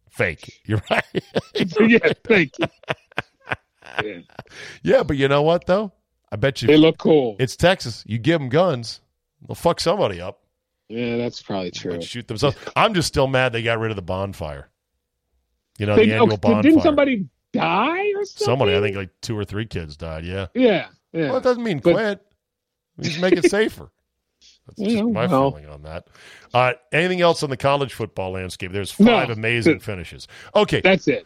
Fake. 0.09 0.61
You're 0.65 0.81
right. 0.89 1.03
yeah, 1.53 2.13
thank 2.25 2.59
you. 2.59 2.67
Yeah. 4.03 4.19
yeah, 4.83 5.03
but 5.03 5.17
you 5.17 5.27
know 5.27 5.41
what, 5.41 5.65
though? 5.65 5.91
I 6.31 6.35
bet 6.35 6.61
you. 6.61 6.67
They 6.67 6.77
look 6.77 6.97
cool. 6.97 7.35
it's 7.39 7.55
Texas. 7.55 8.03
You 8.05 8.17
give 8.19 8.39
them 8.39 8.49
guns, 8.49 9.01
they'll 9.47 9.55
fuck 9.55 9.79
somebody 9.79 10.21
up 10.21 10.43
Yeah, 10.89 11.17
that's 11.17 11.41
probably 11.41 11.71
true. 11.71 12.01
shoot 12.01 12.27
themselves. 12.27 12.57
I'm 12.75 12.93
just 12.93 13.07
still 13.07 13.27
mad 13.27 13.53
they 13.53 13.61
got 13.63 13.79
rid 13.79 13.91
of 13.91 13.95
the 13.95 14.01
bonfire. 14.01 14.69
You 15.77 15.85
know, 15.85 15.95
They- 15.95 16.07
the 16.07 16.13
annual 16.13 16.33
oh, 16.33 16.37
bonfire. 16.37 16.61
didn't 16.63 16.81
somebody 16.81 17.27
die 17.53 18.11
or 18.15 18.25
something? 18.25 18.45
Somebody, 18.45 18.75
I 18.75 18.81
think 18.81 18.95
like 18.97 19.09
two 19.21 19.37
or 19.37 19.45
three 19.45 19.65
kids 19.65 19.95
died. 19.97 20.25
Yeah. 20.25 20.47
Yeah, 20.53 20.87
yeah. 21.13 21.27
Well, 21.29 21.37
it 21.37 21.43
doesn't 21.43 21.63
mean 21.63 21.79
But- 21.79 21.93
quit. 21.93 22.21
It 22.97 23.03
means 23.05 23.19
make 23.19 23.33
it 23.33 23.45
safer. 23.49 23.91
That's 24.67 24.77
just 24.79 24.91
Yeah, 24.91 25.03
my 25.03 25.25
well. 25.27 25.51
feeling 25.51 25.67
on 25.69 25.83
that. 25.83 26.07
Uh, 26.53 26.73
anything 26.91 27.21
else 27.21 27.43
on 27.43 27.49
the 27.49 27.57
college 27.57 27.93
football 27.93 28.31
landscape? 28.31 28.71
There's 28.71 28.99
No. 28.99 29.11
five 29.11 29.29
amazing 29.29 29.79
finishes. 29.79 30.27
Okay, 30.55 30.81
That's 30.81 31.07
it. 31.07 31.25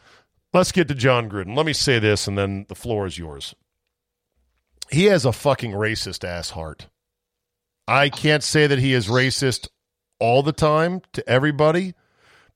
let's 0.53 0.71
get 0.71 0.87
to 0.89 0.95
Jon 0.95 1.29
Gruden. 1.29 1.55
Let 1.55 1.65
me 1.65 1.73
say 1.73 1.99
this, 1.99 2.27
and 2.27 2.37
then 2.37 2.65
the 2.69 2.75
floor 2.75 3.05
is 3.05 3.17
yours. 3.17 3.55
He 4.91 5.05
has 5.05 5.25
a 5.25 5.31
fucking 5.33 5.71
racist 5.71 6.23
ass 6.23 6.51
heart. 6.51 6.87
I 7.87 8.09
can't 8.09 8.43
say 8.43 8.67
that 8.67 8.79
he 8.79 8.93
is 8.93 9.07
racist 9.07 9.67
all 10.19 10.43
the 10.43 10.53
time 10.53 11.01
to 11.13 11.27
everybody, 11.29 11.93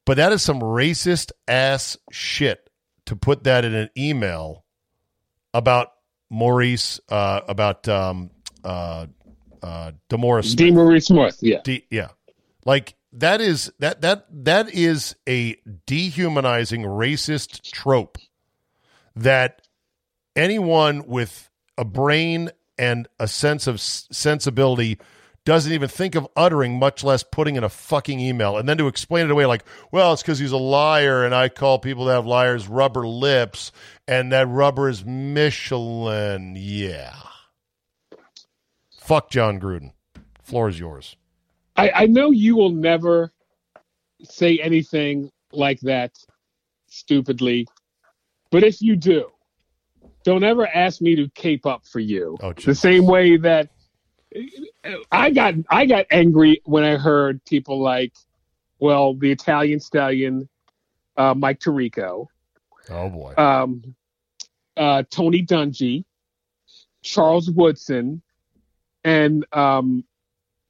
but 0.05 0.17
that 0.17 0.31
is 0.31 0.41
some 0.41 0.59
racist 0.61 1.31
ass 1.47 1.97
shit 2.11 2.69
to 3.05 3.15
put 3.15 3.43
that 3.43 3.65
in 3.65 3.73
an 3.73 3.89
email 3.97 4.63
about 5.53 5.91
Maurice, 6.29 6.99
uh, 7.09 7.41
about 7.47 7.87
um, 7.87 8.29
uh, 8.63 9.07
uh, 9.61 9.91
DeMaurice 10.09 10.55
Smith. 10.55 11.03
Smith. 11.03 11.37
Yeah. 11.41 11.61
De- 11.63 11.85
yeah, 11.89 12.09
like 12.65 12.95
that 13.13 13.41
is 13.41 13.71
that 13.79 14.01
that 14.01 14.25
that 14.29 14.73
is 14.73 15.15
a 15.27 15.57
dehumanizing 15.85 16.83
racist 16.83 17.61
trope 17.71 18.17
that 19.15 19.61
anyone 20.35 21.07
with 21.07 21.49
a 21.77 21.85
brain 21.85 22.51
and 22.77 23.07
a 23.19 23.27
sense 23.27 23.67
of 23.67 23.75
s- 23.75 24.07
sensibility 24.11 24.97
doesn't 25.47 25.71
even 25.71 25.87
think 25.87 26.13
of 26.15 26.27
uttering, 26.35 26.77
much 26.77 27.05
less 27.05 27.23
putting 27.23 27.55
in 27.55 27.63
a 27.63 27.69
fucking 27.69 28.19
email. 28.19 28.57
And 28.57 28.67
then 28.67 28.77
to 28.79 28.87
explain 28.87 29.25
it 29.25 29.31
away 29.31 29.45
like, 29.45 29.63
well, 29.93 30.11
it's 30.11 30.21
because 30.21 30.39
he's 30.39 30.51
a 30.51 30.57
liar, 30.57 31.23
and 31.23 31.33
I 31.33 31.47
call 31.47 31.79
people 31.79 32.03
that 32.05 32.15
have 32.15 32.25
liars 32.25 32.67
rubber 32.67 33.07
lips, 33.07 33.71
and 34.09 34.33
that 34.33 34.45
rubber 34.49 34.89
is 34.89 35.05
Michelin. 35.05 36.55
Yeah. 36.57 37.15
Fuck 38.99 39.29
Jon 39.29 39.57
Gruden. 39.57 39.93
Floor 40.43 40.67
is 40.67 40.77
yours. 40.77 41.15
I, 41.77 41.91
I 41.91 42.05
know 42.07 42.31
you 42.31 42.57
will 42.57 42.71
never 42.71 43.31
say 44.23 44.59
anything 44.59 45.31
like 45.53 45.79
that 45.81 46.11
stupidly, 46.87 47.67
but 48.51 48.63
if 48.63 48.81
you 48.81 48.97
do, 48.97 49.29
don't 50.25 50.43
ever 50.43 50.67
ask 50.67 50.99
me 50.99 51.15
to 51.15 51.29
cape 51.29 51.65
up 51.65 51.85
for 51.85 51.99
you. 52.01 52.37
Oh, 52.41 52.51
the 52.51 52.75
same 52.75 53.05
way 53.05 53.37
that 53.37 53.69
I 55.11 55.31
got 55.31 55.55
I 55.69 55.85
got 55.85 56.05
angry 56.11 56.61
when 56.65 56.83
I 56.83 56.97
heard 56.97 57.43
people 57.45 57.79
like, 57.81 58.13
well, 58.79 59.13
the 59.13 59.31
Italian 59.31 59.79
stallion, 59.79 60.47
uh, 61.15 61.33
Mike 61.33 61.59
Tirico, 61.59 62.27
Oh 62.89 63.09
boy. 63.09 63.33
um, 63.37 63.95
uh, 64.75 65.03
Tony 65.09 65.45
Dungy, 65.45 66.05
Charles 67.03 67.49
Woodson, 67.49 68.21
and 69.03 69.45
um, 69.53 70.03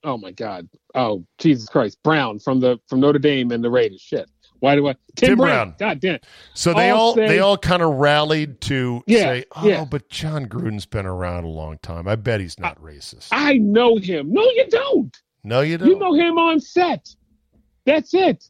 oh 0.03 0.18
my 0.18 0.32
God, 0.32 0.70
oh 0.95 1.26
Jesus 1.38 1.68
Christ, 1.68 1.97
Brown 2.03 2.39
from 2.39 2.60
the 2.60 2.80
from 2.88 2.99
Notre 2.99 3.20
Dame 3.20 3.51
and 3.51 3.64
the 3.64 3.70
Raiders. 3.72 4.01
Shit, 4.01 4.30
why 4.60 4.76
do 4.76 4.88
I 4.88 4.93
Tim, 5.16 5.30
Tim 5.30 5.38
Brown? 5.38 5.70
Brown. 5.70 5.76
God 5.80 5.99
damn. 5.99 6.16
it. 6.16 6.26
So 6.53 6.74
they 6.74 6.89
I'll 6.89 6.97
all 6.97 7.16
say- 7.16 7.28
they 7.28 7.39
all 7.39 7.58
kind 7.58 7.82
of 7.82 7.95
rallied 7.95 8.60
to 8.62 9.03
Yeah, 9.08 9.20
say, 9.20 9.45
"Oh, 9.55 9.68
yeah. 9.68 9.86
but 9.86 10.10
Jon 10.10 10.45
Gruden's 10.47 10.86
been 10.86 11.05
around 11.05 11.43
a 11.43 11.49
long 11.49 11.78
time. 11.82 12.08
I 12.08 12.16
bet 12.16 12.39
he's 12.39 12.60
not 12.60 12.82
racist." 12.82 13.30
I 13.32 13.58
know 13.58 13.97
him. 13.97 14.32
No, 14.34 14.41
you 14.43 14.66
don't. 14.70 15.16
no, 15.43 15.62
you 15.62 15.78
don't. 15.78 15.88
You 15.89 15.99
know 15.99 16.14
him 16.14 16.38
on 16.38 16.60
set. 16.60 17.08
That's 17.86 18.14
it. 18.14 18.49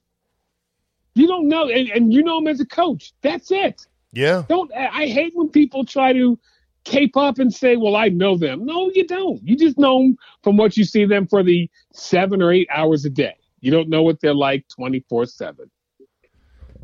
You 1.16 1.28
don't 1.28 1.47
know, 1.47 1.68
and, 1.70 1.89
and 1.89 2.14
you 2.14 2.24
know 2.24 2.38
him 2.38 2.47
as 2.47 2.60
a 2.60 2.66
coach. 2.66 3.14
That's 3.22 3.51
it. 3.51 3.86
yeah. 4.14 4.43
Don't. 4.47 4.72
I 4.74 4.88
I 5.03 5.08
hate 5.08 5.34
when 5.36 5.49
people 5.49 5.84
try 5.84 6.14
to 6.14 6.38
cape 6.84 7.18
up 7.18 7.39
and 7.39 7.53
say, 7.53 7.76
"Well, 7.76 7.95
I 7.95 8.10
know 8.10 8.38
them." 8.38 8.66
No, 8.66 8.89
you 8.93 9.05
don't. 9.05 9.41
You 9.43 9.55
just 9.58 9.78
know 9.78 9.97
them 9.99 10.18
from 10.43 10.58
what 10.58 10.78
you 10.78 10.84
see 10.86 11.05
them 11.05 11.28
for 11.28 11.43
the 11.43 11.70
seven 11.91 12.41
or 12.41 12.51
eight 12.51 12.68
hours 12.72 13.03
a 13.05 13.10
day. 13.10 13.36
You 13.62 13.72
don't 13.72 13.89
know 13.89 14.03
what 14.03 14.22
they're 14.22 14.36
like 14.36 14.68
twenty 14.70 15.03
four 15.10 15.26
seven. 15.26 15.70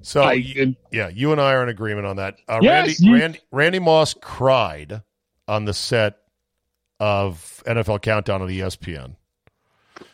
So 0.06 0.22
I- 0.22 0.76
yeah, 0.92 1.08
you 1.10 1.32
and 1.32 1.40
I 1.42 1.54
are 1.54 1.64
in 1.64 1.70
agreement 1.70 2.06
on 2.06 2.18
that. 2.18 2.36
Uh, 2.48 2.60
Yes, 2.62 2.88
Randy, 2.88 2.96
you- 3.00 3.14
Randy 3.22 3.40
Randy 3.52 3.80
Moss 3.80 4.14
cried 4.22 5.02
on 5.48 5.66
the 5.66 5.74
set 5.74 6.18
of 7.00 7.64
NFL 7.66 8.00
Countdown 8.02 8.42
on 8.42 8.50
ESPN, 8.50 9.16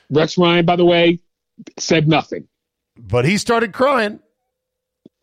Rex 0.09 0.37
Ryan, 0.37 0.65
by 0.65 0.75
the 0.75 0.85
way, 0.85 1.19
said 1.77 2.07
nothing. 2.07 2.47
but 2.97 3.25
he 3.25 3.37
started 3.37 3.73
crying. 3.73 4.19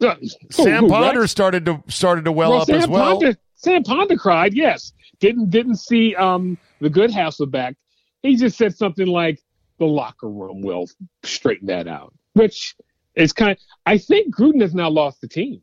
Uh, 0.00 0.14
Sam 0.50 0.84
who, 0.84 0.88
Ponder 0.90 1.20
Rex? 1.20 1.32
started 1.32 1.64
to 1.66 1.82
started 1.88 2.24
to 2.26 2.32
well, 2.32 2.54
up 2.60 2.66
Sam 2.66 2.76
as 2.76 2.88
well. 2.88 3.18
Ponder, 3.18 3.36
Sam 3.54 3.82
Ponder 3.82 4.16
cried. 4.16 4.52
Yes, 4.54 4.92
didn't 5.20 5.50
didn't 5.50 5.76
see 5.76 6.14
um 6.16 6.58
the 6.80 6.90
good 6.90 7.10
Hasselbeck. 7.10 7.74
He 8.22 8.36
just 8.36 8.58
said 8.58 8.76
something 8.76 9.06
like, 9.06 9.40
"The 9.78 9.86
locker 9.86 10.28
room 10.28 10.60
will 10.60 10.86
straighten 11.22 11.68
that 11.68 11.88
out," 11.88 12.12
which 12.34 12.74
is 13.16 13.32
kind. 13.32 13.52
of, 13.52 13.58
I 13.86 13.98
think 13.98 14.34
Gruden 14.34 14.60
has 14.60 14.74
now 14.74 14.88
lost 14.88 15.20
the 15.20 15.28
team. 15.28 15.60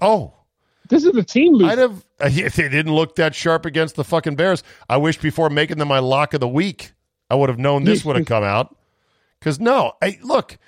Oh, 0.00 0.34
This 0.88 1.04
is 1.04 1.16
a 1.16 1.22
team 1.22 1.54
loser. 1.54 1.70
I'd 1.72 1.78
have. 1.78 2.04
Uh, 2.20 2.30
if 2.32 2.56
they 2.56 2.68
didn't 2.68 2.94
look 2.94 3.16
that 3.16 3.34
sharp 3.34 3.66
against 3.66 3.96
the 3.96 4.04
fucking 4.04 4.36
Bears. 4.36 4.62
I 4.88 4.96
wish 4.96 5.18
before 5.18 5.50
making 5.50 5.78
them 5.78 5.88
my 5.88 5.98
lock 5.98 6.32
of 6.34 6.40
the 6.40 6.48
week, 6.48 6.92
I 7.28 7.34
would 7.34 7.48
have 7.48 7.58
known 7.58 7.84
this 7.84 8.04
would 8.06 8.16
have 8.16 8.26
come 8.26 8.44
out 8.44 8.74
Because 9.38 9.60
no, 9.60 9.92
I, 10.02 10.18
look, 10.22 10.58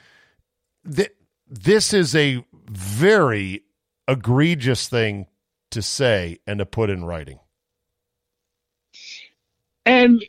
th- 0.94 1.12
this 1.48 1.92
is 1.94 2.14
a 2.14 2.44
very 2.66 3.62
egregious 4.06 4.88
thing 4.88 5.26
to 5.70 5.82
say 5.82 6.38
and 6.46 6.58
to 6.58 6.66
put 6.66 6.90
in 6.90 7.04
writing. 7.04 7.38
And 9.86 10.24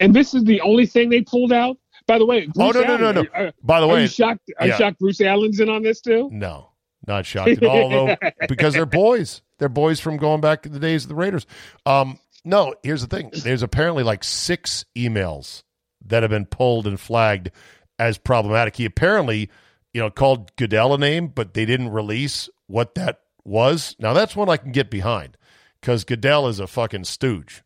and 0.00 0.14
this 0.14 0.34
is 0.34 0.44
the 0.44 0.60
only 0.60 0.86
thing 0.86 1.08
they 1.10 1.22
pulled 1.22 1.52
out. 1.52 1.78
By 2.06 2.18
the 2.18 2.26
way, 2.26 2.48
oh 2.48 2.72
Bruce 2.72 2.86
no, 2.86 2.96
no, 2.96 3.12
no, 3.12 3.22
no! 3.22 3.28
Are, 3.34 3.52
By 3.62 3.80
the 3.80 3.86
way, 3.86 4.02
you 4.02 4.08
shocked? 4.08 4.50
Are 4.58 4.66
you 4.66 4.74
shocked 4.74 4.98
Bruce 4.98 5.20
Allen's 5.20 5.58
in 5.58 5.68
on 5.68 5.82
this 5.82 6.00
too? 6.00 6.28
No, 6.32 6.70
not 7.06 7.26
shocked 7.26 7.50
at 7.50 7.64
all. 7.64 7.90
Though, 7.90 8.16
because 8.48 8.74
they're 8.74 8.86
boys. 8.86 9.42
They're 9.58 9.68
boys 9.68 10.00
from 10.00 10.16
going 10.18 10.40
back 10.40 10.62
to 10.62 10.68
the 10.68 10.78
days 10.78 11.04
of 11.04 11.08
the 11.08 11.14
Raiders. 11.14 11.46
Um, 11.84 12.18
no, 12.44 12.74
here's 12.82 13.00
the 13.00 13.08
thing. 13.08 13.30
There's 13.32 13.62
apparently 13.62 14.02
like 14.02 14.22
six 14.22 14.84
emails 14.96 15.62
that 16.04 16.22
have 16.22 16.30
been 16.30 16.46
pulled 16.46 16.86
and 16.86 17.00
flagged 17.00 17.50
as 17.98 18.18
problematic. 18.18 18.76
He 18.76 18.84
apparently, 18.84 19.50
you 19.92 20.00
know, 20.00 20.10
called 20.10 20.54
Goodell 20.56 20.94
a 20.94 20.98
name, 20.98 21.28
but 21.28 21.54
they 21.54 21.64
didn't 21.64 21.88
release 21.88 22.48
what 22.66 22.94
that 22.94 23.20
was. 23.44 23.96
Now 23.98 24.12
that's 24.12 24.36
one 24.36 24.48
I 24.48 24.58
can 24.58 24.72
get 24.72 24.90
behind 24.90 25.36
because 25.80 26.04
Goodell 26.04 26.46
is 26.48 26.60
a 26.60 26.66
fucking 26.66 27.04
stooge. 27.04 27.62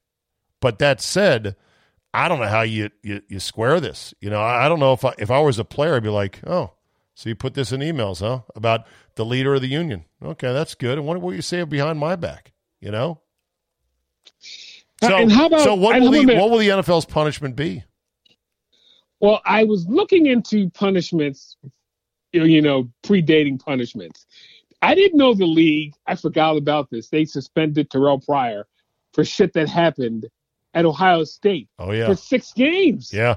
But 0.61 0.79
that 0.79 1.01
said, 1.01 1.57
I 2.13 2.29
don't 2.29 2.41
know 2.41 2.49
how 2.49 2.63
you, 2.63 2.91
you, 3.03 3.23
you 3.29 3.39
square 3.41 3.81
this. 3.81 4.13
You 4.21 4.31
know, 4.31 4.41
I, 4.41 4.67
I 4.67 4.69
don't 4.69 4.81
know 4.81 4.93
if 4.93 5.05
I, 5.05 5.15
if 5.19 5.31
I 5.31 5.41
was 5.41 5.59
a 5.59 5.65
player, 5.65 5.95
I'd 5.95 6.03
be 6.03 6.09
like, 6.09 6.41
oh, 6.47 6.73
so 7.15 7.29
you 7.29 7.35
put 7.37 7.55
this 7.55 7.71
in 7.71 7.81
emails, 7.81 8.21
huh? 8.21 8.41
About 8.57 8.87
the 9.15 9.25
leader 9.25 9.55
of 9.55 9.61
the 9.61 9.69
union. 9.69 10.05
Okay, 10.23 10.53
that's 10.53 10.75
good. 10.75 10.99
And 10.99 11.07
what 11.07 11.21
will 11.21 11.35
you 11.35 11.43
say 11.43 11.63
behind 11.65 11.99
my 11.99 12.17
back? 12.17 12.53
You 12.81 12.91
know. 12.91 13.21
Uh, 15.03 15.09
so, 15.09 15.17
and 15.17 15.33
how 15.33 15.47
about 15.47 15.61
so 15.61 15.75
what 15.75 16.01
will 16.01 16.11
the 16.11 16.23
about- 16.23 16.37
what 16.37 16.51
will 16.51 16.59
the 16.59 16.69
NFL's 16.69 17.05
punishment 17.05 17.57
be? 17.57 17.85
Well, 19.21 19.43
I 19.45 19.65
was 19.65 19.87
looking 19.87 20.27
into 20.27 20.71
punishments, 20.71 21.59
you 22.33 22.41
know, 22.41 22.47
you 22.47 22.63
know, 22.63 22.89
predating 23.03 23.63
punishments. 23.63 24.25
I 24.81 24.95
didn't 24.95 25.19
know 25.19 25.35
the 25.35 25.45
league. 25.45 25.93
I 26.07 26.15
forgot 26.15 26.57
about 26.57 26.89
this. 26.91 27.11
They 27.11 27.27
suspended 27.27 27.91
Terrelle 27.91 28.25
Pryor 28.25 28.67
for 29.13 29.25
shit 29.25 29.53
that 29.53 29.69
happened 29.69 30.27
at 30.75 30.85
Ohio 30.85 31.25
State 31.25 31.69
Oh 31.79 31.93
yeah, 31.93 32.07
for 32.07 32.15
six 32.17 32.53
games. 32.53 33.13
yeah. 33.13 33.37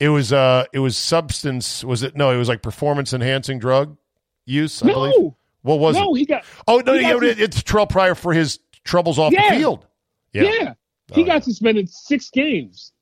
It 0.00 0.10
was 0.10 0.32
uh, 0.32 0.64
it 0.72 0.78
was 0.78 0.96
substance. 0.96 1.82
Was 1.82 2.02
it 2.04 2.14
no? 2.16 2.30
It 2.30 2.36
was 2.36 2.48
like 2.48 2.62
performance 2.62 3.12
enhancing 3.12 3.58
drug 3.58 3.96
use. 4.46 4.82
I 4.82 4.86
believe. 4.92 5.14
No, 5.18 5.36
What 5.62 5.80
was 5.80 5.96
no, 5.96 6.14
it? 6.14 6.18
he 6.20 6.26
got 6.26 6.44
Oh 6.68 6.78
no, 6.86 6.92
he 6.94 7.00
yeah, 7.00 7.12
got 7.14 7.24
it- 7.24 7.40
it's 7.40 7.62
Terrelle 7.62 7.88
Pryor 7.88 8.14
for 8.14 8.32
his 8.32 8.60
troubles 8.84 9.18
off 9.18 9.32
Yeah. 9.32 9.50
the 9.50 9.56
field. 9.56 9.86
yeah. 10.32 10.42
Yeah. 10.42 10.74
He 11.14 11.22
Oh, 11.22 11.26
got 11.26 11.32
yeah. 11.34 11.38
suspended 11.40 11.88
six 11.90 12.30
games. 12.30 12.92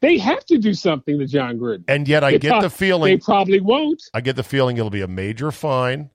They 0.00 0.18
have 0.18 0.44
to 0.46 0.58
do 0.58 0.74
something 0.74 1.16
to 1.20 1.26
Jon 1.26 1.58
Gruden. 1.58 1.84
And 1.86 2.08
yet, 2.08 2.24
I 2.24 2.32
They 2.32 2.38
get 2.40 2.48
prob- 2.50 2.62
the 2.64 2.68
They 2.68 2.74
feeling. 2.74 3.20
probably 3.20 3.60
won't. 3.60 4.02
I 4.12 4.20
get 4.20 4.34
the 4.36 4.42
feeling 4.42 4.76
it'll 4.76 4.90
be 4.90 5.00
a 5.00 5.06
major 5.08 5.52
fine. 5.52 6.10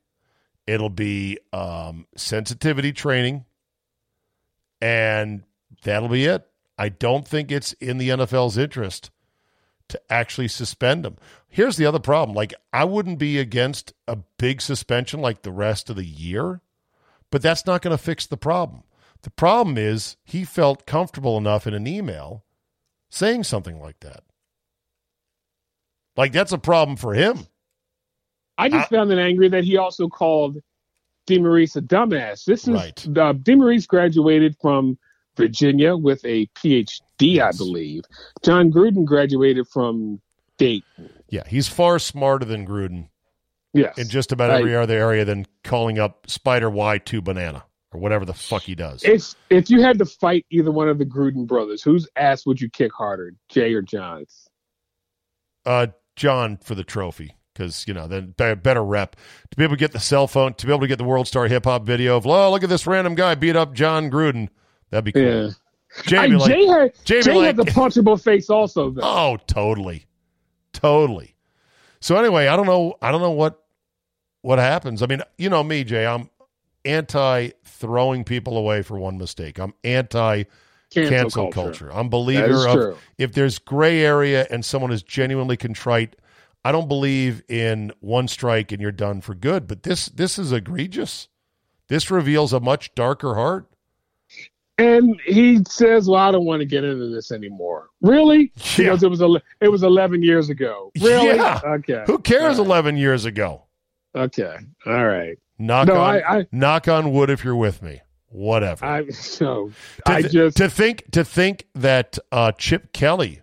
It'll 0.67 0.89
be 0.89 1.39
um, 1.53 2.05
sensitivity 2.17 2.91
training, 2.91 3.45
and 4.81 5.43
that'll 5.83 6.09
be 6.09 6.25
it. 6.25 6.45
I 6.77 6.89
don't 6.89 7.27
think 7.27 7.51
it's 7.51 7.73
in 7.73 7.97
the 7.97 8.09
NFL's 8.09 8.57
interest 8.57 9.09
to 9.89 9.99
actually 10.11 10.47
suspend 10.49 11.05
him. 11.05 11.17
Here's 11.47 11.77
the 11.77 11.85
other 11.85 11.99
problem: 11.99 12.35
like, 12.35 12.53
I 12.73 12.83
wouldn't 12.85 13.19
be 13.19 13.39
against 13.39 13.93
a 14.07 14.17
big 14.37 14.61
suspension 14.61 15.21
like 15.21 15.41
the 15.41 15.51
rest 15.51 15.89
of 15.89 15.95
the 15.95 16.05
year, 16.05 16.61
but 17.31 17.41
that's 17.41 17.65
not 17.65 17.81
going 17.81 17.95
to 17.95 18.03
fix 18.03 18.25
the 18.25 18.37
problem. 18.37 18.83
The 19.23 19.31
problem 19.31 19.77
is 19.77 20.17
he 20.23 20.43
felt 20.43 20.85
comfortable 20.85 21.37
enough 21.37 21.65
in 21.65 21.73
an 21.73 21.87
email 21.87 22.43
saying 23.09 23.43
something 23.43 23.79
like 23.79 23.99
that. 24.01 24.23
Like 26.15 26.31
that's 26.31 26.51
a 26.51 26.57
problem 26.57 26.97
for 26.97 27.13
him. 27.13 27.47
I 28.57 28.69
just 28.69 28.89
found 28.89 29.11
it 29.11 29.19
angry 29.19 29.49
that 29.49 29.63
he 29.63 29.77
also 29.77 30.07
called 30.07 30.57
DeMaurice 31.27 31.75
a 31.75 31.81
dumbass. 31.81 32.43
This 32.45 32.67
is 32.67 32.73
Right. 32.73 33.07
uh, 33.07 33.33
DeMaurice 33.33 33.87
graduated 33.87 34.55
from 34.59 34.97
Virginia 35.37 35.95
with 35.95 36.23
a 36.25 36.47
PhD, 36.47 37.39
I 37.41 37.51
believe. 37.55 38.03
Jon 38.43 38.71
Gruden 38.71 39.05
graduated 39.05 39.67
from 39.67 40.19
Dayton. 40.57 41.09
Yeah, 41.29 41.43
he's 41.47 41.67
far 41.67 41.99
smarter 41.99 42.45
than 42.45 42.65
Gruden 42.67 43.09
Yes. 43.73 43.97
in 43.97 44.07
just 44.09 44.31
about 44.31 44.49
Right. 44.49 44.59
every 44.59 44.75
other 44.75 44.97
area 44.97 45.23
than 45.23 45.45
calling 45.63 45.99
up 45.99 46.29
Spider 46.29 46.69
Y2 46.69 47.23
Banana 47.23 47.63
or 47.93 47.99
whatever 47.99 48.25
the 48.25 48.33
fuck 48.33 48.63
he 48.63 48.75
does. 48.75 49.03
if 49.03 49.35
if 49.49 49.69
you 49.69 49.81
had 49.81 49.97
to 49.99 50.05
fight 50.05 50.45
either 50.49 50.71
one 50.71 50.89
of 50.89 50.97
the 50.97 51.05
Gruden 51.05 51.45
brothers, 51.47 51.81
whose 51.83 52.07
ass 52.15 52.45
would 52.45 52.59
you 52.59 52.69
kick 52.69 52.91
harder, 52.93 53.33
Jay 53.49 53.73
or 53.73 53.81
Jon's? 53.81 54.47
Uh, 55.65 55.87
Jon 56.15 56.57
for 56.63 56.73
the 56.75 56.83
trophy 56.83 57.35
because 57.53 57.85
you 57.87 57.93
know 57.93 58.07
then 58.07 58.33
be- 58.37 58.55
better 58.55 58.83
rep 58.83 59.15
to 59.51 59.57
be 59.57 59.63
able 59.63 59.75
to 59.75 59.79
get 59.79 59.91
the 59.91 59.99
cell 59.99 60.27
phone 60.27 60.53
to 60.55 60.65
be 60.65 60.71
able 60.71 60.81
to 60.81 60.87
get 60.87 60.97
the 60.97 61.03
World 61.03 61.27
Star 61.27 61.45
Hip 61.47 61.65
Hop 61.65 61.85
video 61.85 62.15
of 62.17 62.25
oh 62.25 62.49
look 62.51 62.63
at 62.63 62.69
this 62.69 62.87
random 62.87 63.15
guy 63.15 63.35
beat 63.35 63.55
up 63.55 63.73
Jon 63.73 64.09
Gruden. 64.09 64.47
That'd 64.89 65.05
be 65.05 65.11
cool. 65.11 65.21
Yeah. 65.23 65.49
Jamie, 66.05 66.35
I- 66.35 66.37
like, 66.37 66.51
Jay 66.51 66.65
had 66.67 66.91
Jamie, 67.05 67.23
Jay 67.23 67.33
like- 67.35 67.45
had 67.45 67.55
the 67.57 67.63
punchable 67.71 68.21
face 68.21 68.49
also 68.49 68.91
though. 68.91 69.01
oh, 69.03 69.37
totally, 69.47 70.05
totally. 70.73 71.35
So 71.99 72.17
anyway, 72.17 72.47
I 72.47 72.55
don't 72.55 72.67
know. 72.67 72.95
I 73.01 73.11
don't 73.11 73.21
know 73.21 73.31
what 73.31 73.63
what 74.41 74.59
happens. 74.59 75.01
I 75.01 75.07
mean, 75.07 75.21
you 75.37 75.49
know 75.49 75.63
me, 75.63 75.83
Jay. 75.83 76.05
I'm 76.05 76.29
anti 76.85 77.49
throwing 77.65 78.23
people 78.23 78.57
away 78.57 78.81
for 78.81 78.97
one 78.97 79.17
mistake. 79.17 79.59
I'm 79.59 79.73
anti 79.83 80.43
cancel, 80.91 81.51
culture. 81.51 81.91
I'm 81.91 82.09
believer 82.09 82.67
of 82.67 82.73
true. 82.73 82.97
if 83.17 83.33
there's 83.33 83.59
gray 83.59 84.01
area 84.03 84.47
and 84.49 84.63
someone 84.63 84.91
is 84.91 85.03
genuinely 85.03 85.57
contrite, 85.57 86.15
I 86.63 86.71
don't 86.71 86.87
believe 86.87 87.43
in 87.49 87.91
one 87.99 88.27
strike 88.27 88.71
and 88.71 88.81
you're 88.81 88.91
done 88.91 89.21
for 89.21 89.33
good. 89.35 89.67
But 89.67 89.83
this 89.83 90.07
this 90.07 90.37
is 90.37 90.51
egregious. 90.51 91.27
This 91.87 92.11
reveals 92.11 92.53
a 92.53 92.59
much 92.59 92.93
darker 92.95 93.35
heart. 93.35 93.69
And 94.79 95.19
he 95.25 95.63
says, 95.67 96.07
"Well, 96.07 96.19
I 96.21 96.31
don't 96.31 96.45
want 96.45 96.59
to 96.59 96.65
get 96.65 96.83
into 96.83 97.07
this 97.09 97.31
anymore." 97.31 97.87
Really? 98.01 98.51
Yeah. 98.77 98.91
Because 98.91 99.03
it 99.03 99.09
was 99.09 99.21
it 99.61 99.69
was 99.69 99.81
11 99.83 100.21
years 100.21 100.49
ago. 100.49 100.91
Really? 101.01 101.35
Yeah. 101.35 101.59
Okay. 101.65 102.03
Who 102.05 102.19
cares? 102.19 102.57
Right. 102.59 102.65
Eleven 102.65 102.95
years 102.97 103.25
ago. 103.25 103.63
Okay. 104.15 104.55
All 104.85 105.05
right. 105.05 105.37
Knock 105.59 105.87
No, 105.87 105.95
on 105.95 106.15
I- 106.15 106.37
I- 106.39 106.47
knock 106.51 106.87
on 106.87 107.11
wood 107.11 107.29
if 107.31 107.43
you're 107.43 107.55
with 107.55 107.81
me. 107.81 108.01
Whatever. 108.29 108.85
I 108.85 109.07
so 109.09 109.71
to, 110.05 110.11
I 110.11 110.21
just 110.21 110.57
to 110.57 110.69
think 110.69 111.09
to 111.11 111.23
think 111.25 111.65
that 111.73 112.19
uh, 112.31 112.51
Chip 112.51 112.93
Kelly 112.93 113.41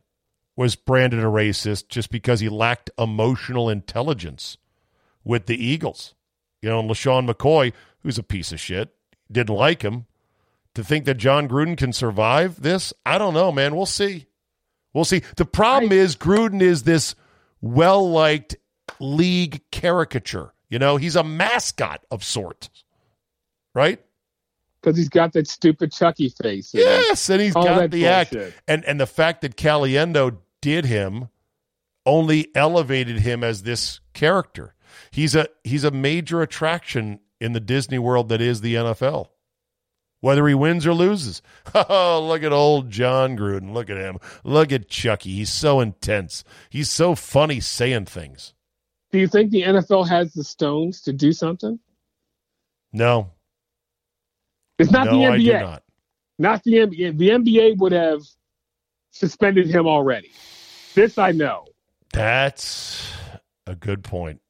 was 0.57 0.77
branded 0.77 1.19
a 1.21 1.25
racist 1.25 1.89
just 1.89 2.11
because 2.11 2.39
he 2.39 2.49
lacked 2.49 2.91
emotional 2.97 3.69
intelligence 3.69 4.57
with 5.25 5.47
the 5.47 5.57
Eagles. 5.57 6.15
You 6.63 6.69
know, 6.71 6.79
and 6.81 6.89
LeSean 6.89 7.29
McCoy, 7.29 7.73
who's 8.05 8.19
a 8.19 8.23
piece 8.23 8.53
of 8.53 8.61
shit, 8.61 8.95
didn't 9.33 9.55
like 9.57 9.83
him. 9.83 10.07
To 10.75 10.83
think 10.83 11.05
that 11.05 11.15
Jon 11.15 11.49
Gruden 11.49 11.77
can 11.77 11.93
survive 11.93 12.61
this, 12.61 12.93
I 13.07 13.17
don't 13.19 13.35
know, 13.35 13.53
man. 13.53 13.77
We'll 13.77 13.87
see. 13.87 14.27
We'll 14.93 15.05
see. 15.05 15.23
The 15.37 15.45
problem 15.45 15.93
is 15.93 16.17
Gruden 16.17 16.61
is 16.61 16.83
this 16.83 17.15
well 17.61 18.11
liked 18.11 18.57
league 18.99 19.63
caricature. 19.71 20.53
You 20.69 20.79
know, 20.81 20.97
he's 20.97 21.15
a 21.15 21.23
mascot 21.23 22.05
of 22.11 22.25
sorts, 22.25 22.69
right? 23.75 24.01
because 24.85 24.97
he's 24.97 25.09
got 25.09 25.33
that 25.33 25.49
stupid 25.49 25.93
Chucky 25.93 26.29
face. 26.29 26.73
Yes, 26.75 27.29
and 27.31 27.41
he's 27.41 27.57
all 27.57 27.65
got 27.65 27.91
the 27.91 28.07
act, 28.07 28.37
and 28.69 28.85
and 28.85 29.01
the 29.01 29.07
fact 29.07 29.41
that 29.41 29.57
Caliendo 29.57 30.37
did 30.61 30.85
him 30.85 31.29
only 32.07 32.55
elevated 32.55 33.21
him 33.21 33.43
as 33.43 33.63
this 33.63 34.01
character. 34.13 34.75
He's 35.11 35.35
a 35.35 35.49
he's 35.65 35.85
a 35.85 35.91
major 35.91 36.43
attraction 36.43 37.21
in 37.41 37.53
the 37.53 37.61
Disney 37.61 37.99
world 37.99 38.29
that 38.29 38.41
is 38.41 38.61
the 38.61 38.75
NFL. 38.75 39.29
Whether 40.25 40.49
he 40.49 40.55
wins 40.55 40.87
or 40.87 40.95
loses. 40.95 41.43
Oh, 41.75 42.25
look 42.27 42.43
at 42.43 42.51
old 42.53 42.89
Jon 42.89 43.37
Gruden. 43.37 43.75
Look 43.75 43.91
at 43.91 43.99
him. 43.99 44.17
Look 44.43 44.73
at 44.73 44.89
Chucky. 44.89 45.35
He's 45.35 45.53
so 45.53 45.81
intense. 45.81 46.45
He's 46.71 46.91
so 46.91 47.15
funny 47.15 47.61
saying 47.61 48.07
things. 48.07 48.55
Do 49.13 49.19
you 49.19 49.29
think 49.29 49.51
the 49.51 49.63
NFL 49.65 50.09
has 50.09 50.33
the 50.33 50.45
stones 50.45 51.03
to 51.03 51.13
do 51.13 51.33
something? 51.33 51.79
No, 52.91 53.33
It's 54.79 54.91
not 54.91 55.07
no, 55.07 55.19
the 55.19 55.27
I 55.27 55.37
do 55.37 55.45
NBA. 55.45 55.61
not. 55.61 55.83
Not 56.39 56.65
the 56.65 56.73
NBA. 56.73 57.19
The 57.19 57.29
NBA 57.29 57.77
would 57.79 57.93
have 57.93 58.23
suspended 59.11 59.67
him 59.67 59.87
already. 59.87 60.33
This 60.95 61.19
I 61.19 61.33
know. 61.33 61.67
That's 62.15 63.07
a 63.67 63.75
good 63.75 64.03
point. 64.03 64.41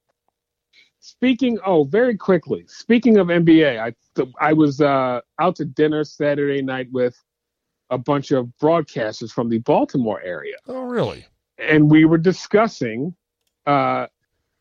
Speaking, 1.25 1.59
oh, 1.65 1.85
very 1.85 2.19
quickly. 2.19 2.67
Speaking 2.69 3.17
of 3.17 3.29
NBA, 3.29 3.81
I 3.81 3.95
I 4.39 4.53
was 4.53 4.83
uh, 4.83 5.23
out 5.41 5.57
to 5.57 5.65
dinner 5.65 6.05
Saturday 6.05 6.61
night 6.61 6.89
with 6.93 7.17
a 7.89 7.97
bunch 7.97 8.31
of 8.31 8.53
broadcasters 8.61 9.31
from 9.31 9.49
the 9.49 9.57
Baltimore 9.61 10.21
area, 10.21 10.57
Oh, 10.69 10.83
really? 10.83 11.25
and 11.57 11.91
we 11.91 12.05
were 12.05 12.19
discussing 12.19 13.15
uh, 13.67 14.07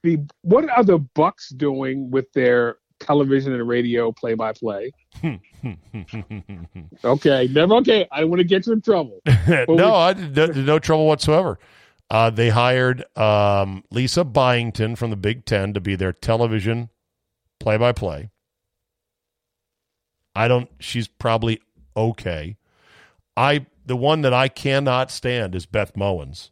the 0.03 0.19
what 0.43 0.69
are 0.69 0.85
the 0.85 0.99
Bucks 0.99 1.49
doing 1.49 2.09
with 2.09 2.31
their 2.31 2.77
television 3.01 3.51
and 3.53 3.67
radio 3.67 4.13
play-by-play. 4.13 4.91
Okay, 7.03 7.47
never 7.51 7.75
okay. 7.75 8.07
I 8.11 8.21
don't 8.21 8.29
want 8.29 8.39
to 8.39 8.45
get 8.45 8.67
you 8.67 8.73
in 8.73 8.81
trouble. 8.81 9.19
no, 9.67 9.95
I 9.95 10.13
no, 10.13 10.45
no 10.45 10.79
trouble 10.79 11.07
whatsoever. 11.07 11.59
Uh, 12.13 12.29
they 12.29 12.49
hired 12.49 13.03
um, 13.17 13.83
Lisa 13.89 14.23
Byington 14.23 14.95
from 14.95 15.09
the 15.09 15.15
Big 15.15 15.45
Ten 15.45 15.73
to 15.73 15.81
be 15.81 15.95
their 15.95 16.13
television 16.13 16.91
play 17.59 17.75
by 17.75 17.91
play. 17.91 18.29
I 20.35 20.47
don't, 20.47 20.69
she's 20.79 21.07
probably 21.07 21.59
okay. 21.97 22.57
I, 23.35 23.65
the 23.83 23.95
one 23.95 24.21
that 24.21 24.33
I 24.33 24.47
cannot 24.47 25.09
stand 25.09 25.55
is 25.55 25.65
Beth 25.65 25.95
Mowins 25.95 26.51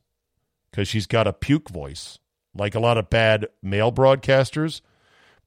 because 0.72 0.88
she's 0.88 1.05
got 1.05 1.28
a 1.28 1.34
puke 1.34 1.70
voice, 1.70 2.18
like 2.55 2.74
a 2.74 2.80
lot 2.80 2.97
of 2.97 3.12
bad 3.12 3.45
male 3.62 3.91
broadcasters. 3.91 4.82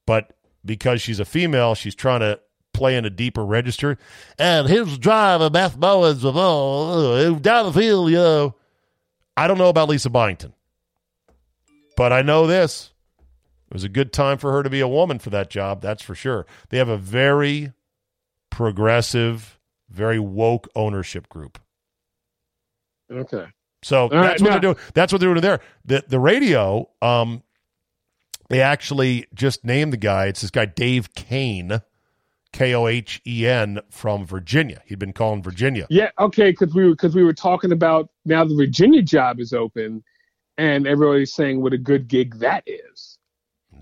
But 0.07 0.37
because 0.65 1.03
she's 1.03 1.19
a 1.19 1.25
female, 1.25 1.75
she's 1.75 1.97
trying 1.97 2.21
to 2.21 2.39
play 2.73 2.97
in 2.97 3.05
a 3.05 3.11
deeper 3.11 3.45
register. 3.45 3.99
And 4.39 4.69
here's 4.69 4.93
the 4.93 4.99
driver 4.99 5.51
Beth 5.51 5.77
Mowins 5.77 6.25
uh, 6.25 7.37
down 7.41 7.67
the 7.67 7.73
field, 7.73 8.11
yo. 8.13 8.55
I 9.37 9.49
don't 9.49 9.59
know 9.59 9.69
about 9.69 9.89
Lisa 9.89 10.11
Byington, 10.11 10.53
but 11.97 12.13
I 12.13 12.23
know 12.23 12.47
this. 12.47 12.93
It 13.69 13.75
was 13.75 13.85
a 13.85 13.89
good 13.89 14.13
time 14.13 14.39
for 14.39 14.53
her 14.53 14.63
to 14.63 14.71
be 14.71 14.81
a 14.81 14.89
woman 14.89 15.19
for 15.19 15.31
that 15.31 15.51
job, 15.51 15.81
that's 15.81 16.03
for 16.03 16.15
sure. 16.15 16.47
They 16.69 16.79
have 16.79 16.89
a 16.89 16.97
very 16.99 17.73
progressive, 18.51 19.59
very 19.89 20.21
woke 20.21 20.69
ownership 20.77 21.29
group. 21.29 21.59
Okay. 23.11 23.47
So 23.83 24.09
right, 24.09 24.23
that's 24.23 24.43
what 24.43 24.49
now- 24.49 24.55
they're 24.55 24.61
doing. 24.61 24.77
That's 24.95 25.13
what 25.13 25.21
they're 25.21 25.31
doing 25.31 25.43
there. 25.43 25.61
The 25.85 26.05
the 26.07 26.21
radio, 26.21 26.89
um, 27.03 27.43
they 28.49 28.61
actually 28.61 29.27
just 29.35 29.65
named 29.65 29.93
the 29.93 29.97
guy. 29.99 30.27
It's 30.27 30.41
this 30.41 30.51
guy 30.51 30.67
Dave 30.67 31.13
Koehn, 31.13 31.83
K 32.53 32.75
O 32.75 32.87
H 32.87 33.21
E 33.27 33.47
N 33.47 33.81
from 33.91 34.25
Virginia. 34.25 34.83
He'd 34.87 34.99
been 34.99 35.13
calling 35.13 35.43
Virginia. 35.43 35.87
Yeah, 35.91 36.11
okay, 36.19 36.51
because 36.51 36.75
we 36.75 36.85
were 36.85 36.91
because 36.93 37.15
we 37.15 37.25
were 37.25 37.35
talking 37.35 37.73
about 37.73 38.09
now 38.25 38.45
the 38.45 38.55
Virginia 38.55 39.03
job 39.03 39.41
is 39.41 39.53
open, 39.53 40.03
and 40.59 40.87
everybody's 40.87 41.33
saying 41.33 41.61
what 41.61 41.73
a 41.73 41.79
good 41.79 42.09
gig 42.09 42.39
that 42.39 42.63
is. 42.67 43.19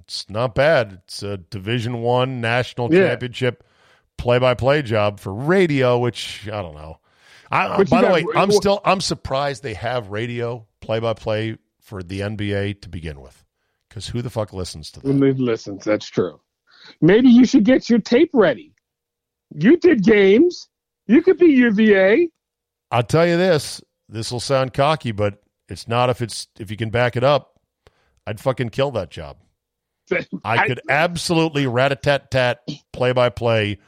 It's 0.00 0.28
not 0.28 0.54
bad. 0.54 1.00
It's 1.04 1.22
a 1.22 1.36
Division 1.38 2.02
One 2.02 2.40
national 2.40 2.92
Yeah. 2.92 3.08
championship 3.08 3.64
play 4.18 4.38
by 4.38 4.54
play 4.54 4.82
job 4.82 5.20
for 5.20 5.32
radio, 5.32 5.98
which 5.98 6.48
I 6.48 6.62
don't 6.62 6.74
know. 6.74 6.98
I, 7.50 7.66
uh, 7.66 7.84
by 7.84 8.02
the 8.02 8.08
way, 8.08 8.24
I'm 8.34 8.50
still 8.50 8.80
I'm 8.84 9.00
surprised 9.00 9.62
they 9.62 9.74
have 9.74 10.08
radio 10.08 10.66
play 10.80 10.98
by 11.00 11.12
play 11.14 11.56
for 11.80 12.02
the 12.02 12.20
NBA 12.20 12.80
to 12.80 12.88
begin 12.88 13.20
with, 13.20 13.44
because 13.88 14.08
who 14.08 14.22
the 14.22 14.30
fuck 14.30 14.52
listens 14.52 14.90
to 14.92 15.00
that? 15.00 15.06
When 15.08 15.20
they 15.20 15.32
listens, 15.32 15.84
that's 15.84 16.08
true. 16.08 16.40
Maybe 17.00 17.28
you 17.28 17.44
should 17.44 17.64
get 17.64 17.88
your 17.90 17.98
tape 18.00 18.30
ready. 18.32 18.74
You 19.54 19.76
did 19.76 20.02
games. 20.02 20.68
You 21.06 21.22
could 21.22 21.36
be 21.38 21.46
UVA. 21.46 22.28
I'll 22.90 23.02
tell 23.02 23.26
you 23.26 23.36
this. 23.36 23.80
This 24.12 24.30
will 24.30 24.40
sound 24.40 24.74
cocky, 24.74 25.10
but 25.10 25.42
it's 25.70 25.88
not 25.88 26.10
if 26.10 26.20
it's 26.20 26.46
if 26.58 26.70
you 26.70 26.76
can 26.76 26.90
back 26.90 27.16
it 27.16 27.24
up. 27.24 27.58
I'd 28.26 28.40
fucking 28.40 28.68
kill 28.68 28.90
that 28.92 29.10
job. 29.10 29.38
I 30.44 30.66
could 30.66 30.80
absolutely 30.90 31.66
rat 31.66 31.92
a 31.92 31.96
tat 31.96 32.30
tat 32.30 32.60
play 32.92 33.12
by 33.12 33.30
play 33.30 33.78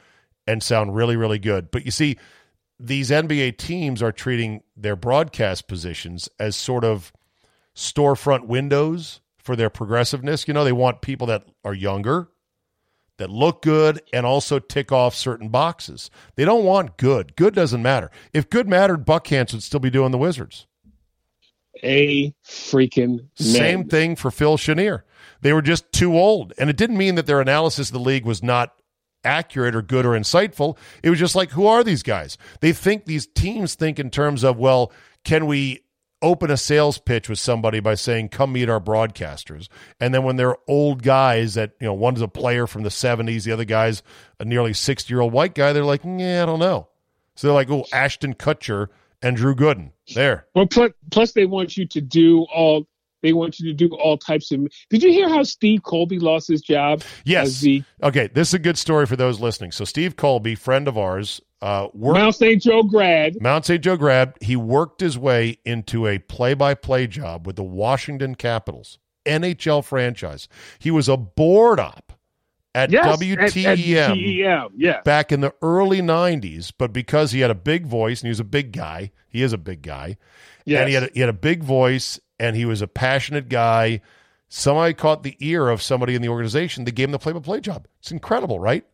and 0.47 0.63
sound 0.63 0.95
really, 0.95 1.15
really 1.15 1.37
good. 1.37 1.69
But 1.69 1.85
you 1.85 1.91
see, 1.91 2.17
these 2.79 3.11
NBA 3.11 3.57
teams 3.57 4.01
are 4.01 4.11
treating 4.11 4.63
their 4.75 4.95
broadcast 4.95 5.67
positions 5.67 6.27
as 6.39 6.55
sort 6.55 6.83
of 6.83 7.13
storefront 7.75 8.47
windows 8.47 9.21
for 9.37 9.55
their 9.55 9.69
progressiveness. 9.69 10.47
You 10.47 10.55
know, 10.55 10.63
they 10.63 10.71
want 10.71 11.01
people 11.01 11.27
that 11.27 11.45
are 11.63 11.73
younger, 11.73 12.29
that 13.17 13.29
look 13.29 13.61
good, 13.61 14.01
and 14.11 14.25
also 14.25 14.59
tick 14.59 14.91
off 14.91 15.15
certain 15.15 15.49
boxes. 15.49 16.09
They 16.35 16.45
don't 16.45 16.65
want 16.65 16.97
good. 16.97 17.35
Good 17.35 17.55
doesn't 17.55 17.81
matter. 17.81 18.11
If 18.33 18.49
good 18.49 18.67
mattered, 18.67 19.05
Buckhantz 19.05 19.53
would 19.53 19.63
still 19.63 19.79
be 19.79 19.89
doing 19.89 20.11
the 20.11 20.17
Wizards. 20.17 20.67
A 21.83 22.33
freaking 22.45 23.17
man. 23.17 23.27
Same 23.35 23.83
thing 23.85 24.15
for 24.15 24.31
Phil 24.31 24.57
Chenier. 24.57 25.03
They 25.41 25.53
were 25.53 25.61
just 25.61 25.91
too 25.91 26.17
old. 26.17 26.53
And 26.57 26.69
it 26.69 26.77
didn't 26.77 26.97
mean 26.97 27.15
that 27.15 27.25
their 27.25 27.41
analysis 27.41 27.89
of 27.89 27.93
the 27.93 27.99
league 27.99 28.25
was 28.25 28.41
not 28.41 28.73
accurate 29.23 29.75
or 29.75 29.81
good 29.81 30.05
or 30.05 30.11
insightful. 30.11 30.77
It 31.03 31.09
was 31.09 31.19
just 31.19 31.35
like, 31.35 31.51
who 31.51 31.67
are 31.67 31.83
these 31.83 32.03
guys? 32.03 32.37
They 32.61 32.73
think 32.73 33.05
these 33.05 33.27
teams 33.27 33.75
think 33.75 33.99
in 33.99 34.09
terms 34.09 34.43
of, 34.43 34.57
well, 34.57 34.91
can 35.23 35.47
we 35.47 35.84
open 36.25 36.49
a 36.49 36.57
sales 36.57 36.97
pitch 36.97 37.29
with 37.29 37.39
somebody 37.39 37.79
by 37.79 37.93
saying, 37.93 38.29
come 38.29 38.53
meet 38.53 38.67
our 38.67 38.81
broadcasters? 38.81 39.69
And 39.99 40.13
then 40.13 40.23
when 40.23 40.35
they're 40.35 40.57
old 40.67 41.03
guys 41.03 41.53
that, 41.53 41.73
you 41.79 41.85
know, 41.85 41.93
one's 41.93 42.21
a 42.21 42.27
player 42.27 42.67
from 42.67 42.83
the 42.83 42.89
70s, 42.89 43.43
the 43.43 43.51
other 43.51 43.63
guy's 43.63 44.01
a 44.39 44.45
nearly 44.45 44.73
60 44.73 45.13
year 45.13 45.21
old 45.21 45.31
white 45.31 45.53
guy, 45.53 45.71
they're 45.71 45.85
like, 45.85 46.03
yeah, 46.03 46.43
I 46.43 46.45
don't 46.45 46.59
know. 46.59 46.89
So 47.35 47.47
they're 47.47 47.53
like, 47.53 47.69
oh, 47.69 47.85
Ashton 47.93 48.33
Kutcher 48.33 48.87
and 49.21 49.37
Drew 49.37 49.55
Gooden. 49.55 49.91
There. 50.13 50.47
Well, 50.55 50.65
plus, 50.65 50.91
plus 51.11 51.31
they 51.33 51.45
want 51.45 51.77
you 51.77 51.87
to 51.87 52.01
do 52.01 52.45
all. 52.53 52.87
They 53.21 53.33
want 53.33 53.59
you 53.59 53.67
to 53.67 53.73
do 53.73 53.93
all 53.95 54.17
types 54.17 54.51
of. 54.51 54.67
Did 54.89 55.01
you 55.03 55.11
hear 55.11 55.27
how 55.29 55.43
Steve 55.43 55.81
Kolbe 55.81 56.21
lost 56.21 56.47
his 56.47 56.61
job? 56.61 57.01
Yes. 57.23 57.61
The 57.61 57.83
Okay, 58.03 58.29
this 58.33 58.49
is 58.49 58.53
a 58.53 58.59
good 58.59 58.77
story 58.77 59.05
for 59.05 59.15
those 59.15 59.39
listening. 59.39 59.71
So 59.71 59.83
Steve 59.85 60.15
Kolbe, 60.15 60.57
friend 60.57 60.87
of 60.87 60.97
ours, 60.97 61.41
uh, 61.61 61.87
worked 61.93 62.19
Mount 62.19 62.35
St. 62.35 62.61
Joe 62.61 62.83
grad. 62.83 63.41
Mount 63.41 63.65
St. 63.65 63.83
Joe 63.83 63.97
grad. 63.97 64.35
He 64.41 64.55
worked 64.55 65.01
his 65.01 65.17
way 65.17 65.57
into 65.65 66.05
a 66.05 66.19
play-by-play 66.19 67.07
job 67.07 67.47
with 67.47 67.55
the 67.55 67.63
Washington 67.63 68.35
Capitals, 68.35 68.99
NHL 69.25 69.83
franchise. 69.83 70.47
He 70.77 70.91
was 70.91 71.09
a 71.09 71.17
board 71.17 71.79
op 71.79 72.13
at 72.75 72.91
Yes, 72.91 73.05
at- 73.05 73.19
WTEM 73.19 73.65
at 73.65 74.07
TEM, 74.09 74.69
yes. 74.75 75.01
back 75.05 75.31
in 75.31 75.39
the 75.39 75.55
early 75.61 76.01
90s, 76.01 76.71
but 76.77 76.93
because 76.93 77.31
he 77.31 77.39
had 77.39 77.49
a 77.49 77.55
big 77.55 77.87
voice 77.87 78.19
and 78.21 78.27
he 78.27 78.31
was 78.31 78.41
a 78.41 78.43
big 78.43 78.71
guy, 78.73 79.11
he 79.29 79.41
is 79.41 79.53
a 79.53 79.57
big 79.57 79.81
guy, 79.81 80.17
yes. 80.65 80.81
and 80.81 80.89
he 80.89 80.93
had 80.93 81.03
a, 81.03 81.09
he 81.13 81.19
had 81.21 81.29
a 81.29 81.33
big 81.33 81.63
voice 81.63 82.19
and 82.39 82.55
he 82.55 82.65
was 82.65 82.81
a 82.81 82.87
passionate 82.87 83.49
guy. 83.49 84.01
Somebody 84.49 84.93
caught 84.93 85.23
the 85.23 85.37
ear 85.39 85.69
of 85.69 85.81
somebody 85.81 86.15
in 86.15 86.21
the 86.21 86.29
organization. 86.29 86.85
They 86.85 86.91
gave 86.91 87.05
him 87.05 87.11
the 87.11 87.19
play-by-play 87.19 87.61
job. 87.61 87.87
It's 87.99 88.11
incredible, 88.11 88.59
right? 88.59 88.85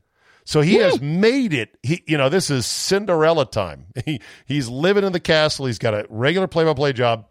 So 0.43 0.61
he 0.61 0.75
has 0.75 1.01
made 1.01 1.53
it. 1.53 1.77
He, 1.83 2.03
you 2.07 2.17
know, 2.17 2.29
this 2.29 2.49
is 2.49 2.65
Cinderella 2.65 3.45
time. 3.45 3.85
He 4.05 4.21
he's 4.45 4.69
living 4.69 5.03
in 5.03 5.13
the 5.13 5.19
castle. 5.19 5.67
He's 5.67 5.77
got 5.77 5.93
a 5.93 6.05
regular 6.09 6.47
play-by-play 6.47 6.93
job. 6.93 7.27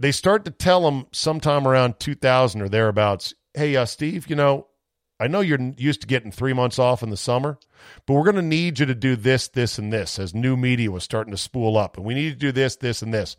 They 0.00 0.12
start 0.12 0.44
to 0.44 0.50
tell 0.50 0.88
him 0.88 1.06
sometime 1.12 1.66
around 1.66 1.98
2000 2.00 2.62
or 2.62 2.68
thereabouts. 2.68 3.34
Hey, 3.54 3.76
uh, 3.76 3.84
Steve, 3.84 4.28
you 4.28 4.36
know, 4.36 4.66
I 5.20 5.26
know 5.26 5.40
you're 5.40 5.74
used 5.76 6.02
to 6.02 6.06
getting 6.06 6.30
three 6.30 6.52
months 6.52 6.78
off 6.78 7.02
in 7.02 7.10
the 7.10 7.16
summer, 7.16 7.58
but 8.06 8.14
we're 8.14 8.24
going 8.24 8.36
to 8.36 8.42
need 8.42 8.78
you 8.78 8.86
to 8.86 8.94
do 8.94 9.16
this, 9.16 9.48
this, 9.48 9.78
and 9.78 9.92
this 9.92 10.18
as 10.18 10.34
new 10.34 10.56
media 10.56 10.90
was 10.90 11.02
starting 11.02 11.32
to 11.32 11.38
spool 11.38 11.76
up. 11.76 11.96
And 11.96 12.06
we 12.06 12.14
need 12.14 12.30
to 12.30 12.36
do 12.36 12.52
this, 12.52 12.76
this, 12.76 13.02
and 13.02 13.12
this. 13.12 13.36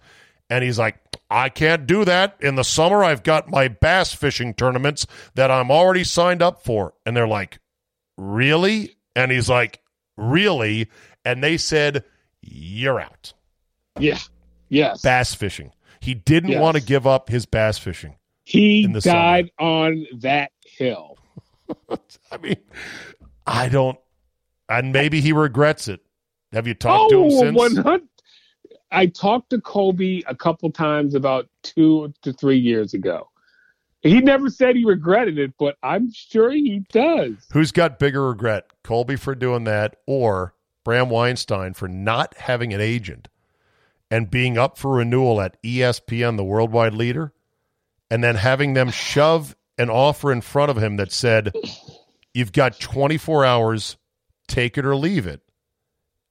And 0.50 0.64
he's 0.64 0.78
like, 0.78 0.98
I 1.30 1.50
can't 1.50 1.86
do 1.86 2.06
that. 2.06 2.38
In 2.40 2.56
the 2.56 2.64
summer, 2.64 3.04
I've 3.04 3.24
got 3.24 3.50
my 3.50 3.68
bass 3.68 4.14
fishing 4.14 4.54
tournaments 4.54 5.06
that 5.36 5.52
I'm 5.52 5.70
already 5.70 6.04
signed 6.04 6.42
up 6.42 6.64
for. 6.64 6.94
And 7.06 7.16
they're 7.16 7.28
like, 7.28 7.60
Really? 8.18 8.96
And 9.16 9.32
he's 9.32 9.50
like, 9.50 9.82
Really? 10.18 10.90
And 11.24 11.44
they 11.44 11.58
said, 11.58 12.04
You're 12.42 13.00
out. 13.00 13.34
yeah. 14.00 14.18
Yes. 14.72 15.02
Bass 15.02 15.34
fishing. 15.34 15.72
He 16.00 16.14
didn't 16.14 16.52
Yes. 16.52 16.62
want 16.62 16.78
to 16.78 16.84
give 16.84 17.08
up 17.08 17.28
his 17.30 17.46
bass 17.46 17.78
fishing. 17.80 18.16
he 18.44 18.86
died 18.88 19.52
on 19.60 20.06
that 20.20 20.52
hill. 20.66 21.18
I 22.32 22.38
mean, 22.42 22.56
I 23.48 23.68
don't, 23.70 23.98
and 24.70 24.92
maybe 24.94 25.22
he 25.22 25.34
regrets 25.34 25.88
it. 25.88 26.02
Have 26.52 26.68
you 26.68 26.74
talked 26.76 27.12
to 27.12 27.20
him 27.24 27.32
Oh, 27.32 27.40
since? 27.42 27.58
100 27.58 28.02
I 28.92 29.08
talked 29.08 29.52
to 29.52 29.60
Kolbe 29.60 30.24
a 30.28 30.36
couple 30.36 30.72
times 30.72 31.16
about 31.16 31.48
two 31.64 32.14
to 32.24 32.34
three 32.34 32.58
years 32.58 32.94
ago. 32.94 33.30
He 34.02 34.22
never 34.22 34.50
said 34.50 34.76
he 34.76 34.86
regretted 34.86 35.38
it, 35.38 35.54
but 35.60 35.78
I'm 35.84 36.12
sure 36.12 36.52
he 36.52 36.86
does. 36.92 37.34
Who's 37.52 37.72
got 37.72 38.00
bigger 38.00 38.28
regret, 38.28 38.66
Kolbe 38.84 39.20
for 39.20 39.36
doing 39.36 39.66
that, 39.66 39.98
or 40.08 40.54
Bram 40.86 41.10
Weinstein 41.10 41.74
for 41.74 41.88
not 41.88 42.36
having 42.38 42.74
an 42.74 42.80
agent 42.80 43.28
and 44.10 44.32
being 44.32 44.58
up 44.58 44.78
for 44.78 44.96
renewal 44.96 45.42
at 45.42 45.62
ESPN, 45.62 46.38
the 46.38 46.44
worldwide 46.44 46.94
leader, 46.94 47.34
and 48.10 48.24
then 48.24 48.36
having 48.36 48.74
them 48.74 48.90
shove 48.90 49.56
an 49.78 49.90
offer 49.90 50.32
in 50.32 50.42
front 50.42 50.72
of 50.72 50.82
him 50.82 50.96
that 50.96 51.12
said, 51.12 51.54
"You've 52.34 52.54
got 52.54 52.80
24 52.80 53.46
hours, 53.46 53.98
take 54.48 54.78
it 54.78 54.86
or 54.86 54.96
leave 54.96 55.28
it," 55.28 55.42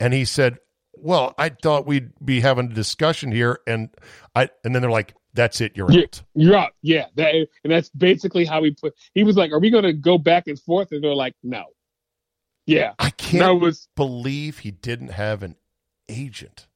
and 0.01 0.13
he 0.13 0.25
said, 0.25 0.59
"Well, 1.03 1.35
I 1.39 1.49
thought 1.51 1.87
we'd 1.87 2.11
be 2.25 2.41
having 2.41 2.71
a 2.71 2.75
discussion 2.75 3.33
here," 3.33 3.61
and 3.67 3.89
I, 4.35 4.49
and 4.65 4.75
then 4.75 4.83
they're 4.83 4.91
like, 4.91 5.15
"That's 5.35 5.61
it, 5.61 5.73
you're 5.77 5.91
Yeah. 5.91 6.03
out." 6.03 6.23
You're 6.35 6.57
up. 6.57 6.73
Yeah. 6.83 7.07
That, 7.17 7.35
and 7.35 7.73
that's 7.73 7.89
basically 7.91 8.45
how 8.45 8.63
he 8.63 8.71
put 8.73 8.95
he 9.15 9.25
was 9.25 9.37
like, 9.37 9.53
Are 9.53 9.59
we 9.61 9.71
gonna 9.71 9.93
go 9.93 10.19
back 10.19 10.47
and 10.47 10.59
forth? 10.59 10.93
And 10.93 11.03
they're 11.03 11.15
like, 11.15 11.35
No. 11.43 11.65
Yeah. 12.67 12.93
I 12.99 13.11
can't 13.11 13.61
was 13.61 13.89
believe 13.97 14.59
he 14.59 14.71
didn't 14.71 15.09
have 15.09 15.43
an 15.43 15.57
agent. 16.09 16.67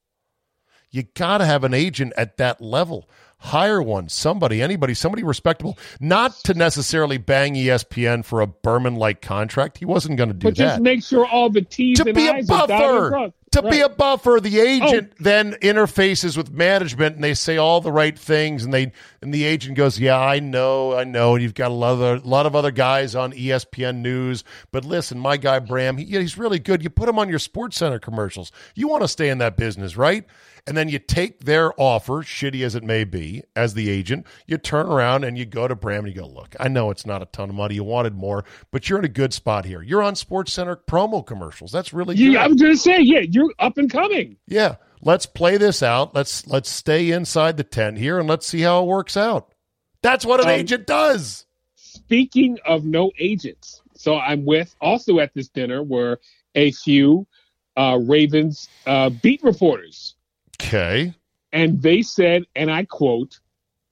You 0.89 1.03
got 1.15 1.39
to 1.39 1.45
have 1.45 1.63
an 1.63 1.73
agent 1.73 2.13
at 2.17 2.37
that 2.37 2.61
level. 2.61 3.09
Hire 3.39 3.81
one, 3.81 4.09
somebody, 4.09 4.61
anybody, 4.61 4.93
somebody 4.93 5.23
respectable. 5.23 5.77
Not 5.99 6.35
to 6.45 6.53
necessarily 6.53 7.17
bang 7.17 7.55
ESPN 7.55 8.23
for 8.23 8.41
a 8.41 8.47
Berman 8.47 8.95
like 8.95 9.19
contract. 9.19 9.79
He 9.79 9.85
wasn't 9.85 10.17
going 10.17 10.29
to 10.29 10.35
do 10.35 10.47
but 10.47 10.53
just 10.53 10.79
make 10.81 11.03
sure 11.03 11.25
all 11.25 11.49
the 11.49 11.63
T's 11.63 11.97
To 11.97 12.05
and 12.05 12.15
be 12.15 12.27
a 12.27 12.33
I's 12.35 12.47
buffer. 12.47 13.33
To 13.53 13.69
be 13.69 13.79
a 13.79 13.89
buffer. 13.89 14.39
The 14.39 14.59
oh. 14.59 14.63
agent 14.63 15.09
Oh. 15.13 15.15
then 15.19 15.53
interfaces 15.61 16.37
with 16.37 16.51
management, 16.51 17.15
and 17.15 17.23
they 17.23 17.33
say 17.33 17.57
all 17.57 17.81
the 17.81 17.91
right 17.91 18.17
things, 18.17 18.63
and 18.63 18.73
they 18.73 18.91
and 19.21 19.33
the 19.33 19.43
agent 19.45 19.75
goes, 19.75 19.99
"Yeah, 19.99 20.19
I 20.19 20.39
know, 20.39 20.95
I 20.95 21.03
know. 21.03 21.35
You've 21.35 21.53
got 21.53 21.71
a 21.71 21.73
lot 21.73 21.93
of 21.93 22.01
other, 22.01 22.19
lot 22.19 22.45
of 22.45 22.55
other 22.55 22.71
guys 22.71 23.15
on 23.15 23.31
ESPN 23.33 23.97
News, 24.01 24.43
but 24.71 24.85
listen, 24.85 25.19
my 25.19 25.37
guy 25.37 25.59
Bram, 25.59 25.97
he, 25.97 26.05
he's 26.05 26.37
really 26.37 26.59
good. 26.59 26.83
You 26.83 26.89
put 26.89 27.09
him 27.09 27.17
on 27.17 27.29
your 27.29 27.39
Sports 27.39 27.77
Center 27.77 27.99
commercials. 27.99 28.51
You 28.75 28.87
want 28.87 29.03
to 29.03 29.07
stay 29.07 29.29
in 29.29 29.37
that 29.39 29.57
business, 29.57 29.97
right?" 29.97 30.25
And 30.65 30.77
then 30.77 30.87
you 30.87 30.97
take 30.97 31.41
their 31.41 31.73
offer, 31.79 32.23
shitty 32.23 32.63
as 32.65 32.73
it 32.73 32.83
may 32.83 33.03
be, 33.03 33.43
as 33.53 33.73
the 33.73 33.89
agent, 33.89 34.25
you 34.47 34.57
turn 34.57 34.85
around 34.85 35.25
and 35.25 35.37
you 35.37 35.45
go 35.45 35.67
to 35.67 35.75
Bram 35.75 36.05
and 36.05 36.15
you 36.15 36.21
go, 36.21 36.27
Look, 36.27 36.55
I 36.59 36.69
know 36.69 36.89
it's 36.89 37.05
not 37.05 37.21
a 37.21 37.25
ton 37.25 37.49
of 37.49 37.55
money. 37.55 37.75
You 37.75 37.83
wanted 37.83 38.15
more, 38.15 38.45
but 38.71 38.89
you're 38.89 38.99
in 38.99 39.03
a 39.05 39.09
good 39.09 39.33
spot 39.33 39.65
here. 39.65 39.81
You're 39.81 40.01
on 40.01 40.15
Sports 40.15 40.53
Center 40.53 40.77
promo 40.77 41.25
commercials. 41.25 41.71
That's 41.73 41.91
really 41.91 42.15
good. 42.15 42.31
Yeah, 42.33 42.43
I 42.45 42.47
was 42.47 42.61
going 42.61 42.71
to 42.73 42.77
say, 42.77 42.99
yeah, 43.01 43.19
you're 43.19 43.53
up 43.59 43.77
and 43.77 43.91
coming. 43.91 44.37
Yeah, 44.47 44.75
let's 45.01 45.25
play 45.25 45.57
this 45.57 45.83
out. 45.83 46.15
Let's 46.15 46.47
let's 46.47 46.69
stay 46.69 47.11
inside 47.11 47.57
the 47.57 47.65
tent 47.65 47.97
here 47.97 48.17
and 48.17 48.29
let's 48.29 48.47
see 48.47 48.61
how 48.61 48.83
it 48.83 48.87
works 48.87 49.17
out. 49.17 49.53
That's 50.01 50.25
what 50.25 50.39
an 50.39 50.47
Um, 50.47 50.53
agent 50.53 50.87
does. 50.87 51.45
Speaking 51.75 52.57
of 52.65 52.85
no 52.85 53.11
agents, 53.19 53.81
so 53.95 54.17
I'm 54.17 54.45
with 54.45 54.73
also 54.81 55.19
at 55.19 55.33
this 55.33 55.49
dinner 55.49 55.83
were 55.83 56.19
a 56.55 56.71
few 56.71 57.27
uh, 57.77 57.99
Ravens 58.01 58.69
uh, 58.85 59.09
beat 59.09 59.41
reporters, 59.43 60.12
Okay. 60.65 61.13
and 61.51 61.81
they 61.81 62.01
said, 62.01 62.43
and 62.55 62.71
I 62.71 62.85
quote, 62.85 63.39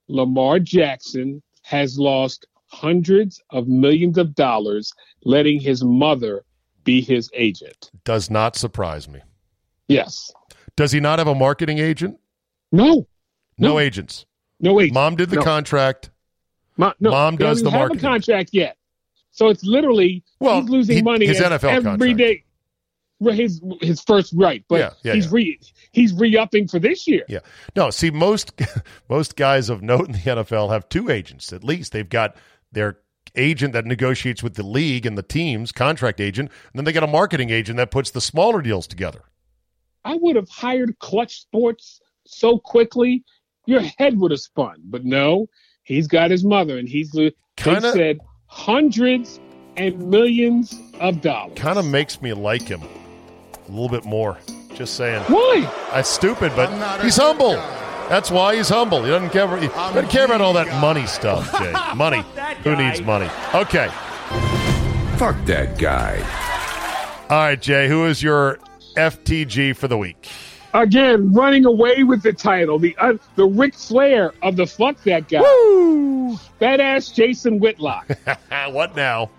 Lamar 0.08 0.60
Jackson 0.60 1.42
has 1.64 1.98
lost 1.98 2.46
hundreds 2.68 3.42
of 3.52 3.68
millions 3.68 4.18
of 4.18 4.34
dollars 4.36 4.94
letting 5.24 5.60
his 5.60 5.84
mother 5.84 6.44
be 6.84 7.02
his 7.02 7.30
agent. 7.34 7.92
Does 8.06 8.30
not 8.30 8.56
surprise 8.56 9.08
me. 9.08 9.20
Yes. 9.88 10.32
Does 10.76 10.92
he 10.92 11.00
not 11.00 11.20
have 11.20 11.28
a 11.28 11.36
marketing 11.36 11.78
agent? 11.80 12.18
No. 12.72 13.06
No, 13.58 13.70
No. 13.74 13.80
agents. 13.80 14.26
No 14.60 14.80
agent. 14.80 14.94
Mom 14.96 15.16
did 15.16 15.30
the 15.30 15.36
No. 15.38 15.44
contract. 15.44 16.10
Mo- 16.78 16.94
no, 17.00 17.12
Mom 17.12 17.36
does 17.36 17.62
the 17.62 17.70
have 17.70 17.80
marketing. 17.80 18.06
a 18.06 18.10
contract 18.10 18.50
yet. 18.54 18.78
So 19.32 19.48
it's 19.50 19.64
literally 19.64 20.24
Well, 20.40 20.62
he's 20.62 20.70
losing 20.70 20.98
he- 20.98 21.02
money 21.04 21.26
his 21.28 21.40
NFL 21.40 21.70
every 21.70 21.84
contract. 21.84 22.18
day. 22.18 22.44
His 23.30 23.62
his 23.82 24.02
first 24.02 24.34
right, 24.36 24.64
but 24.68 24.80
Yeah, 24.80 24.90
yeah, 25.04 25.14
he's 25.14 25.26
yeah. 25.26 25.32
re 25.32 25.60
he's 25.92 26.14
re 26.14 26.36
upping 26.38 26.68
for 26.68 26.80
this 26.80 27.08
year. 27.08 27.24
Yeah. 27.30 27.40
No, 27.76 27.90
see 27.92 28.10
most 28.10 28.52
most 29.10 29.36
guys 29.36 29.70
of 29.70 29.82
note 29.84 30.08
in 30.08 30.14
the 30.14 30.18
NFL 30.20 30.72
have 30.72 30.90
two 30.90 31.10
agents 31.10 31.54
at 31.54 31.64
least. 31.64 31.92
They've 31.92 32.08
got 32.10 32.36
their 32.72 32.98
agent 33.36 33.74
that 33.74 33.86
negotiates 33.86 34.42
with 34.42 34.56
the 34.56 34.64
league 34.64 35.06
and 35.06 35.18
the 35.18 35.24
teams, 35.24 35.72
contract 35.72 36.20
agent, 36.20 36.50
and 36.50 36.80
then 36.80 36.84
they 36.86 36.92
got 36.92 37.04
a 37.04 37.08
marketing 37.08 37.50
agent 37.52 37.78
that 37.78 37.92
puts 37.92 38.10
the 38.12 38.22
smaller 38.22 38.62
deals 38.62 38.88
together. 38.88 39.22
I 40.04 40.16
would 40.20 40.36
have 40.36 40.50
hired 40.50 40.98
Clutch 41.00 41.42
Sports 41.42 42.02
so 42.26 42.58
quickly, 42.58 43.24
your 43.68 43.82
head 44.00 44.18
would 44.20 44.32
have 44.32 44.40
spun. 44.40 44.78
But 44.86 45.06
no, 45.06 45.48
he's 45.84 46.08
got 46.08 46.32
his 46.32 46.44
mother, 46.44 46.78
and 46.80 46.90
he's 46.90 47.12
they 47.12 47.32
Kinda- 47.56 47.92
said 47.92 48.18
hundreds 48.48 49.40
and 49.78 50.10
millions 50.10 50.76
of 51.00 51.22
dollars. 51.22 51.54
Kind 51.56 51.78
of 51.80 51.86
makes 51.86 52.22
me 52.22 52.34
like 52.34 52.64
him 52.64 52.82
a 53.68 53.72
little 53.72 53.90
bit 53.90 54.06
more. 54.06 54.38
Just 54.74 54.96
saying. 54.96 55.24
Why? 55.24 55.70
That's 55.94 56.10
stupid, 56.10 56.54
but 56.56 56.70
I'm 56.70 56.80
not 56.80 57.00
a 57.00 57.04
he's 57.04 57.18
humble. 57.18 57.56
guy. 57.56 58.08
That's 58.10 58.30
why 58.30 58.56
he's 58.56 58.68
humble. 58.70 59.04
He 59.04 59.10
doesn't 59.10 59.30
care. 59.30 59.48
He 59.58 59.68
doesn't 59.68 60.10
care 60.10 60.26
about 60.26 60.42
all 60.42 60.54
that 60.54 60.68
guy. 60.68 60.82
money 60.82 61.06
stuff, 61.08 61.50
Jay. 61.60 61.74
Money. 61.96 62.24
Who 62.64 62.76
needs 62.76 63.02
money? 63.02 63.30
Okay. 63.54 63.88
Fuck 65.18 65.46
that 65.46 65.78
guy. 65.78 66.18
All 67.30 67.38
right, 67.38 67.62
Jay. 67.62 67.88
Who 67.88 68.06
is 68.06 68.22
your 68.22 68.60
FTG 68.98 69.76
for 69.76 69.88
the 69.88 69.98
week? 69.98 70.28
Again, 70.74 71.32
running 71.34 71.66
away 71.66 72.04
with 72.04 72.24
the 72.24 72.34
title, 72.34 72.80
the 72.80 72.96
uh, 72.98 73.14
the 73.36 73.46
Ric 73.46 73.76
Flair 73.76 74.34
of 74.42 74.56
the 74.56 74.66
fuck 74.66 75.02
that 75.04 75.28
guy, 75.30 75.40
badass 76.60 77.14
Jason 77.14 77.60
Whitlock. 77.60 78.10
what 78.72 78.96
now? 78.96 79.30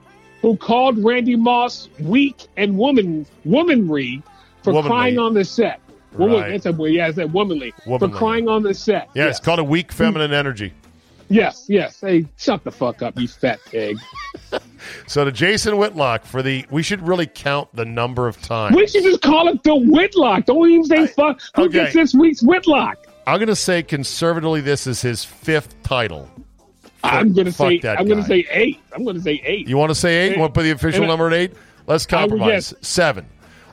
Who 0.43 0.57
called 0.57 0.99
Randy 1.03 1.37
Moss 1.37 1.89
weak 2.01 2.47
and 2.59 2.77
woman 2.77 3.25
womanly 3.45 4.23
for 4.63 4.73
Womanly. 4.73 4.89
crying 4.91 5.19
on 5.19 5.33
the 5.35 5.45
set. 5.45 5.81
Woman, 6.19 6.41
Right. 6.41 6.51
that's 6.63 6.67
a, 6.67 6.91
yeah, 6.91 7.07
I 7.07 7.13
said 7.13 7.33
womanly, 7.33 7.73
Womanly. 7.87 8.13
for 8.13 8.19
crying 8.19 8.49
on 8.49 8.63
the 8.63 8.75
set. 8.75 9.09
Yeah, 9.15 9.25
yes. 9.27 9.39
it's 9.39 9.45
called 9.47 9.61
a 9.61 9.65
weak 9.65 9.91
feminine 9.91 10.33
energy. 10.33 10.75
yes, 11.31 11.65
yes. 11.69 12.01
Hey, 12.01 12.27
shut 12.37 12.63
the 12.65 12.71
fuck 12.71 13.01
up, 13.01 13.19
you 13.19 13.27
fat 13.29 13.61
pig. 13.71 13.97
So 15.07 15.25
to 15.25 15.31
Jason 15.31 15.77
Whitlock 15.77 16.25
for 16.25 16.43
the, 16.43 16.67
we 16.69 16.83
should 16.83 17.07
really 17.07 17.27
count 17.27 17.69
the 17.73 17.85
number 17.85 18.27
of 18.27 18.43
times. 18.43 18.75
We 18.75 18.87
should 18.89 19.05
just 19.05 19.23
call 19.23 19.47
it 19.49 19.63
the 19.63 19.77
Whitlock. 19.77 20.45
Don't 20.47 20.69
even 20.69 20.85
say 20.85 21.07
fuck. 21.07 21.41
Who 21.55 21.65
okay. 21.67 21.73
gets 21.73 21.95
this 21.95 22.15
week's 22.15 22.43
Whitlock? 22.43 22.99
I'm 23.27 23.39
going 23.39 23.47
to 23.49 23.55
say 23.57 23.85
conservatively, 23.85 24.61
this 24.61 24.89
is 24.89 25.01
his 25.01 25.25
fifth 25.25 25.81
title. 25.85 26.29
I'm 27.05 27.33
gonna 27.33 27.53
say. 27.53 27.79
that 27.79 27.99
I'm 27.99 28.07
gonna 28.09 28.25
say 28.25 28.47
eight. 28.51 28.81
I'm 28.95 29.05
gonna 29.05 29.21
say 29.21 29.41
eight. 29.45 29.69
You 29.69 29.77
want 29.77 29.91
to 29.91 29.95
say 29.95 30.17
eight? 30.29 30.35
You 30.35 30.41
want 30.41 30.55
to 30.55 30.59
put 30.59 30.65
the 30.65 30.71
official 30.71 31.03
And 31.03 31.09
number 31.09 31.27
at 31.27 31.33
eight? 31.35 31.53
Let's 31.87 32.07
compromise. 32.07 32.73
Seven. 32.81 33.27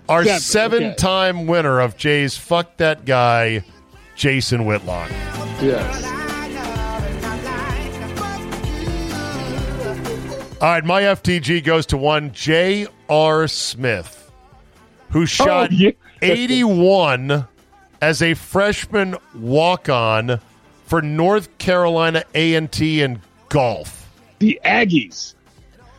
Our 0.07 0.23
Seven, 0.25 0.39
seven 0.97 1.31
okay. 1.33 1.45
winner 1.45 1.79
of 1.79 1.95
Jay's 1.95 2.35
Fuck 2.35 2.77
That 2.77 3.05
Guy, 3.05 3.63
Jason 4.15 4.65
Whitlock. 4.65 5.09
yes. 5.61 6.05
All 10.61 10.67
right, 10.67 10.83
my 10.83 11.03
FTG 11.03 11.63
goes 11.63 11.85
to 11.85 11.95
one 11.97 12.33
J.R. 12.33 13.47
Smith, 13.47 14.29
who 15.09 15.21
oh, 15.21 15.25
shot 15.25 15.69
Oh, 15.71 15.73
yeah. 15.73 15.91
81 16.21 17.47
as 18.01 18.21
a 18.21 18.33
freshman 18.33 19.15
walk-on 19.35 20.41
for 20.89 21.03
North 21.03 21.55
Carolina 21.59 22.23
A&T 22.33 23.03
in 23.03 23.21
golf. 23.47 24.09
The 24.39 24.59
Aggies. 24.65 25.35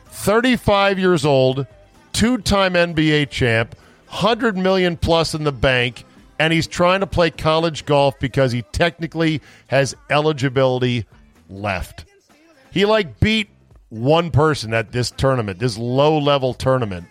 35 0.09 0.99
years 0.99 1.25
old, 1.25 1.65
two-time 2.13 2.75
NBA 2.75 3.31
champ, 3.31 3.77
100 4.09 4.57
million 4.57 4.97
plus 4.97 5.33
in 5.33 5.45
the 5.45 5.53
bank, 5.53 6.05
and 6.41 6.53
he's 6.53 6.67
trying 6.67 7.01
to 7.01 7.07
play 7.07 7.31
college 7.31 7.87
golf 7.87 8.19
because 8.19 8.51
he 8.51 8.63
technically 8.73 9.41
has 9.69 9.95
eligibility 10.11 11.07
left. 11.49 12.05
He 12.73 12.85
like 12.85 13.21
beat 13.21 13.49
one 13.91 14.33
person 14.33 14.75
at 14.75 14.91
this 14.91 15.13
tournament, 15.13 15.61
this 15.61 15.79
low-level 15.79 16.55
tournament 16.55 17.07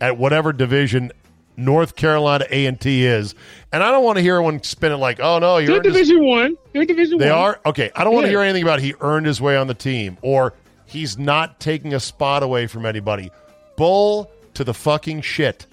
at 0.00 0.16
whatever 0.16 0.52
division 0.52 1.10
North 1.56 1.96
Carolina 1.96 2.44
A&T 2.50 3.04
is. 3.06 3.34
And 3.72 3.82
I 3.82 3.90
don't 3.90 4.04
want 4.04 4.16
to 4.16 4.22
hear 4.22 4.36
anyone 4.36 4.62
spin 4.62 4.92
it 4.92 4.96
like, 4.96 5.18
"Oh 5.20 5.38
no, 5.38 5.58
you're 5.58 5.74
They're 5.74 5.82
Division 5.82 6.24
One. 6.24 6.56
They're 6.72 6.84
Division 6.84 7.18
they 7.18 7.30
One. 7.30 7.38
are 7.38 7.60
okay. 7.66 7.90
I 7.94 8.04
don't 8.04 8.12
want 8.14 8.24
to 8.24 8.28
Yeah. 8.28 8.38
hear 8.38 8.40
anything 8.42 8.62
about 8.62 8.80
he 8.80 8.94
earned 9.00 9.26
his 9.26 9.40
way 9.40 9.56
on 9.56 9.66
the 9.66 9.74
team 9.74 10.18
or 10.22 10.54
he's 10.84 11.18
not 11.18 11.58
taking 11.60 11.94
a 11.94 12.00
spot 12.00 12.42
away 12.42 12.66
from 12.66 12.84
anybody. 12.86 13.30
Bull 13.76 14.30
to 14.54 14.64
the 14.64 14.74
fucking 14.74 15.20
shit. 15.22 15.66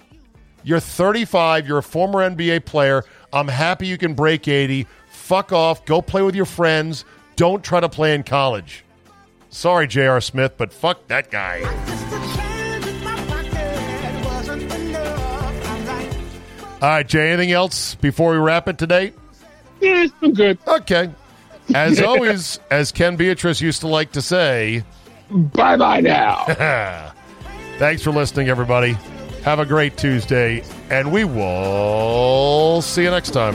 You're 0.62 0.80
35. 0.80 1.66
You're 1.68 1.78
a 1.78 1.82
former 1.82 2.20
NBA 2.22 2.60
player. 2.64 3.04
I'm 3.32 3.48
happy 3.48 3.86
you 3.86 3.98
can 3.98 4.14
break 4.14 4.48
80. 4.48 4.86
Fuck 5.10 5.52
off. 5.52 5.84
Go 5.84 6.00
play 6.02 6.22
with 6.22 6.34
your 6.34 6.46
friends. 6.46 7.04
Don't 7.36 7.62
try 7.62 7.80
to 7.80 7.88
play 7.88 8.14
in 8.14 8.22
college. 8.22 8.84
Sorry, 9.50 9.86
J.R. 9.86 10.20
Smith, 10.20 10.54
but 10.56 10.72
fuck 10.72 11.06
that 11.08 11.30
guy. 11.30 11.60
All 16.84 16.90
right, 16.90 17.08
Jay. 17.08 17.32
Anything 17.32 17.50
else 17.50 17.94
before 17.94 18.32
we 18.32 18.36
wrap 18.36 18.68
it 18.68 18.76
today? 18.76 19.14
Yeah, 19.80 20.06
I'm 20.20 20.34
good. 20.34 20.58
Okay. 20.68 21.10
As 21.74 21.98
always, 22.02 22.60
as 22.70 22.92
Ken 22.92 23.16
Beatrice 23.16 23.62
used 23.62 23.80
to 23.80 23.88
like 23.88 24.12
to 24.12 24.20
say, 24.20 24.84
Bye 25.30 25.78
bye 25.78 26.02
now. 26.02 26.44
thanks 27.78 28.02
for 28.02 28.10
listening, 28.10 28.50
everybody. 28.50 28.98
Have 29.44 29.60
a 29.60 29.64
great 29.64 29.96
Tuesday, 29.96 30.62
and 30.90 31.10
we 31.10 31.24
will 31.24 32.82
see 32.82 33.04
you 33.04 33.10
next 33.10 33.30
time. 33.30 33.54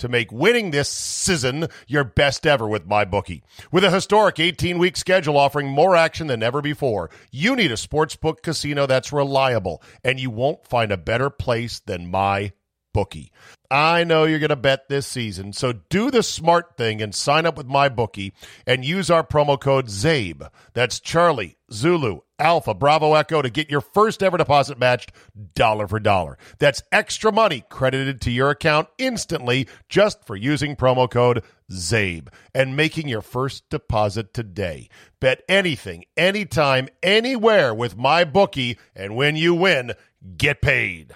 to 0.00 0.08
make 0.08 0.32
winning 0.32 0.70
this 0.70 0.88
season 0.88 1.68
your 1.86 2.04
best 2.04 2.46
ever 2.46 2.68
with 2.68 2.88
MyBookie. 2.88 3.42
With 3.70 3.84
a 3.84 3.90
historic 3.90 4.38
18 4.38 4.78
week 4.78 4.96
schedule 4.96 5.38
offering 5.38 5.68
more 5.68 5.96
action 5.96 6.26
than 6.26 6.42
ever 6.42 6.60
before, 6.60 7.10
you 7.30 7.56
need 7.56 7.70
a 7.70 7.76
sportsbook 7.76 8.42
casino 8.42 8.86
that's 8.86 9.12
reliable, 9.12 9.82
and 10.04 10.18
you 10.18 10.30
won't 10.30 10.66
find 10.66 10.92
a 10.92 10.96
better 10.96 11.30
place 11.30 11.80
than 11.80 12.10
My 12.10 12.52
bookie. 12.92 13.32
I 13.70 14.02
know 14.02 14.24
you're 14.24 14.40
going 14.40 14.48
to 14.50 14.56
bet 14.56 14.88
this 14.88 15.06
season, 15.06 15.52
so 15.52 15.72
do 15.72 16.10
the 16.10 16.24
smart 16.24 16.76
thing 16.76 17.00
and 17.00 17.14
sign 17.14 17.46
up 17.46 17.56
with 17.56 17.66
my 17.66 17.88
bookie 17.88 18.32
and 18.66 18.84
use 18.84 19.10
our 19.10 19.22
promo 19.22 19.60
code 19.60 19.86
CZABE. 19.86 20.50
That's 20.74 20.98
Charlie, 20.98 21.56
Zulu, 21.72 22.20
Alpha, 22.40 22.74
Bravo, 22.74 23.14
Echo 23.14 23.42
to 23.42 23.50
get 23.50 23.70
your 23.70 23.80
first 23.80 24.22
ever 24.22 24.36
deposit 24.36 24.78
matched 24.78 25.12
dollar 25.54 25.86
for 25.86 26.00
dollar. 26.00 26.38
That's 26.58 26.82
extra 26.90 27.30
money 27.30 27.64
credited 27.68 28.20
to 28.22 28.30
your 28.30 28.50
account 28.50 28.88
instantly 28.98 29.68
just 29.88 30.24
for 30.24 30.34
using 30.34 30.74
promo 30.74 31.08
code 31.08 31.44
CZABE 31.70 32.28
and 32.54 32.76
making 32.76 33.08
your 33.08 33.22
first 33.22 33.68
deposit 33.70 34.34
today. 34.34 34.88
Bet 35.20 35.42
anything, 35.48 36.04
anytime, 36.16 36.88
anywhere 37.02 37.74
with 37.74 37.96
my 37.96 38.24
bookie, 38.24 38.78
and 38.96 39.14
when 39.14 39.36
you 39.36 39.54
win, 39.54 39.92
get 40.36 40.62
paid. 40.62 41.14